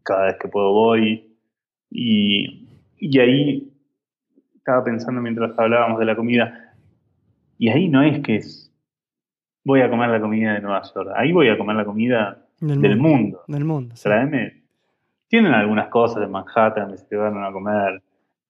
[0.02, 1.36] cada vez que puedo voy
[1.90, 2.68] y,
[2.98, 3.73] y ahí
[4.55, 6.74] estaba pensando mientras hablábamos de la comida
[7.59, 8.73] y ahí no es que es
[9.64, 12.81] voy a comer la comida de Nueva York, ahí voy a comer la comida Del,
[12.81, 13.43] del mundo.
[13.48, 13.97] Del mundo.
[13.97, 14.05] sí.
[14.05, 14.62] Traeme.
[15.28, 18.01] Tienen algunas cosas de Manhattan que se llevaron a comer,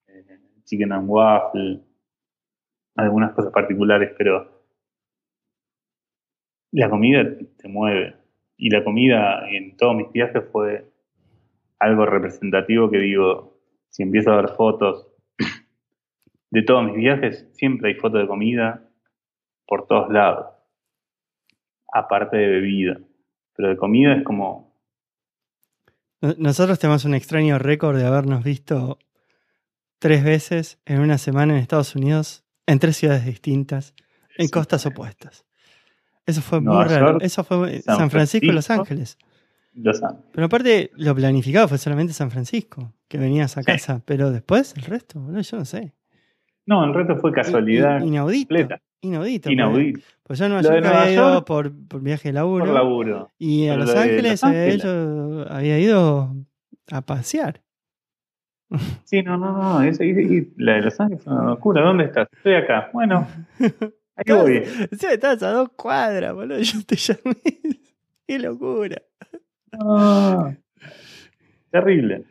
[0.08, 1.80] eh, chicken and waffle,
[2.96, 4.55] algunas cosas particulares, pero
[6.80, 7.24] la comida
[7.56, 8.16] te mueve.
[8.56, 10.90] Y la comida en todos mis viajes fue
[11.78, 13.58] algo representativo que digo,
[13.90, 15.08] si empiezo a ver fotos
[16.50, 18.82] de todos mis viajes, siempre hay fotos de comida
[19.66, 20.46] por todos lados,
[21.92, 22.98] aparte de bebida.
[23.54, 24.74] Pero de comida es como
[26.20, 28.98] No- Nosotros tenemos un extraño récord de habernos visto
[29.98, 33.94] tres veces en una semana en Estados Unidos, en tres ciudades distintas,
[34.36, 35.45] en costas opuestas.
[36.26, 37.06] Eso fue muy Nueva raro.
[37.12, 38.68] York, Eso fue San San Francisco y Los.
[38.70, 39.16] Ángeles.
[39.74, 40.24] Los Ángeles.
[40.32, 43.66] Pero aparte, lo planificado fue solamente San Francisco, que venías a Sí.
[43.66, 44.02] casa.
[44.04, 45.94] Pero después, el resto, boludo, yo no sé.
[46.66, 48.48] No, el resto fue casualidad In- inaudito.
[48.48, 48.82] completa.
[49.02, 49.50] Inaudito.
[49.52, 50.00] Inaudito.
[50.00, 52.64] Pues, pues yo Nueva York Nueva había ido York, por, por viaje de laburo.
[52.64, 53.30] Por laburo.
[53.38, 54.84] Y a Los Ángeles, había, Ángeles.
[54.84, 56.34] ido- había ido
[56.90, 57.62] a pasear.
[59.04, 59.82] Sí, no, no, no.
[59.82, 61.82] es- y- y la de Los Ángeles fue una locura.
[61.82, 62.26] ¿Dónde estás?
[62.32, 62.90] Estoy acá.
[62.92, 63.28] Bueno,
[64.16, 64.62] ahí voy.
[64.90, 66.58] Estabas a dos cuadras, boludo.
[66.62, 67.36] Yo te llamé.
[68.26, 69.00] Qué locura.
[69.72, 70.56] No.
[71.70, 72.24] Terrible.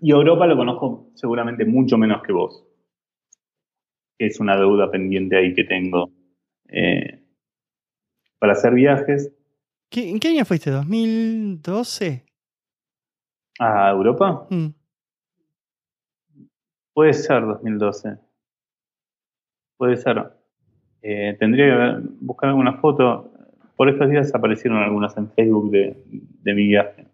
[0.00, 2.64] Y Europa lo conozco seguramente mucho menos que vos.
[4.18, 6.10] Es una deuda pendiente ahí que tengo.
[6.68, 7.24] eh,
[8.38, 9.32] para hacer viajes
[9.90, 10.70] ¿Qué- ¿En qué año fuiste?
[10.70, 12.22] ¿2012?
[13.58, 14.46] a Europa.
[14.50, 14.68] Mm.
[16.92, 18.18] Puede ser 2012.
[19.78, 20.22] Puede ser.
[21.02, 23.32] Eh, tendría que ver- buscar alguna foto.
[23.76, 25.96] Por estos días aparecieron algunas en Facebook de,
[26.42, 27.06] de mi viaje.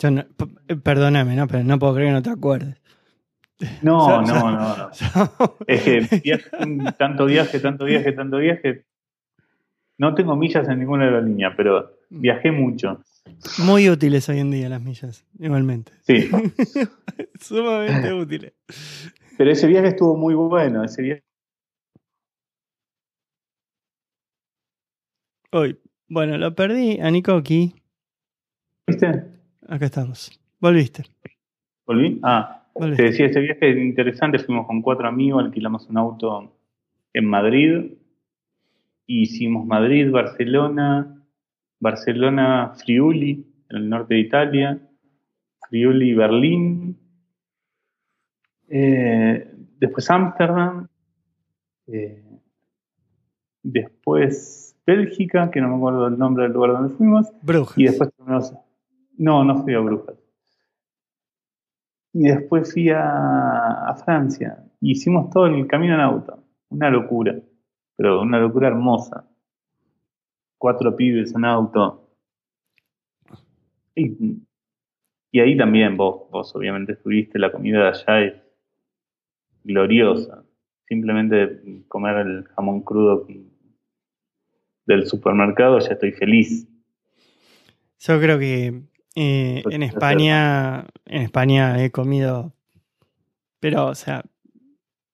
[0.00, 0.24] Yo no-
[0.68, 1.46] eh, perdóname, ¿no?
[1.46, 2.76] Pero no puedo creer que no te acuerdes.
[3.82, 5.56] No, So- no, so- no, no.
[5.68, 6.50] Es que viaje-
[6.98, 8.84] tanto viaje, tanto viaje, tanto viaje.
[9.96, 13.00] No tengo millas en ninguna aerolínea, pero viajé mucho.
[13.64, 15.92] Muy útiles hoy en día las millas, igualmente.
[16.02, 16.28] Sí,
[17.40, 18.52] Sumamente útiles.
[19.38, 20.82] pero ese viaje estuvo muy bueno.
[20.82, 21.22] Ese viaje
[25.56, 25.78] Hoy,
[26.08, 27.76] bueno, lo perdí a aquí.
[28.88, 29.24] ¿Viste?
[29.68, 30.40] Acá estamos.
[30.58, 31.04] Volviste.
[31.86, 32.18] ¿Volví?
[32.24, 33.02] Ah, te Volviste.
[33.04, 34.40] decía, ese viaje interesante.
[34.40, 36.58] Fuimos con cuatro amigos, alquilamos un auto
[37.12, 37.92] en Madrid.
[39.06, 41.22] Hicimos Madrid, Barcelona,
[41.78, 44.80] Barcelona, Friuli, en el norte de Italia,
[45.68, 46.98] Friuli, Berlín,
[48.70, 50.88] eh, después Ámsterdam,
[51.86, 52.24] eh,
[53.62, 57.78] después Bélgica, que no me acuerdo el nombre del lugar donde fuimos, Brujas.
[57.78, 58.10] y después
[59.16, 60.16] No, no fui a Brujas.
[62.12, 64.64] Y después fui a, a Francia.
[64.80, 66.44] Y hicimos todo el camino en auto.
[66.68, 67.34] Una locura.
[67.96, 69.26] Pero una locura hermosa.
[70.58, 72.08] Cuatro pibes en auto.
[73.96, 74.42] Y,
[75.30, 78.34] y ahí también vos, vos obviamente estuviste, la comida de allá es
[79.64, 80.44] gloriosa.
[80.86, 83.26] Simplemente comer el jamón crudo
[84.86, 86.66] del supermercado ya estoy feliz.
[88.00, 88.82] Yo creo que
[89.14, 92.54] eh, Pues, en España, en España he comido,
[93.60, 94.22] pero, o sea,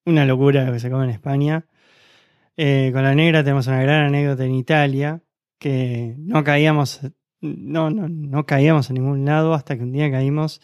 [0.05, 1.67] una locura lo que se come en España.
[2.57, 5.23] Eh, con la negra tenemos una gran anécdota en Italia,
[5.59, 7.01] que no caíamos
[7.41, 10.61] no, no, no caíamos a ningún lado hasta que un día caímos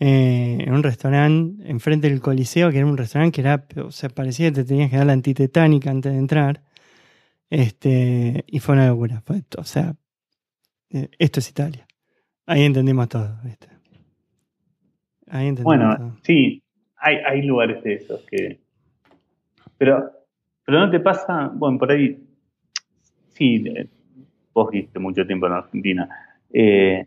[0.00, 4.08] eh, en un restaurante enfrente del Coliseo, que era un restaurante que era, o sea,
[4.08, 6.62] parecía que te tenías que dar la antitetánica antes de entrar.
[7.52, 9.20] Este, y fue una locura.
[9.26, 9.94] Fue, o sea,
[10.88, 11.86] eh, esto es Italia.
[12.46, 13.68] Ahí entendimos todo, ¿viste?
[15.28, 16.16] Ahí entendimos bueno, todo.
[16.22, 16.62] sí,
[16.96, 18.58] hay, hay lugares de esos que.
[19.76, 20.10] Pero,
[20.64, 22.26] pero no te pasa, bueno, por ahí,
[23.34, 23.62] sí,
[24.54, 26.08] vos viste mucho tiempo en Argentina.
[26.50, 27.06] Eh,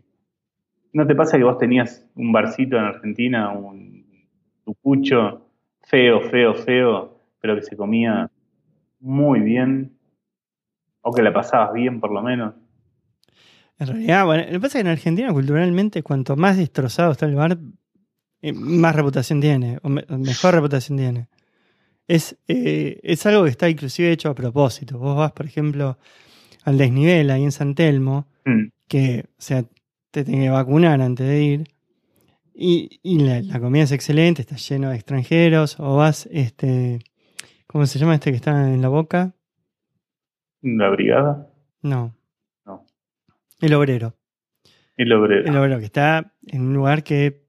[0.92, 4.28] ¿No te pasa que vos tenías un barcito en Argentina, un
[4.64, 5.50] tucucho
[5.82, 8.30] feo, feo, feo, pero que se comía
[9.00, 9.95] muy bien?
[11.08, 12.54] O que la pasabas bien, por lo menos.
[13.78, 17.26] En realidad, bueno, lo que pasa es que en Argentina, culturalmente, cuanto más destrozado está
[17.26, 17.56] el bar,
[18.42, 21.28] eh, más reputación tiene, o mejor reputación tiene.
[22.08, 24.98] Es, eh, es algo que está inclusive hecho a propósito.
[24.98, 25.96] Vos vas, por ejemplo,
[26.64, 28.64] al desnivel ahí en San Telmo, mm.
[28.88, 29.64] que, o sea,
[30.10, 31.68] te tenés que vacunar antes de ir.
[32.52, 35.78] Y, la, comida es excelente, está lleno de extranjeros.
[35.78, 36.98] O vas, este,
[37.68, 39.35] ¿cómo se llama este que está en la boca?
[40.62, 41.48] ¿La brigada?
[41.82, 42.14] No.
[42.64, 42.84] No.
[43.60, 44.14] El obrero.
[44.96, 45.46] El obrero.
[45.46, 47.46] El obrero, que está en un lugar que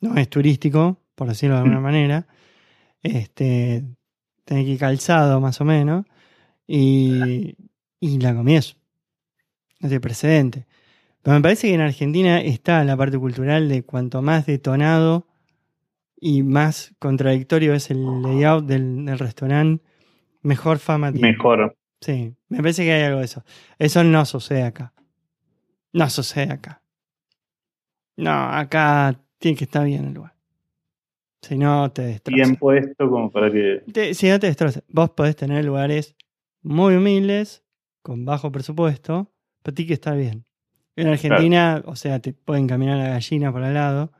[0.00, 1.82] no es turístico, por decirlo de alguna mm.
[1.82, 2.26] manera.
[3.02, 3.84] Este,
[4.44, 6.04] tiene que ir calzado más o menos.
[6.66, 7.56] Y,
[8.00, 8.76] y la comida es,
[9.80, 10.66] no tiene precedente.
[11.22, 15.26] Pero me parece que en Argentina está la parte cultural de cuanto más detonado
[16.24, 19.84] y más contradictorio es el layout del, restaurante,
[20.42, 21.32] mejor fama tiene.
[21.32, 21.76] Mejor.
[22.02, 23.44] Sí, me parece que hay algo de eso.
[23.78, 24.92] Eso no sucede acá.
[25.92, 26.82] No sucede acá.
[28.16, 30.34] No, acá tiene que estar bien el lugar.
[31.42, 32.34] Si no, te destroza.
[32.34, 34.14] Bien puesto como para que...
[34.14, 34.80] si no te destroza.
[34.88, 36.16] Vos podés tener lugares
[36.60, 37.62] muy humildes,
[38.02, 40.44] con bajo presupuesto, pero ti que está bien.
[40.96, 44.12] En Argentina, o sea, te pueden caminar la gallina por al lado.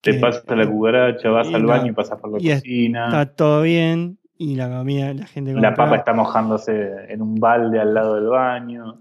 [0.00, 3.06] Te pasas la cucaracha, vas al baño y pasas por la cocina.
[3.06, 7.80] Está todo bien y la comida, la gente La papa está mojándose en un balde
[7.80, 9.00] al lado del baño.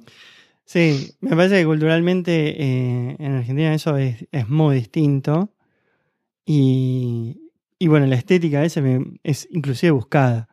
[0.65, 5.53] Sí, me parece que culturalmente eh, en Argentina eso es, muy distinto.
[6.43, 8.81] Y, y, bueno, la estética esa
[9.23, 10.49] es inclusive buscada.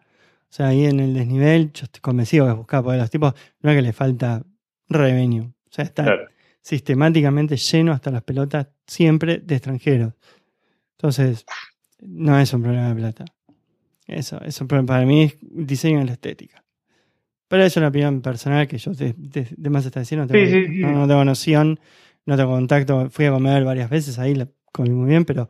[0.51, 3.35] O sea, ahí en el desnivel yo estoy convencido que es buscada, porque los tipos
[3.61, 4.43] no es que le falta
[4.89, 5.47] revenue.
[5.47, 6.07] O sea, está
[6.61, 10.15] sistemáticamente lleno hasta las pelotas siempre de extranjeros.
[10.93, 11.45] Entonces,
[12.01, 13.25] no es un problema de plata.
[14.07, 16.65] Eso, eso para mí es diseño de la estética.
[17.49, 19.15] Pero es una opinión personal que yo de,
[19.71, 21.79] más está diciendo, no tengo, No, tengo noción,
[22.27, 23.11] no tengo contacto.
[23.11, 25.49] Fui a comer varias veces ahí, la comí muy bien, pero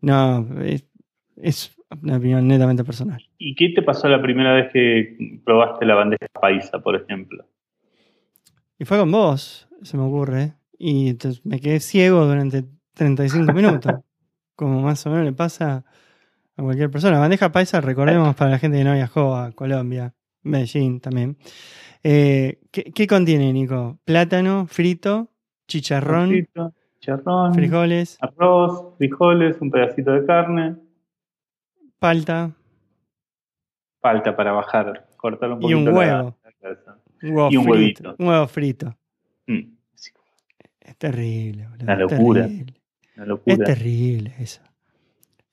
[0.00, 0.86] no, es,
[2.02, 3.22] una opinión netamente personal.
[3.38, 7.44] ¿Y qué te pasó la primera vez que probaste la bandeja paisa, por ejemplo?
[8.78, 10.54] Y fue con vos, se me ocurre.
[10.78, 12.64] Y entonces me quedé ciego durante
[12.94, 13.92] 35 minutos.
[14.56, 15.84] como más o menos le pasa
[16.56, 17.18] a cualquier persona.
[17.18, 21.36] Bandeja paisa, recordemos para la gente que no viajó a Colombia, Medellín también.
[22.02, 23.98] Eh, ¿qué, contiene, Nico?
[24.04, 25.30] Plátano frito,
[25.66, 30.76] chicharrón, frito, chicharrón, frijoles, arroz, frijoles, un pedacito de carne,
[31.98, 32.52] palta,
[34.00, 36.36] palta para bajar, cortar un poquito y un huevo.
[37.22, 38.16] Un huevo y un frito, huevito.
[38.18, 38.96] Un huevo frito.
[39.46, 39.74] Mm.
[40.80, 41.84] Es terrible, boludo.
[41.84, 42.48] Una locura.
[43.46, 44.60] Es terrible eso.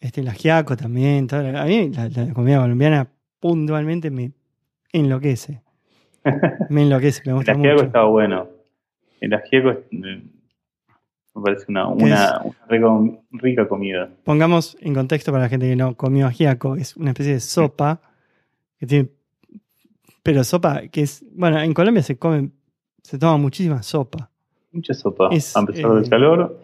[0.01, 1.27] Este, el ajiaco también.
[1.31, 3.07] a mí la, comida colombiana
[3.39, 4.33] puntualmente me
[4.91, 5.61] enloquece.
[6.69, 8.47] Me enloquece, me gusta el ajiaco estaba bueno.
[9.21, 12.43] El ajiaco me parece una, una,
[13.31, 14.09] rica, comida.
[14.25, 16.75] Pongamos en contexto para la gente que no comió ajiaco.
[16.75, 18.01] Es una especie de sopa
[18.79, 19.09] que tiene
[20.23, 21.25] pero sopa, que es.
[21.33, 22.51] Bueno, en Colombia se come.
[23.01, 24.29] Se toma muchísima sopa.
[24.71, 25.27] Mucha sopa.
[25.27, 26.61] a pesar del eh, calor.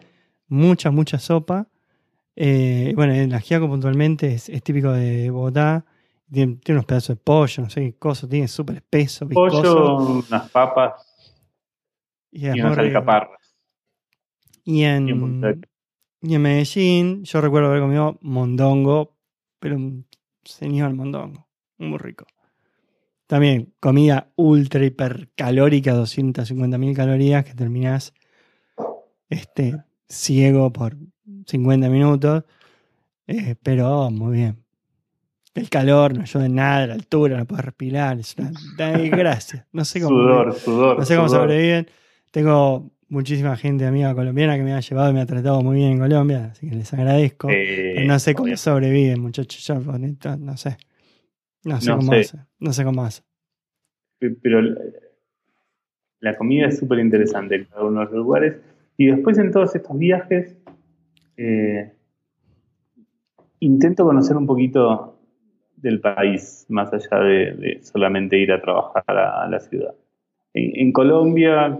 [0.48, 1.66] Mucha, mucha sopa.
[2.40, 5.84] Eh, bueno, el ajiaco puntualmente es, típico de Bogotá.
[6.30, 9.60] Tiene, unos pedazos de pollo, no sé qué cosa, tiene súper espeso, viscoso.
[9.60, 11.34] Pollo, unas papas
[12.30, 13.56] y, unas alcaparras.
[14.62, 15.64] Y en,
[16.20, 19.16] y en Medellín, yo recuerdo haber comido mondongo,
[19.58, 20.06] pero un
[20.44, 21.48] señor mondongo,
[21.78, 22.24] muy rico.
[23.26, 28.14] También comida ultra hipercalórica, 250 mil calorías, que terminas
[29.28, 30.96] este, ciego por
[31.46, 32.44] 50 minutos.
[33.26, 34.56] Eh, pero muy bien.
[35.54, 38.52] El calor no ayuda en nada, la altura, no puedes respirar, es una
[38.98, 39.66] desgracia.
[39.72, 41.88] No sé cómo, sudor, sudor, no sé cómo sobreviven.
[42.30, 45.92] Tengo muchísima gente amiga colombiana que me ha llevado y me ha tratado muy bien
[45.92, 47.48] en Colombia, así que les agradezco.
[48.06, 49.66] no sé cómo sobreviven, muchachos.
[49.66, 50.76] Yo no sé.
[51.64, 52.38] No sé cómo hace.
[52.58, 53.22] No sé cómo hace.
[54.20, 54.60] Pero
[56.20, 58.56] la comida es súper interesante en cada uno de los lugares.
[58.96, 60.57] Y después en todos estos viajes
[61.38, 61.92] eh,
[63.60, 65.18] intento conocer un poquito
[65.76, 69.94] del país, más allá de, solamente ir a trabajar a, la ciudad.
[70.52, 71.78] En, Colombia,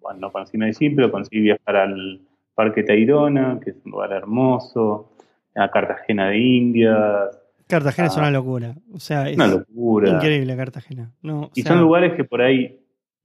[0.00, 2.20] bueno, no conocí Medellín, pero conseguí viajar al
[2.54, 5.10] Parque Tayrona, que es un lugar hermoso,
[5.56, 7.36] a Cartagena de Indias.
[7.66, 10.10] Cartagena es una locura, o sea, es una locura.
[10.10, 11.12] increíble Cartagena.
[11.54, 12.79] y son lugares que por ahí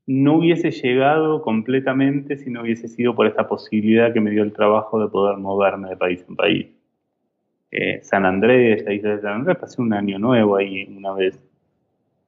[0.07, 4.53] no hubiese llegado completamente si no hubiese sido por esta posibilidad que me dio el
[4.53, 6.67] trabajo de poder moverme de país en país.
[7.71, 11.39] Eh, San Andrés, la isla de San Andrés, pasé un año nuevo ahí una vez,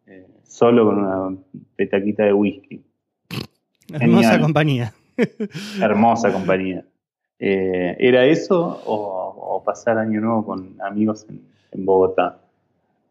[0.07, 1.37] eh, solo con una
[1.75, 2.81] petaquita de whisky.
[3.93, 4.93] Hermosa compañía.
[5.81, 6.83] Hermosa compañía.
[7.39, 12.39] Eh, ¿Era eso o, pasar año nuevo con amigos en, Bogotá?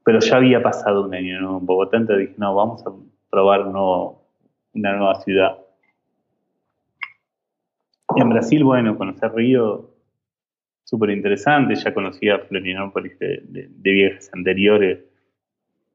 [0.05, 2.91] Pero ya había pasado un año nuevo en Bogotá, entonces dije, no, vamos a
[3.31, 3.67] probar
[4.77, 5.59] una nueva ciudad.
[8.15, 9.91] en Brasil, bueno, conocer Río
[10.85, 11.75] súper interesante.
[11.75, 15.01] Ya conocía Florianópolis de, de, viajes anteriores,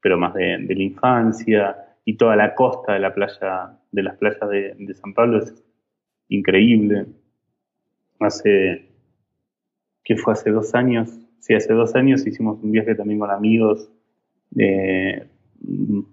[0.01, 1.75] pero más de, la infancia.
[2.05, 5.63] Y toda la costa de la playa, de las playas de, San Pablo es
[6.29, 7.05] increíble.
[8.19, 8.89] Hace,
[10.03, 10.33] ¿qué fue?
[10.33, 11.09] Hace dos años.
[11.39, 13.89] Sí, hace dos años hicimos un viaje también con amigos,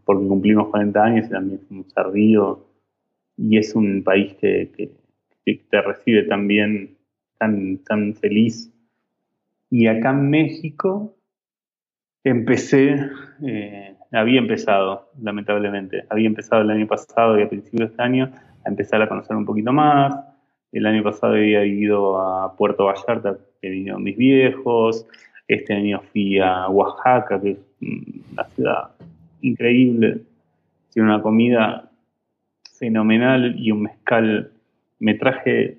[0.04, 2.66] porque cumplimos 40 años y también fuimos a Río.
[3.36, 4.92] Y es un país que, que,
[5.44, 6.96] que te recibe también
[7.38, 8.72] tan, tan feliz.
[9.70, 11.16] Y acá en México
[12.24, 12.96] empecé,
[13.46, 18.32] eh, había empezado, lamentablemente, había empezado el año pasado y a principios de este año
[18.64, 20.14] a empezar a conocer un poquito más.
[20.72, 25.06] El año pasado había ido a Puerto Vallarta, que vinieron mis viejos.
[25.46, 28.90] Este año fui a Oaxaca, que es una ciudad
[29.40, 30.22] increíble.
[30.90, 31.90] Tiene una comida
[32.78, 34.52] fenomenal y un mezcal.
[34.98, 35.78] Me traje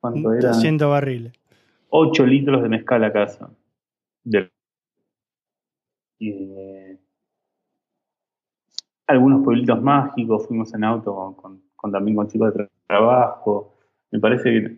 [0.00, 0.48] ¿Cuánto era?
[0.50, 1.32] 200 barriles.
[1.90, 3.50] 8 litros de mezcal a casa.
[9.06, 13.76] algunos pueblitos mágicos, fuimos en auto con, también con chicos de trabajo.
[14.10, 14.76] Me parece que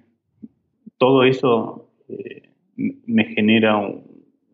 [0.99, 3.79] todo eso eh, me genera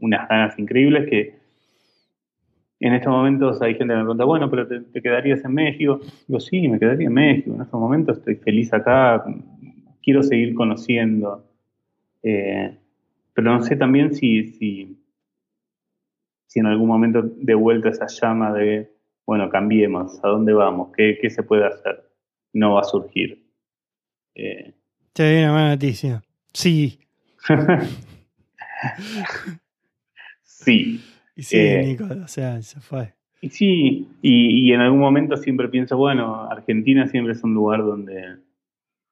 [0.00, 1.43] unas ganas increíbles que
[2.86, 6.00] en estos momentos hay gente que me pregunta, bueno, pero te, te, quedarías en México.
[6.26, 7.54] Digo, sí, me quedaría en México.
[7.54, 9.24] En estos momentos estoy feliz acá,
[10.02, 11.48] quiero seguir conociendo.
[12.22, 12.76] Eh,
[13.32, 14.98] pero no sé también si, si,
[16.46, 18.92] si, en algún momento de vuelta esa llama de,
[19.24, 20.92] bueno, cambiemos, ¿a dónde vamos?
[20.94, 22.10] ¿Qué, qué se puede hacer?
[22.52, 23.46] No va a surgir.
[24.34, 24.74] Eh,
[25.14, 26.22] Te doy una mala noticia.
[26.52, 27.00] Sí.
[30.42, 31.00] sí.
[31.36, 33.12] Y sí, eh, Nico, o sea, se fue.
[33.40, 37.82] Y sí, y, y, en algún momento siempre pienso, bueno, Argentina siempre es un lugar
[37.82, 38.38] donde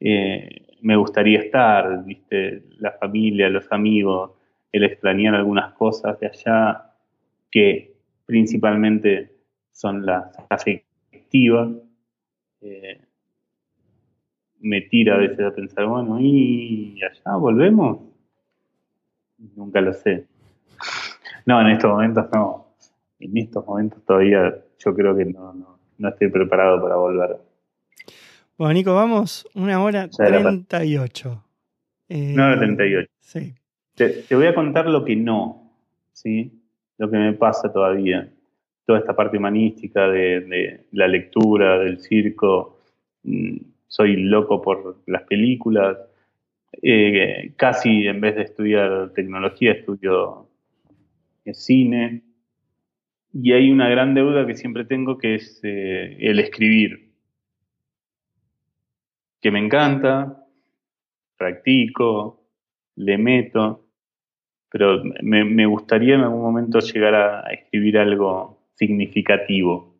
[0.04, 2.64] eh, me gustaría estar, ¿viste?
[2.78, 4.32] la familia, los amigos,
[4.72, 6.92] el extrañar algunas cosas de allá
[7.50, 7.94] que
[8.26, 9.32] principalmente
[9.70, 11.70] son las afectivas.
[12.62, 13.00] Eh,
[14.60, 18.00] me tira a veces a pensar, bueno, ¿y allá volvemos?
[19.54, 20.26] Nunca lo sé.
[21.47, 22.74] No, en estos momentos no.
[23.20, 27.36] En estos momentos todavía yo creo que no, no, no estoy preparado para volver.
[28.59, 31.43] Bueno, Nico, vamos una hora treinta y ocho.
[32.09, 33.10] una hora treinta y ocho.
[33.20, 33.55] Sí.
[33.94, 35.73] Te, voy a contar lo que no,
[36.12, 36.52] ¿sí?
[36.98, 38.32] Lo que me pasa todavía.
[38.85, 42.78] Toda esta parte humanística de, la lectura, del circo.
[43.23, 43.56] Mm,
[43.86, 45.97] soy loco por las películas.
[46.81, 50.48] Eh, casi en vez de estudiar tecnología, estudio
[51.52, 52.23] cine.
[53.32, 57.12] Y hay una gran deuda que siempre tengo que es eh, el escribir
[59.43, 60.47] que me encanta,
[61.36, 62.47] practico,
[62.94, 63.89] le meto,
[64.70, 69.97] pero me, gustaría en algún momento llegar a, escribir algo significativo,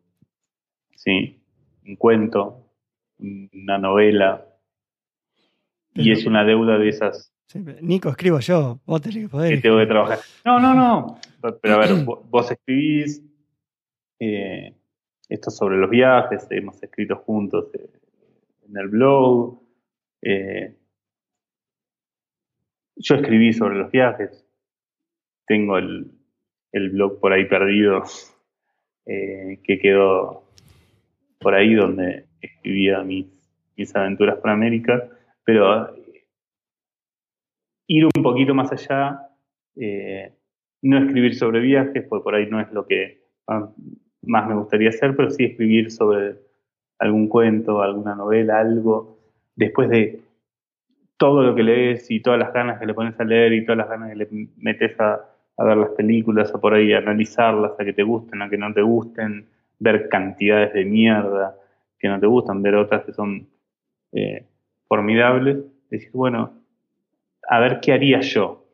[0.95, 1.43] ¿sí?
[1.85, 2.71] Un cuento,
[3.19, 4.47] una novela,
[5.93, 7.32] y es una deuda de esas.
[7.81, 9.55] Nico, escribo yo, vos tenés que poder.
[9.55, 10.19] Que tengo que trabajar.
[10.43, 11.19] No, no, no.
[11.61, 11.89] Pero a ver,
[12.29, 13.21] vos escribís.
[14.19, 14.73] Eh,
[15.33, 17.89] esto sobre los viajes, hemos escrito juntos eh,
[18.67, 19.59] en el blog.
[20.21, 20.75] Eh,
[22.95, 24.45] yo escribí sobre los viajes.
[25.47, 26.11] Tengo el,
[26.71, 28.03] blog por ahí perdido
[29.07, 30.43] eh, que quedó
[31.39, 33.25] por ahí donde escribía mis,
[33.75, 35.09] mis aventuras por América.
[35.43, 35.95] Pero
[37.97, 39.19] ir un poquito más allá,
[40.81, 43.21] no escribir sobre viajes, porque por ahí no es lo que
[44.23, 46.35] más me gustaría hacer, pero sí escribir sobre
[46.99, 49.17] algún cuento, alguna novela, algo,
[49.55, 50.21] después de
[51.17, 53.77] todo lo que lees y todas las ganas que le pones a leer y todas
[53.77, 55.21] las ganas que le metes a,
[55.57, 58.81] ver las películas, a por ahí analizarlas, a que te gusten, a que no te
[58.81, 59.45] gusten,
[59.79, 61.55] ver cantidades de mierda
[61.99, 63.47] que no te gustan, ver otras que son
[64.11, 64.45] eh,
[64.87, 65.57] formidables,
[65.89, 66.53] decir, bueno,
[67.47, 68.65] a ver qué haría yo.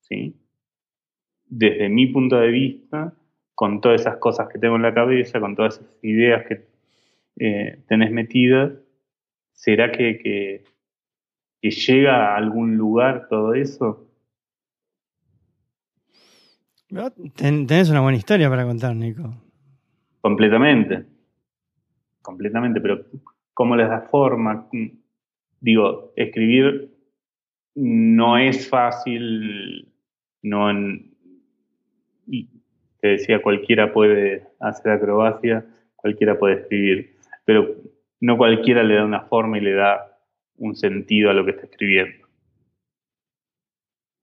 [0.00, 0.36] ¿Sí?
[1.46, 3.14] Desde mi punto de vista,
[3.54, 6.66] con todas esas cosas que tengo en la cabeza, con todas esas ideas que
[7.38, 8.72] eh, tenés metidas,
[9.52, 10.64] ¿será que,
[11.62, 14.08] llega a algún lugar todo eso?
[17.34, 19.34] Tenés una buena historia para contar, Nico.
[20.20, 21.04] Completamente.
[22.22, 23.04] Completamente, pero
[23.52, 24.68] ¿cómo les da forma?
[25.60, 26.95] Digo, escribir
[27.76, 29.92] no es fácil,
[30.42, 30.72] no
[33.00, 37.76] te decía, cualquiera puede hacer acrobacia, cualquiera puede escribir, pero
[38.20, 40.18] no cualquiera le da una forma y le da
[40.56, 42.26] un sentido a lo que está escribiendo.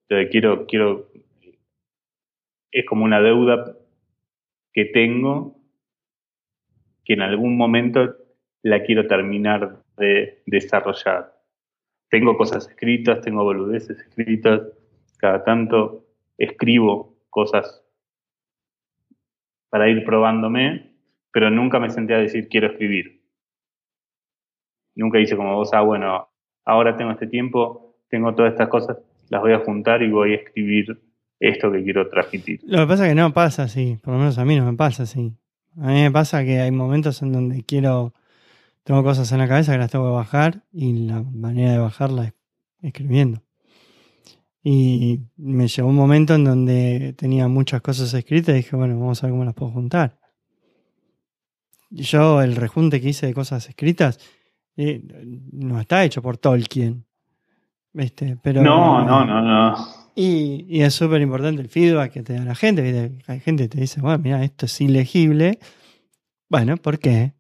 [0.10, 1.10] Entonces quiero, quiero,
[2.72, 3.78] es como una deuda
[4.74, 5.56] que tengo
[7.06, 8.16] que en algún momento
[8.64, 11.33] la quiero terminar de desarrollar.
[12.14, 14.62] Tengo cosas escritas, tengo boludeces escritas,
[15.18, 16.06] cada tanto
[16.38, 17.84] escribo cosas
[19.72, 20.94] para ir probándome,
[21.32, 23.20] pero nunca me senté a decir quiero escribir.
[24.94, 26.30] Nunca hice como vos, ah, bueno,
[26.66, 29.00] ahora tengo este tiempo, tengo todas estas cosas,
[29.30, 31.02] las voy a juntar y voy a escribir
[31.40, 32.60] esto que quiero transmitir.
[32.68, 34.78] Lo que pasa es que no pasa así, por lo menos a mí no me
[34.78, 35.34] pasa así.
[35.82, 38.14] A mí me pasa que hay momentos en donde quiero,
[38.84, 42.26] tengo cosas en la cabeza que las tengo que bajar y la manera de bajarla
[42.26, 42.34] es
[42.82, 43.42] escribiendo.
[44.62, 49.22] Y me llegó un momento en donde tenía muchas cosas escritas y dije, bueno, vamos
[49.22, 50.20] a ver cómo las puedo juntar.
[51.90, 54.20] Y yo, el rejunte que hice de cosas escritas,
[54.76, 55.02] eh,
[55.52, 57.06] no está hecho por Tolkien.
[57.92, 58.38] ¿Viste?
[58.42, 59.76] Pero, no, no, no, no.
[60.16, 63.20] Y, y es súper importante el feedback que te da la gente.
[63.28, 65.60] Hay gente que te dice, bueno, mira, esto es ilegible.
[66.50, 67.34] Bueno, ¿por qué?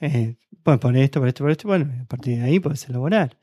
[0.00, 1.68] Eh, bueno, por esto, por esto, por esto.
[1.68, 3.36] Bueno, a partir de ahí puedes elaborar.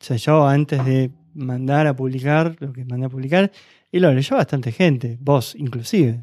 [0.00, 3.50] O sea, yo antes de mandar a publicar lo que mandé a publicar,
[3.92, 6.20] y lo leyó bastante gente, vos inclusive,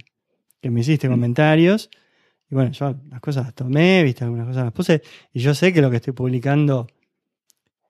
[0.62, 1.12] que me hiciste mm.
[1.12, 1.90] comentarios.
[2.50, 5.02] Y bueno, yo las cosas las tomé, viste, algunas cosas las puse,
[5.34, 6.88] y yo sé que lo que estoy publicando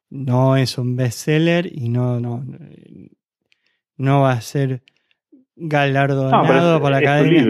[0.10, 2.44] no es un bestseller y no, no,
[3.98, 4.84] no va a ser
[5.56, 7.50] galardonado por la Academia,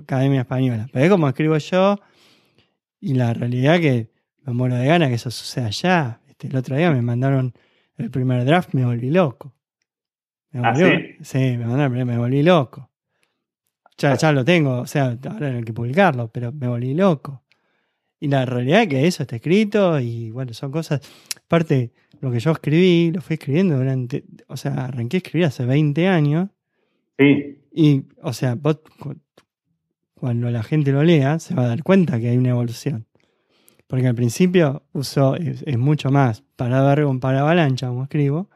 [0.00, 0.88] Academia, Española.
[0.92, 1.98] Pero es como escribo yo,
[3.00, 4.10] y la realidad que
[4.42, 6.20] me muero de gana que eso suceda allá.
[6.28, 7.54] Este, el otro día me mandaron
[7.96, 9.54] el primer draft, me volví loco.
[10.50, 11.16] Me ¿Ah, sí?
[11.22, 11.38] sí?
[11.56, 12.90] me mandaron, me volví loco.
[13.98, 17.42] Ya, ya lo tengo, o sea, ahora hay que publicarlo, pero me volví loco.
[18.20, 21.00] Y la realidad es que eso está escrito y bueno, son cosas.
[21.44, 24.24] Aparte, lo que yo escribí, lo fui escribiendo durante.
[24.48, 26.48] O sea, arranqué a escribir hace 20 años.
[27.18, 27.58] Sí.
[27.72, 28.80] Y, o sea, vos,
[30.18, 33.06] cuando la gente lo lea, se va a dar cuenta que hay una evolución.
[33.86, 38.50] Porque al principio uso, es, mucho más para verbo para avalancha, como escribo.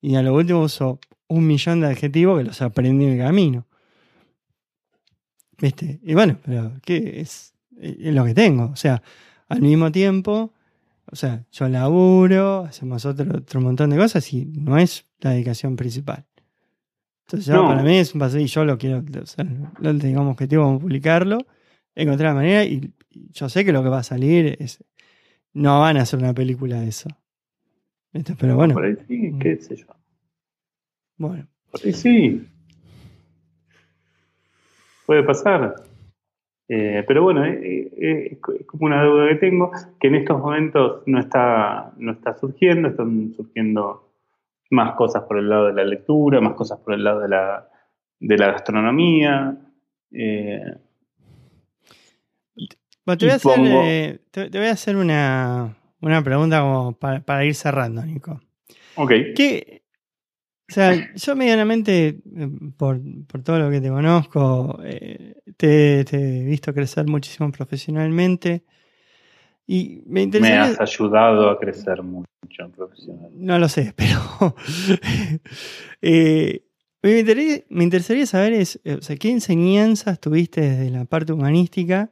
[0.00, 3.66] Y a lo último uso un millón de adjetivos que los aprendí en el camino.
[5.60, 6.00] ¿Viste?
[6.02, 7.54] Y bueno, pero ¿qué es?
[7.78, 8.66] Es lo que tengo.
[8.66, 9.02] O sea,
[9.48, 10.54] al mismo tiempo,
[11.10, 15.76] o sea, yo laburo, hacemos otro, otro montón de cosas y no es la dedicación
[15.76, 16.27] principal.
[17.30, 19.44] Entonces, para mí es un paseo y yo lo quiero, o sea,
[19.80, 21.36] lo tengo objetivo como publicarlo,
[21.94, 24.82] encontrar la manera y yo sé que lo que va a salir es.
[25.52, 27.08] No van a hacer una película de eso.
[28.38, 28.74] Pero bueno.
[28.74, 29.86] Por ahí sí, qué sé yo.
[31.18, 31.46] Bueno.
[31.70, 32.46] Por ahí sí.
[35.04, 35.74] Puede pasar.
[36.68, 41.02] Eh, pero bueno, eh, eh, es como una deuda que tengo, que en estos momentos
[41.06, 44.07] no está, no está surgiendo, están surgiendo
[44.70, 47.68] más cosas por el lado de la lectura, más cosas por el lado de la,
[48.20, 49.56] de la gastronomía.
[50.10, 50.74] te,
[53.04, 55.76] voy a hacer, eh, te, voy a hacer, una,
[56.24, 58.40] pregunta como para, ir cerrando, Nico.
[58.96, 59.12] Ok.
[59.34, 59.78] ¿Qué,
[60.70, 63.00] o sea, yo medianamente, eh, por,
[63.42, 68.64] todo lo que te conozco, eh, te, he visto crecer muchísimo profesionalmente.
[69.70, 72.26] Y me, me has ayudado a crecer mucho
[72.74, 73.36] profesionalmente.
[73.36, 74.56] No lo sé, pero
[77.68, 82.10] me, interesaría, saber es, o sea, qué enseñanzas tuviste desde la parte humanística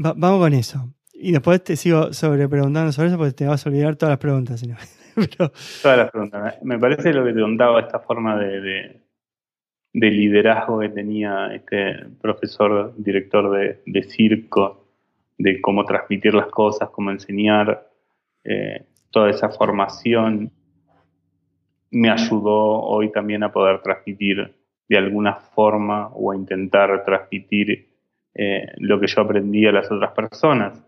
[0.00, 0.94] vamos con eso.
[1.12, 4.18] Y después te sigo sobre preguntando sobre eso porque te vas a olvidar todas las
[4.18, 4.62] preguntas.
[5.82, 6.56] Todas las preguntas.
[6.62, 9.02] Me parece lo que te contaba esta forma de,
[9.92, 13.50] de liderazgo que tenía este profesor, director
[13.84, 14.89] de, circo,
[15.40, 17.88] de cómo transmitir las cosas, cómo enseñar,
[18.44, 20.52] eh, toda esa formación
[21.90, 24.54] me ayudó hoy también a poder transmitir
[24.88, 27.88] de alguna forma o a intentar transmitir
[28.34, 30.84] eh, lo que yo aprendí a las otras personas.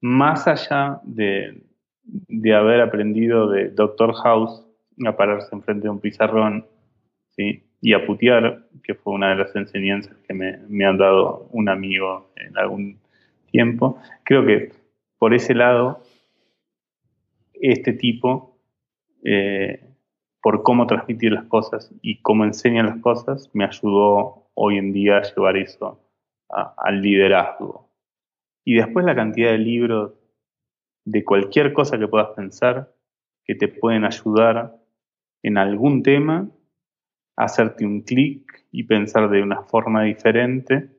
[0.00, 1.62] Más allá de,
[2.02, 4.66] de haber aprendido de Doctor House
[5.06, 6.66] a pararse enfrente de un pizarrón,
[7.80, 12.30] y a putear, que fue una de las enseñanzas que me, han dado un amigo
[12.36, 12.98] en algún
[14.24, 14.72] Creo que
[15.18, 16.02] por ese lado,
[17.54, 18.58] este tipo,
[19.24, 19.88] eh,
[20.42, 25.18] por cómo transmitir las cosas y cómo enseña las cosas, me ayudó hoy en día
[25.18, 26.00] a llevar eso
[26.48, 27.90] al liderazgo.
[28.64, 30.12] Y después la cantidad de libros
[31.04, 32.92] de cualquier cosa que puedas pensar
[33.44, 34.76] que te pueden ayudar
[35.42, 36.48] en algún tema
[37.36, 40.93] hacerte un clic y pensar de una forma diferente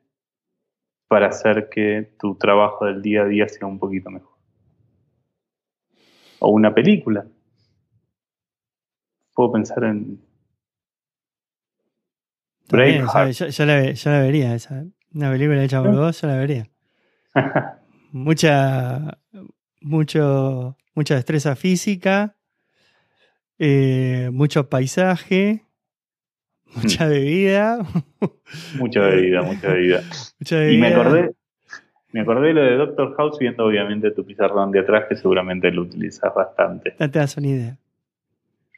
[1.08, 4.36] para hacer que tu trabajo del día a día sea un poquito mejor.
[6.38, 7.26] O una película.
[9.34, 10.20] Puedo pensar en
[12.68, 13.32] Braveheart.
[13.32, 14.84] Yo, la, vería esa.
[15.14, 16.68] Una película hecha por vos, yo la vería.
[18.12, 19.18] mucha,
[19.80, 22.36] mucho, mucha destreza física,
[23.58, 25.65] eh, mucho paisaje,
[26.82, 27.78] Mucha bebida.
[28.78, 30.02] mucha bebida, mucha bebida.
[30.70, 31.30] Y me acordé,
[32.12, 35.70] me acordé de lo de Doctor House viendo obviamente tu pizarrón de atrás, que seguramente
[35.70, 36.94] lo utilizas bastante.
[36.98, 37.78] No te das una idea.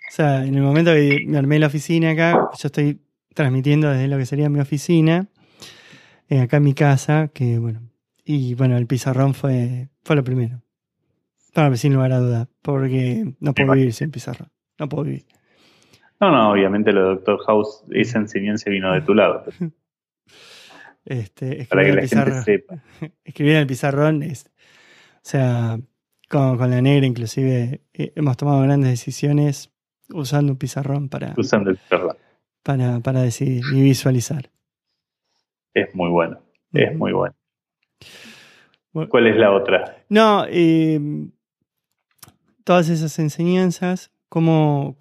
[0.09, 3.01] O sea, en el momento que me armé la oficina acá, yo estoy
[3.35, 5.29] transmitiendo desde lo que sería mi oficina,
[6.29, 7.83] eh, acá en mi casa, que bueno,
[8.25, 10.63] y bueno, el pizarrón fue, fue lo primero.
[11.55, 14.51] Para sin lugar a duda, porque no puedo vivir sin pizarrón.
[14.79, 15.27] No puedo vivir.
[16.21, 19.45] No, no, obviamente lo de Doctor House, esa enseñanza vino de tu lado.
[21.05, 22.83] Este, Para que la gente sepa.
[23.25, 25.79] Escribir en el pizarrón es, o sea,
[26.29, 29.73] con, con la negra inclusive eh, hemos tomado grandes decisiones
[30.13, 32.15] usando un pizarrón para, usando el pizarrón.
[32.63, 34.51] para, para decidir y visualizar.
[35.73, 36.41] Es muy bueno,
[36.75, 37.35] es muy bueno.
[39.09, 40.05] ¿Cuál es la otra?
[40.11, 41.01] No, eh,
[42.65, 44.97] todas esas enseñanzas, cómo,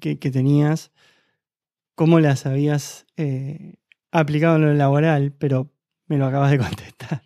[0.00, 0.92] que, tenías,
[1.94, 3.76] cómo las habías eh,
[4.12, 5.70] aplicado en lo laboral, pero
[6.06, 7.22] me lo acabas de contestar.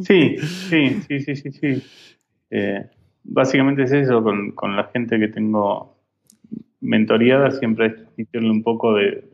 [0.00, 1.82] sí, sí, sí, sí, sí, sí.
[2.50, 2.84] Eh,
[3.24, 5.96] básicamente es eso, con, la gente que tengo
[6.80, 9.30] mentoreada, siempre es transmitirle un poco de,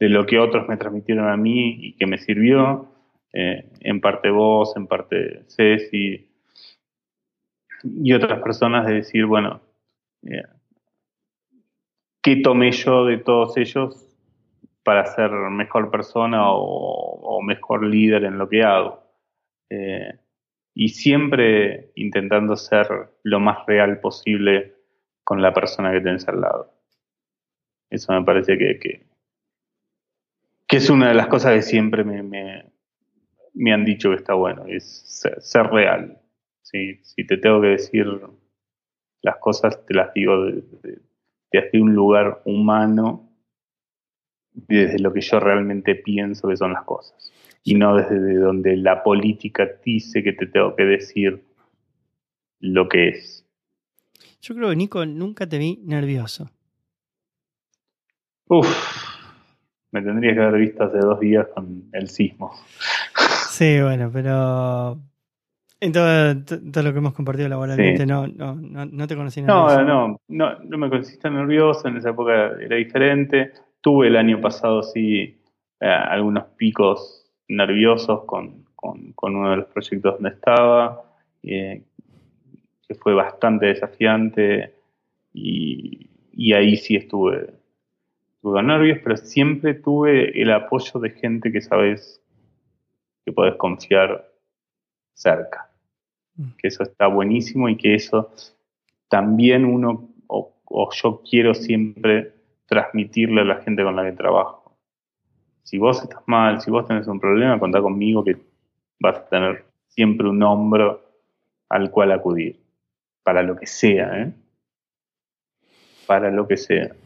[0.00, 2.90] lo que otros me transmitieron a mí y que me sirvió.
[3.32, 6.28] Eh, en parte vos, en parte Ceci
[7.82, 9.60] y otras personas de decir, bueno,
[12.24, 14.02] qué tomé yo de todos ellos
[14.82, 19.02] para ser mejor persona o, mejor líder en lo que hago.
[19.68, 20.18] Eh,
[20.74, 22.86] y siempre intentando ser
[23.22, 24.74] lo más real posible
[25.22, 26.72] con la persona que tenés al lado.
[27.90, 29.06] Eso me parece que, que,
[30.76, 34.84] es una de las cosas que siempre me, me, han dicho que está bueno, es
[35.40, 36.18] ser, real.
[36.62, 38.06] Si te tengo que decir
[39.20, 40.62] las cosas, te las digo de
[41.54, 43.28] desde un lugar humano,
[44.52, 47.32] desde lo que yo realmente pienso que son las cosas.
[47.62, 51.44] Y no desde donde la política dice que te tengo que decir
[52.60, 53.46] lo que es.
[54.40, 56.50] Yo creo que Nico nunca te vi nervioso.
[58.48, 58.68] Uf,
[59.90, 62.52] me tendría que haber visto hace dos días con el sismo.
[63.48, 64.98] Sí, bueno, pero
[65.84, 69.82] en todo, lo que hemos compartido laboralmente, no, no, no, te conocí nervioso.
[69.82, 73.52] No, no, no, me conociste nervioso, en esa época era diferente.
[73.82, 75.38] Tuve el año pasado, sí,
[75.80, 78.64] eh, algunos picos nerviosos con,
[79.22, 81.02] uno de los proyectos donde estaba,
[81.42, 81.82] eh,
[82.88, 84.74] que fue bastante desafiante
[85.34, 87.50] y, y ahí sí estuve,
[88.36, 92.22] estuve con nervios, pero siempre tuve el apoyo de gente que sabes
[93.24, 94.30] que podés confiar
[95.12, 95.73] cerca.
[96.36, 96.50] Mm.
[96.58, 98.32] que eso está buenísimo y que eso
[99.08, 102.32] también uno o, yo quiero siempre
[102.66, 104.76] transmitirle a la gente con la que trabajo.
[105.62, 108.36] Si vos estás mal, si vos tenés un problema, contá conmigo que
[108.98, 111.00] vas a tener siempre un hombro
[111.68, 112.58] al cual acudir,
[113.22, 114.32] para lo que sea, ¿eh?
[116.06, 116.96] para lo que sea.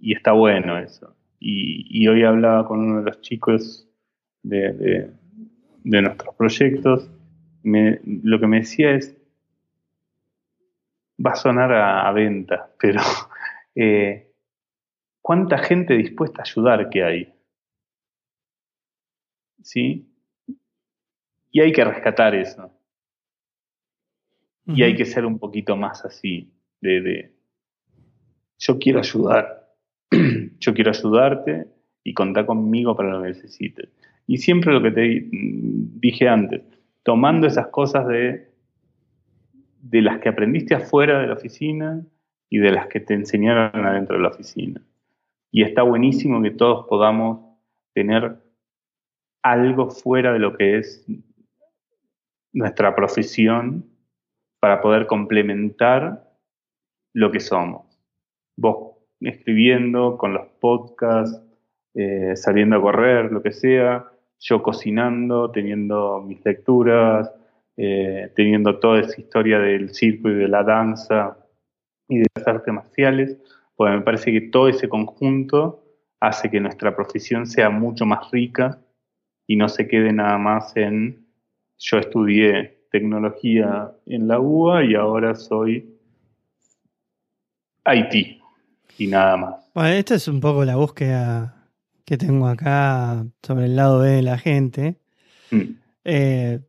[0.00, 1.14] Y está bueno eso.
[1.40, 3.88] Y, hoy hablaba con uno de los chicos
[4.42, 5.10] de
[5.84, 7.10] nuestros proyectos
[7.66, 9.16] lo que me decía es,
[11.24, 13.00] va a sonar a, venta, pero
[13.74, 14.32] eh,
[15.20, 17.34] cuánta gente dispuesta a ayudar que hay.
[19.62, 20.06] ¿Sí?
[21.50, 22.70] Y hay que rescatar eso.
[24.68, 27.36] Y hay que ser un poquito más así, de, de
[28.58, 29.72] yo quiero ayudar,
[30.58, 31.68] yo quiero ayudarte
[32.02, 33.88] y contar conmigo para lo que necesites.
[34.26, 36.62] Y siempre lo que te dije antes,
[37.06, 38.50] tomando esas cosas de,
[39.80, 42.04] de las que aprendiste afuera de la oficina
[42.50, 44.82] y de las que te enseñaron adentro de la oficina.
[45.52, 47.58] Y está buenísimo que todos podamos
[47.94, 48.38] tener
[49.40, 51.06] algo fuera de lo que es
[52.52, 53.88] nuestra profesión
[54.58, 56.28] para poder complementar
[57.14, 58.00] lo que somos.
[58.56, 61.40] Vos escribiendo, con los podcasts,
[61.94, 64.10] eh, saliendo a correr, lo que sea,
[64.40, 67.30] yo cocinando, teniendo mis lecturas,
[67.76, 71.36] eh, teniendo toda esa historia del circo y de la danza
[72.08, 73.36] y de las artes marciales,
[73.74, 75.82] pues me parece que todo ese conjunto
[76.20, 78.80] hace que nuestra profesión sea mucho más rica
[79.46, 81.26] y no se quede nada más en
[81.78, 85.98] yo estudié tecnología en la UBA y ahora soy
[87.84, 88.40] IT
[88.98, 89.70] y nada más.
[89.74, 91.55] Bueno, esta es un poco la búsqueda
[92.06, 94.98] que tengo acá sobre el lado B de la gente.
[95.50, 95.62] Mm.
[96.04, 96.60] Eh,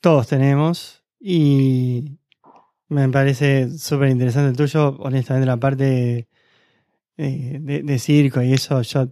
[0.00, 2.18] todos tenemos y
[2.88, 6.28] me parece súper interesante el tuyo, honestamente la parte
[7.16, 9.08] de, de, circo y eso, yo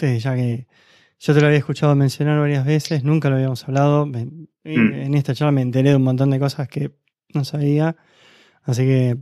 [0.00, 0.66] ya que
[1.20, 4.06] yo te lo había escuchado mencionar varias veces, nunca lo habíamos hablado.
[4.06, 4.46] Mm.
[4.64, 6.92] En esta charla me enteré de un montón de cosas que
[7.34, 7.96] no sabía.
[8.62, 9.18] Así que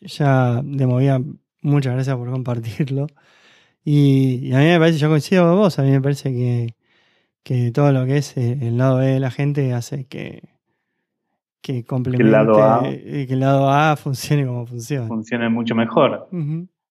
[0.00, 1.20] ya de movida,
[1.60, 3.08] muchas gracias por compartirlo.
[3.84, 6.74] Y, a mí me parece, yo coincido con vos, a mí me parece que,
[7.42, 10.42] que todo lo que es el lado B de la gente hace que,
[11.60, 15.08] que complemente, que el lado A, que el lado A funcione como funciona.
[15.08, 16.28] Funcione mucho mejor.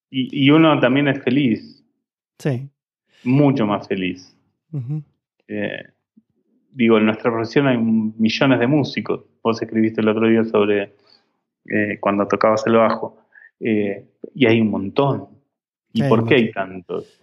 [0.10, 1.82] y, y uno también es feliz.
[2.40, 2.70] Sí.
[3.24, 4.36] Mucho más feliz.
[5.48, 5.84] Eh,
[6.72, 9.26] digo, en nuestra profesión hay millones de músicos.
[9.44, 10.96] Vos escribiste el otro día sobre
[11.66, 13.18] eh, cuando tocabas el bajo.
[13.60, 15.28] Eh, y hay un montón.
[15.94, 17.22] ¿Y por qué hay tantos?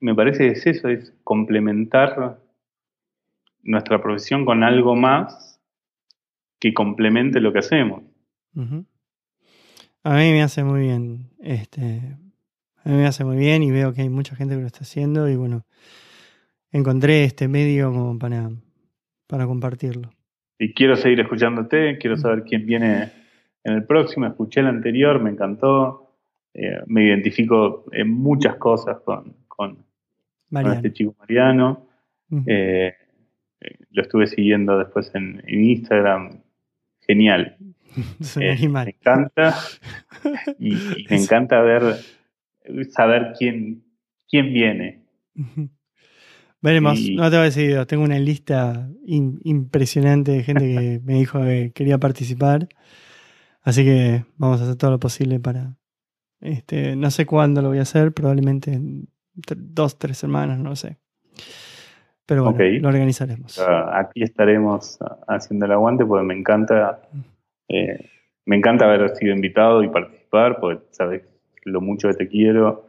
[0.00, 2.38] Me parece que es eso, es complementar
[3.62, 5.60] nuestra profesión con algo más
[6.60, 8.02] que complemente lo que hacemos.
[10.02, 12.16] A mí me hace muy bien este,
[12.84, 14.80] a mí me hace muy bien y veo que hay mucha gente que lo está
[14.80, 15.64] haciendo y bueno,
[16.70, 18.50] encontré este medio como para,
[19.26, 20.10] para compartirlo.
[20.58, 23.10] Y quiero seguir escuchándote, quiero saber quién viene
[23.64, 26.03] en el próximo, escuché el anterior, me encantó,
[26.54, 29.84] eh, me identifico en muchas cosas con, con,
[30.72, 31.88] este chico Mariano.
[32.46, 32.94] Eh,
[33.60, 36.42] eh, lo estuve siguiendo después en, Instagram,
[37.00, 37.56] genial.
[38.36, 39.54] me encanta
[40.58, 40.74] y
[41.10, 41.96] me encanta ver
[42.90, 43.84] saber quién,
[44.28, 45.04] quién viene.
[46.64, 51.42] Veremos, no te voy a decir, tengo una lista impresionante de gente que me dijo
[51.42, 52.68] que quería participar.
[53.60, 55.76] Así que vamos a hacer todo lo posible para.
[56.44, 60.98] Este, no sé cuándo lo voy a hacer, probablemente en dos, tres semanas, no sé.
[62.26, 63.58] Pero bueno, lo organizaremos.
[63.58, 67.02] Ah, aquí estaremos haciendo el aguante porque me encanta,
[67.68, 68.10] eh,
[68.46, 71.22] me encanta haber sido invitado y participar, porque sabes
[71.64, 72.86] lo mucho que te quiero,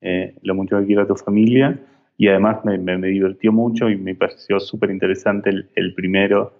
[0.00, 1.78] eh, lo mucho que quiero a tu familia.
[2.16, 6.52] Y además me, me, divirtió mucho y me pareció súper interesante el, primero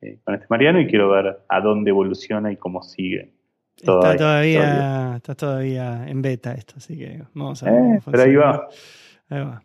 [0.00, 3.30] eh, con este Mariano y quiero ver a dónde evoluciona y cómo sigue.
[3.76, 7.96] Está todavía, está todavía en beta esto, así que vamos a ver.
[7.96, 8.68] Eh, pero ahí va.
[9.28, 9.62] Ahí va.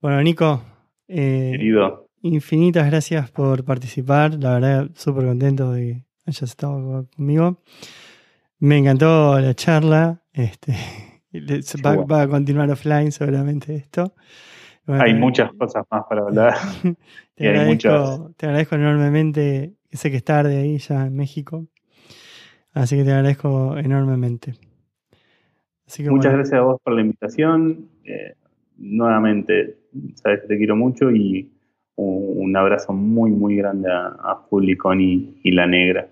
[0.00, 0.62] Bueno, Nico.
[1.06, 2.08] Querido.
[2.22, 4.34] Infinitas gracias por participar.
[4.34, 7.62] La verdad, súper contento de que hayas estado conmigo.
[8.58, 10.22] Me encantó la charla.
[10.32, 10.76] Este,
[11.84, 14.14] va, a continuar offline seguramente esto.
[14.86, 16.54] hay muchas cosas más para hablar.
[17.34, 19.74] te, agradezco, te agradezco enormemente.
[19.90, 21.66] Sé que es tarde ahí ya en México.
[22.72, 24.54] Así que te agradezco enormemente.
[26.08, 27.88] Muchas gracias a vos por la invitación.
[28.04, 28.34] Eh,
[28.76, 29.78] nuevamente,
[30.14, 31.50] sabes que te quiero mucho y
[31.96, 36.08] un, abrazo muy, muy grande a, a Juli, Connie y La Negra.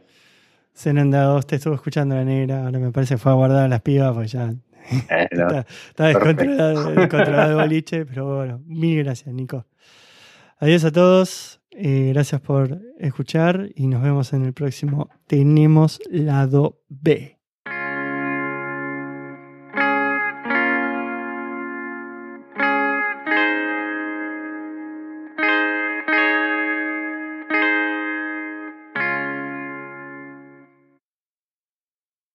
[0.79, 4.15] Zenanda te estuvo escuchando la negra, ahora me parece que fue a guardar las pibas,
[4.15, 4.55] pues ya
[5.11, 5.29] eh,
[5.89, 9.67] está, descontrolado, el boliche, pero bueno, mil gracias, Nico.
[10.59, 16.81] Adiós a todos, eh, gracias por escuchar y nos vemos en el próximo Tenemos Lado
[16.89, 17.38] B.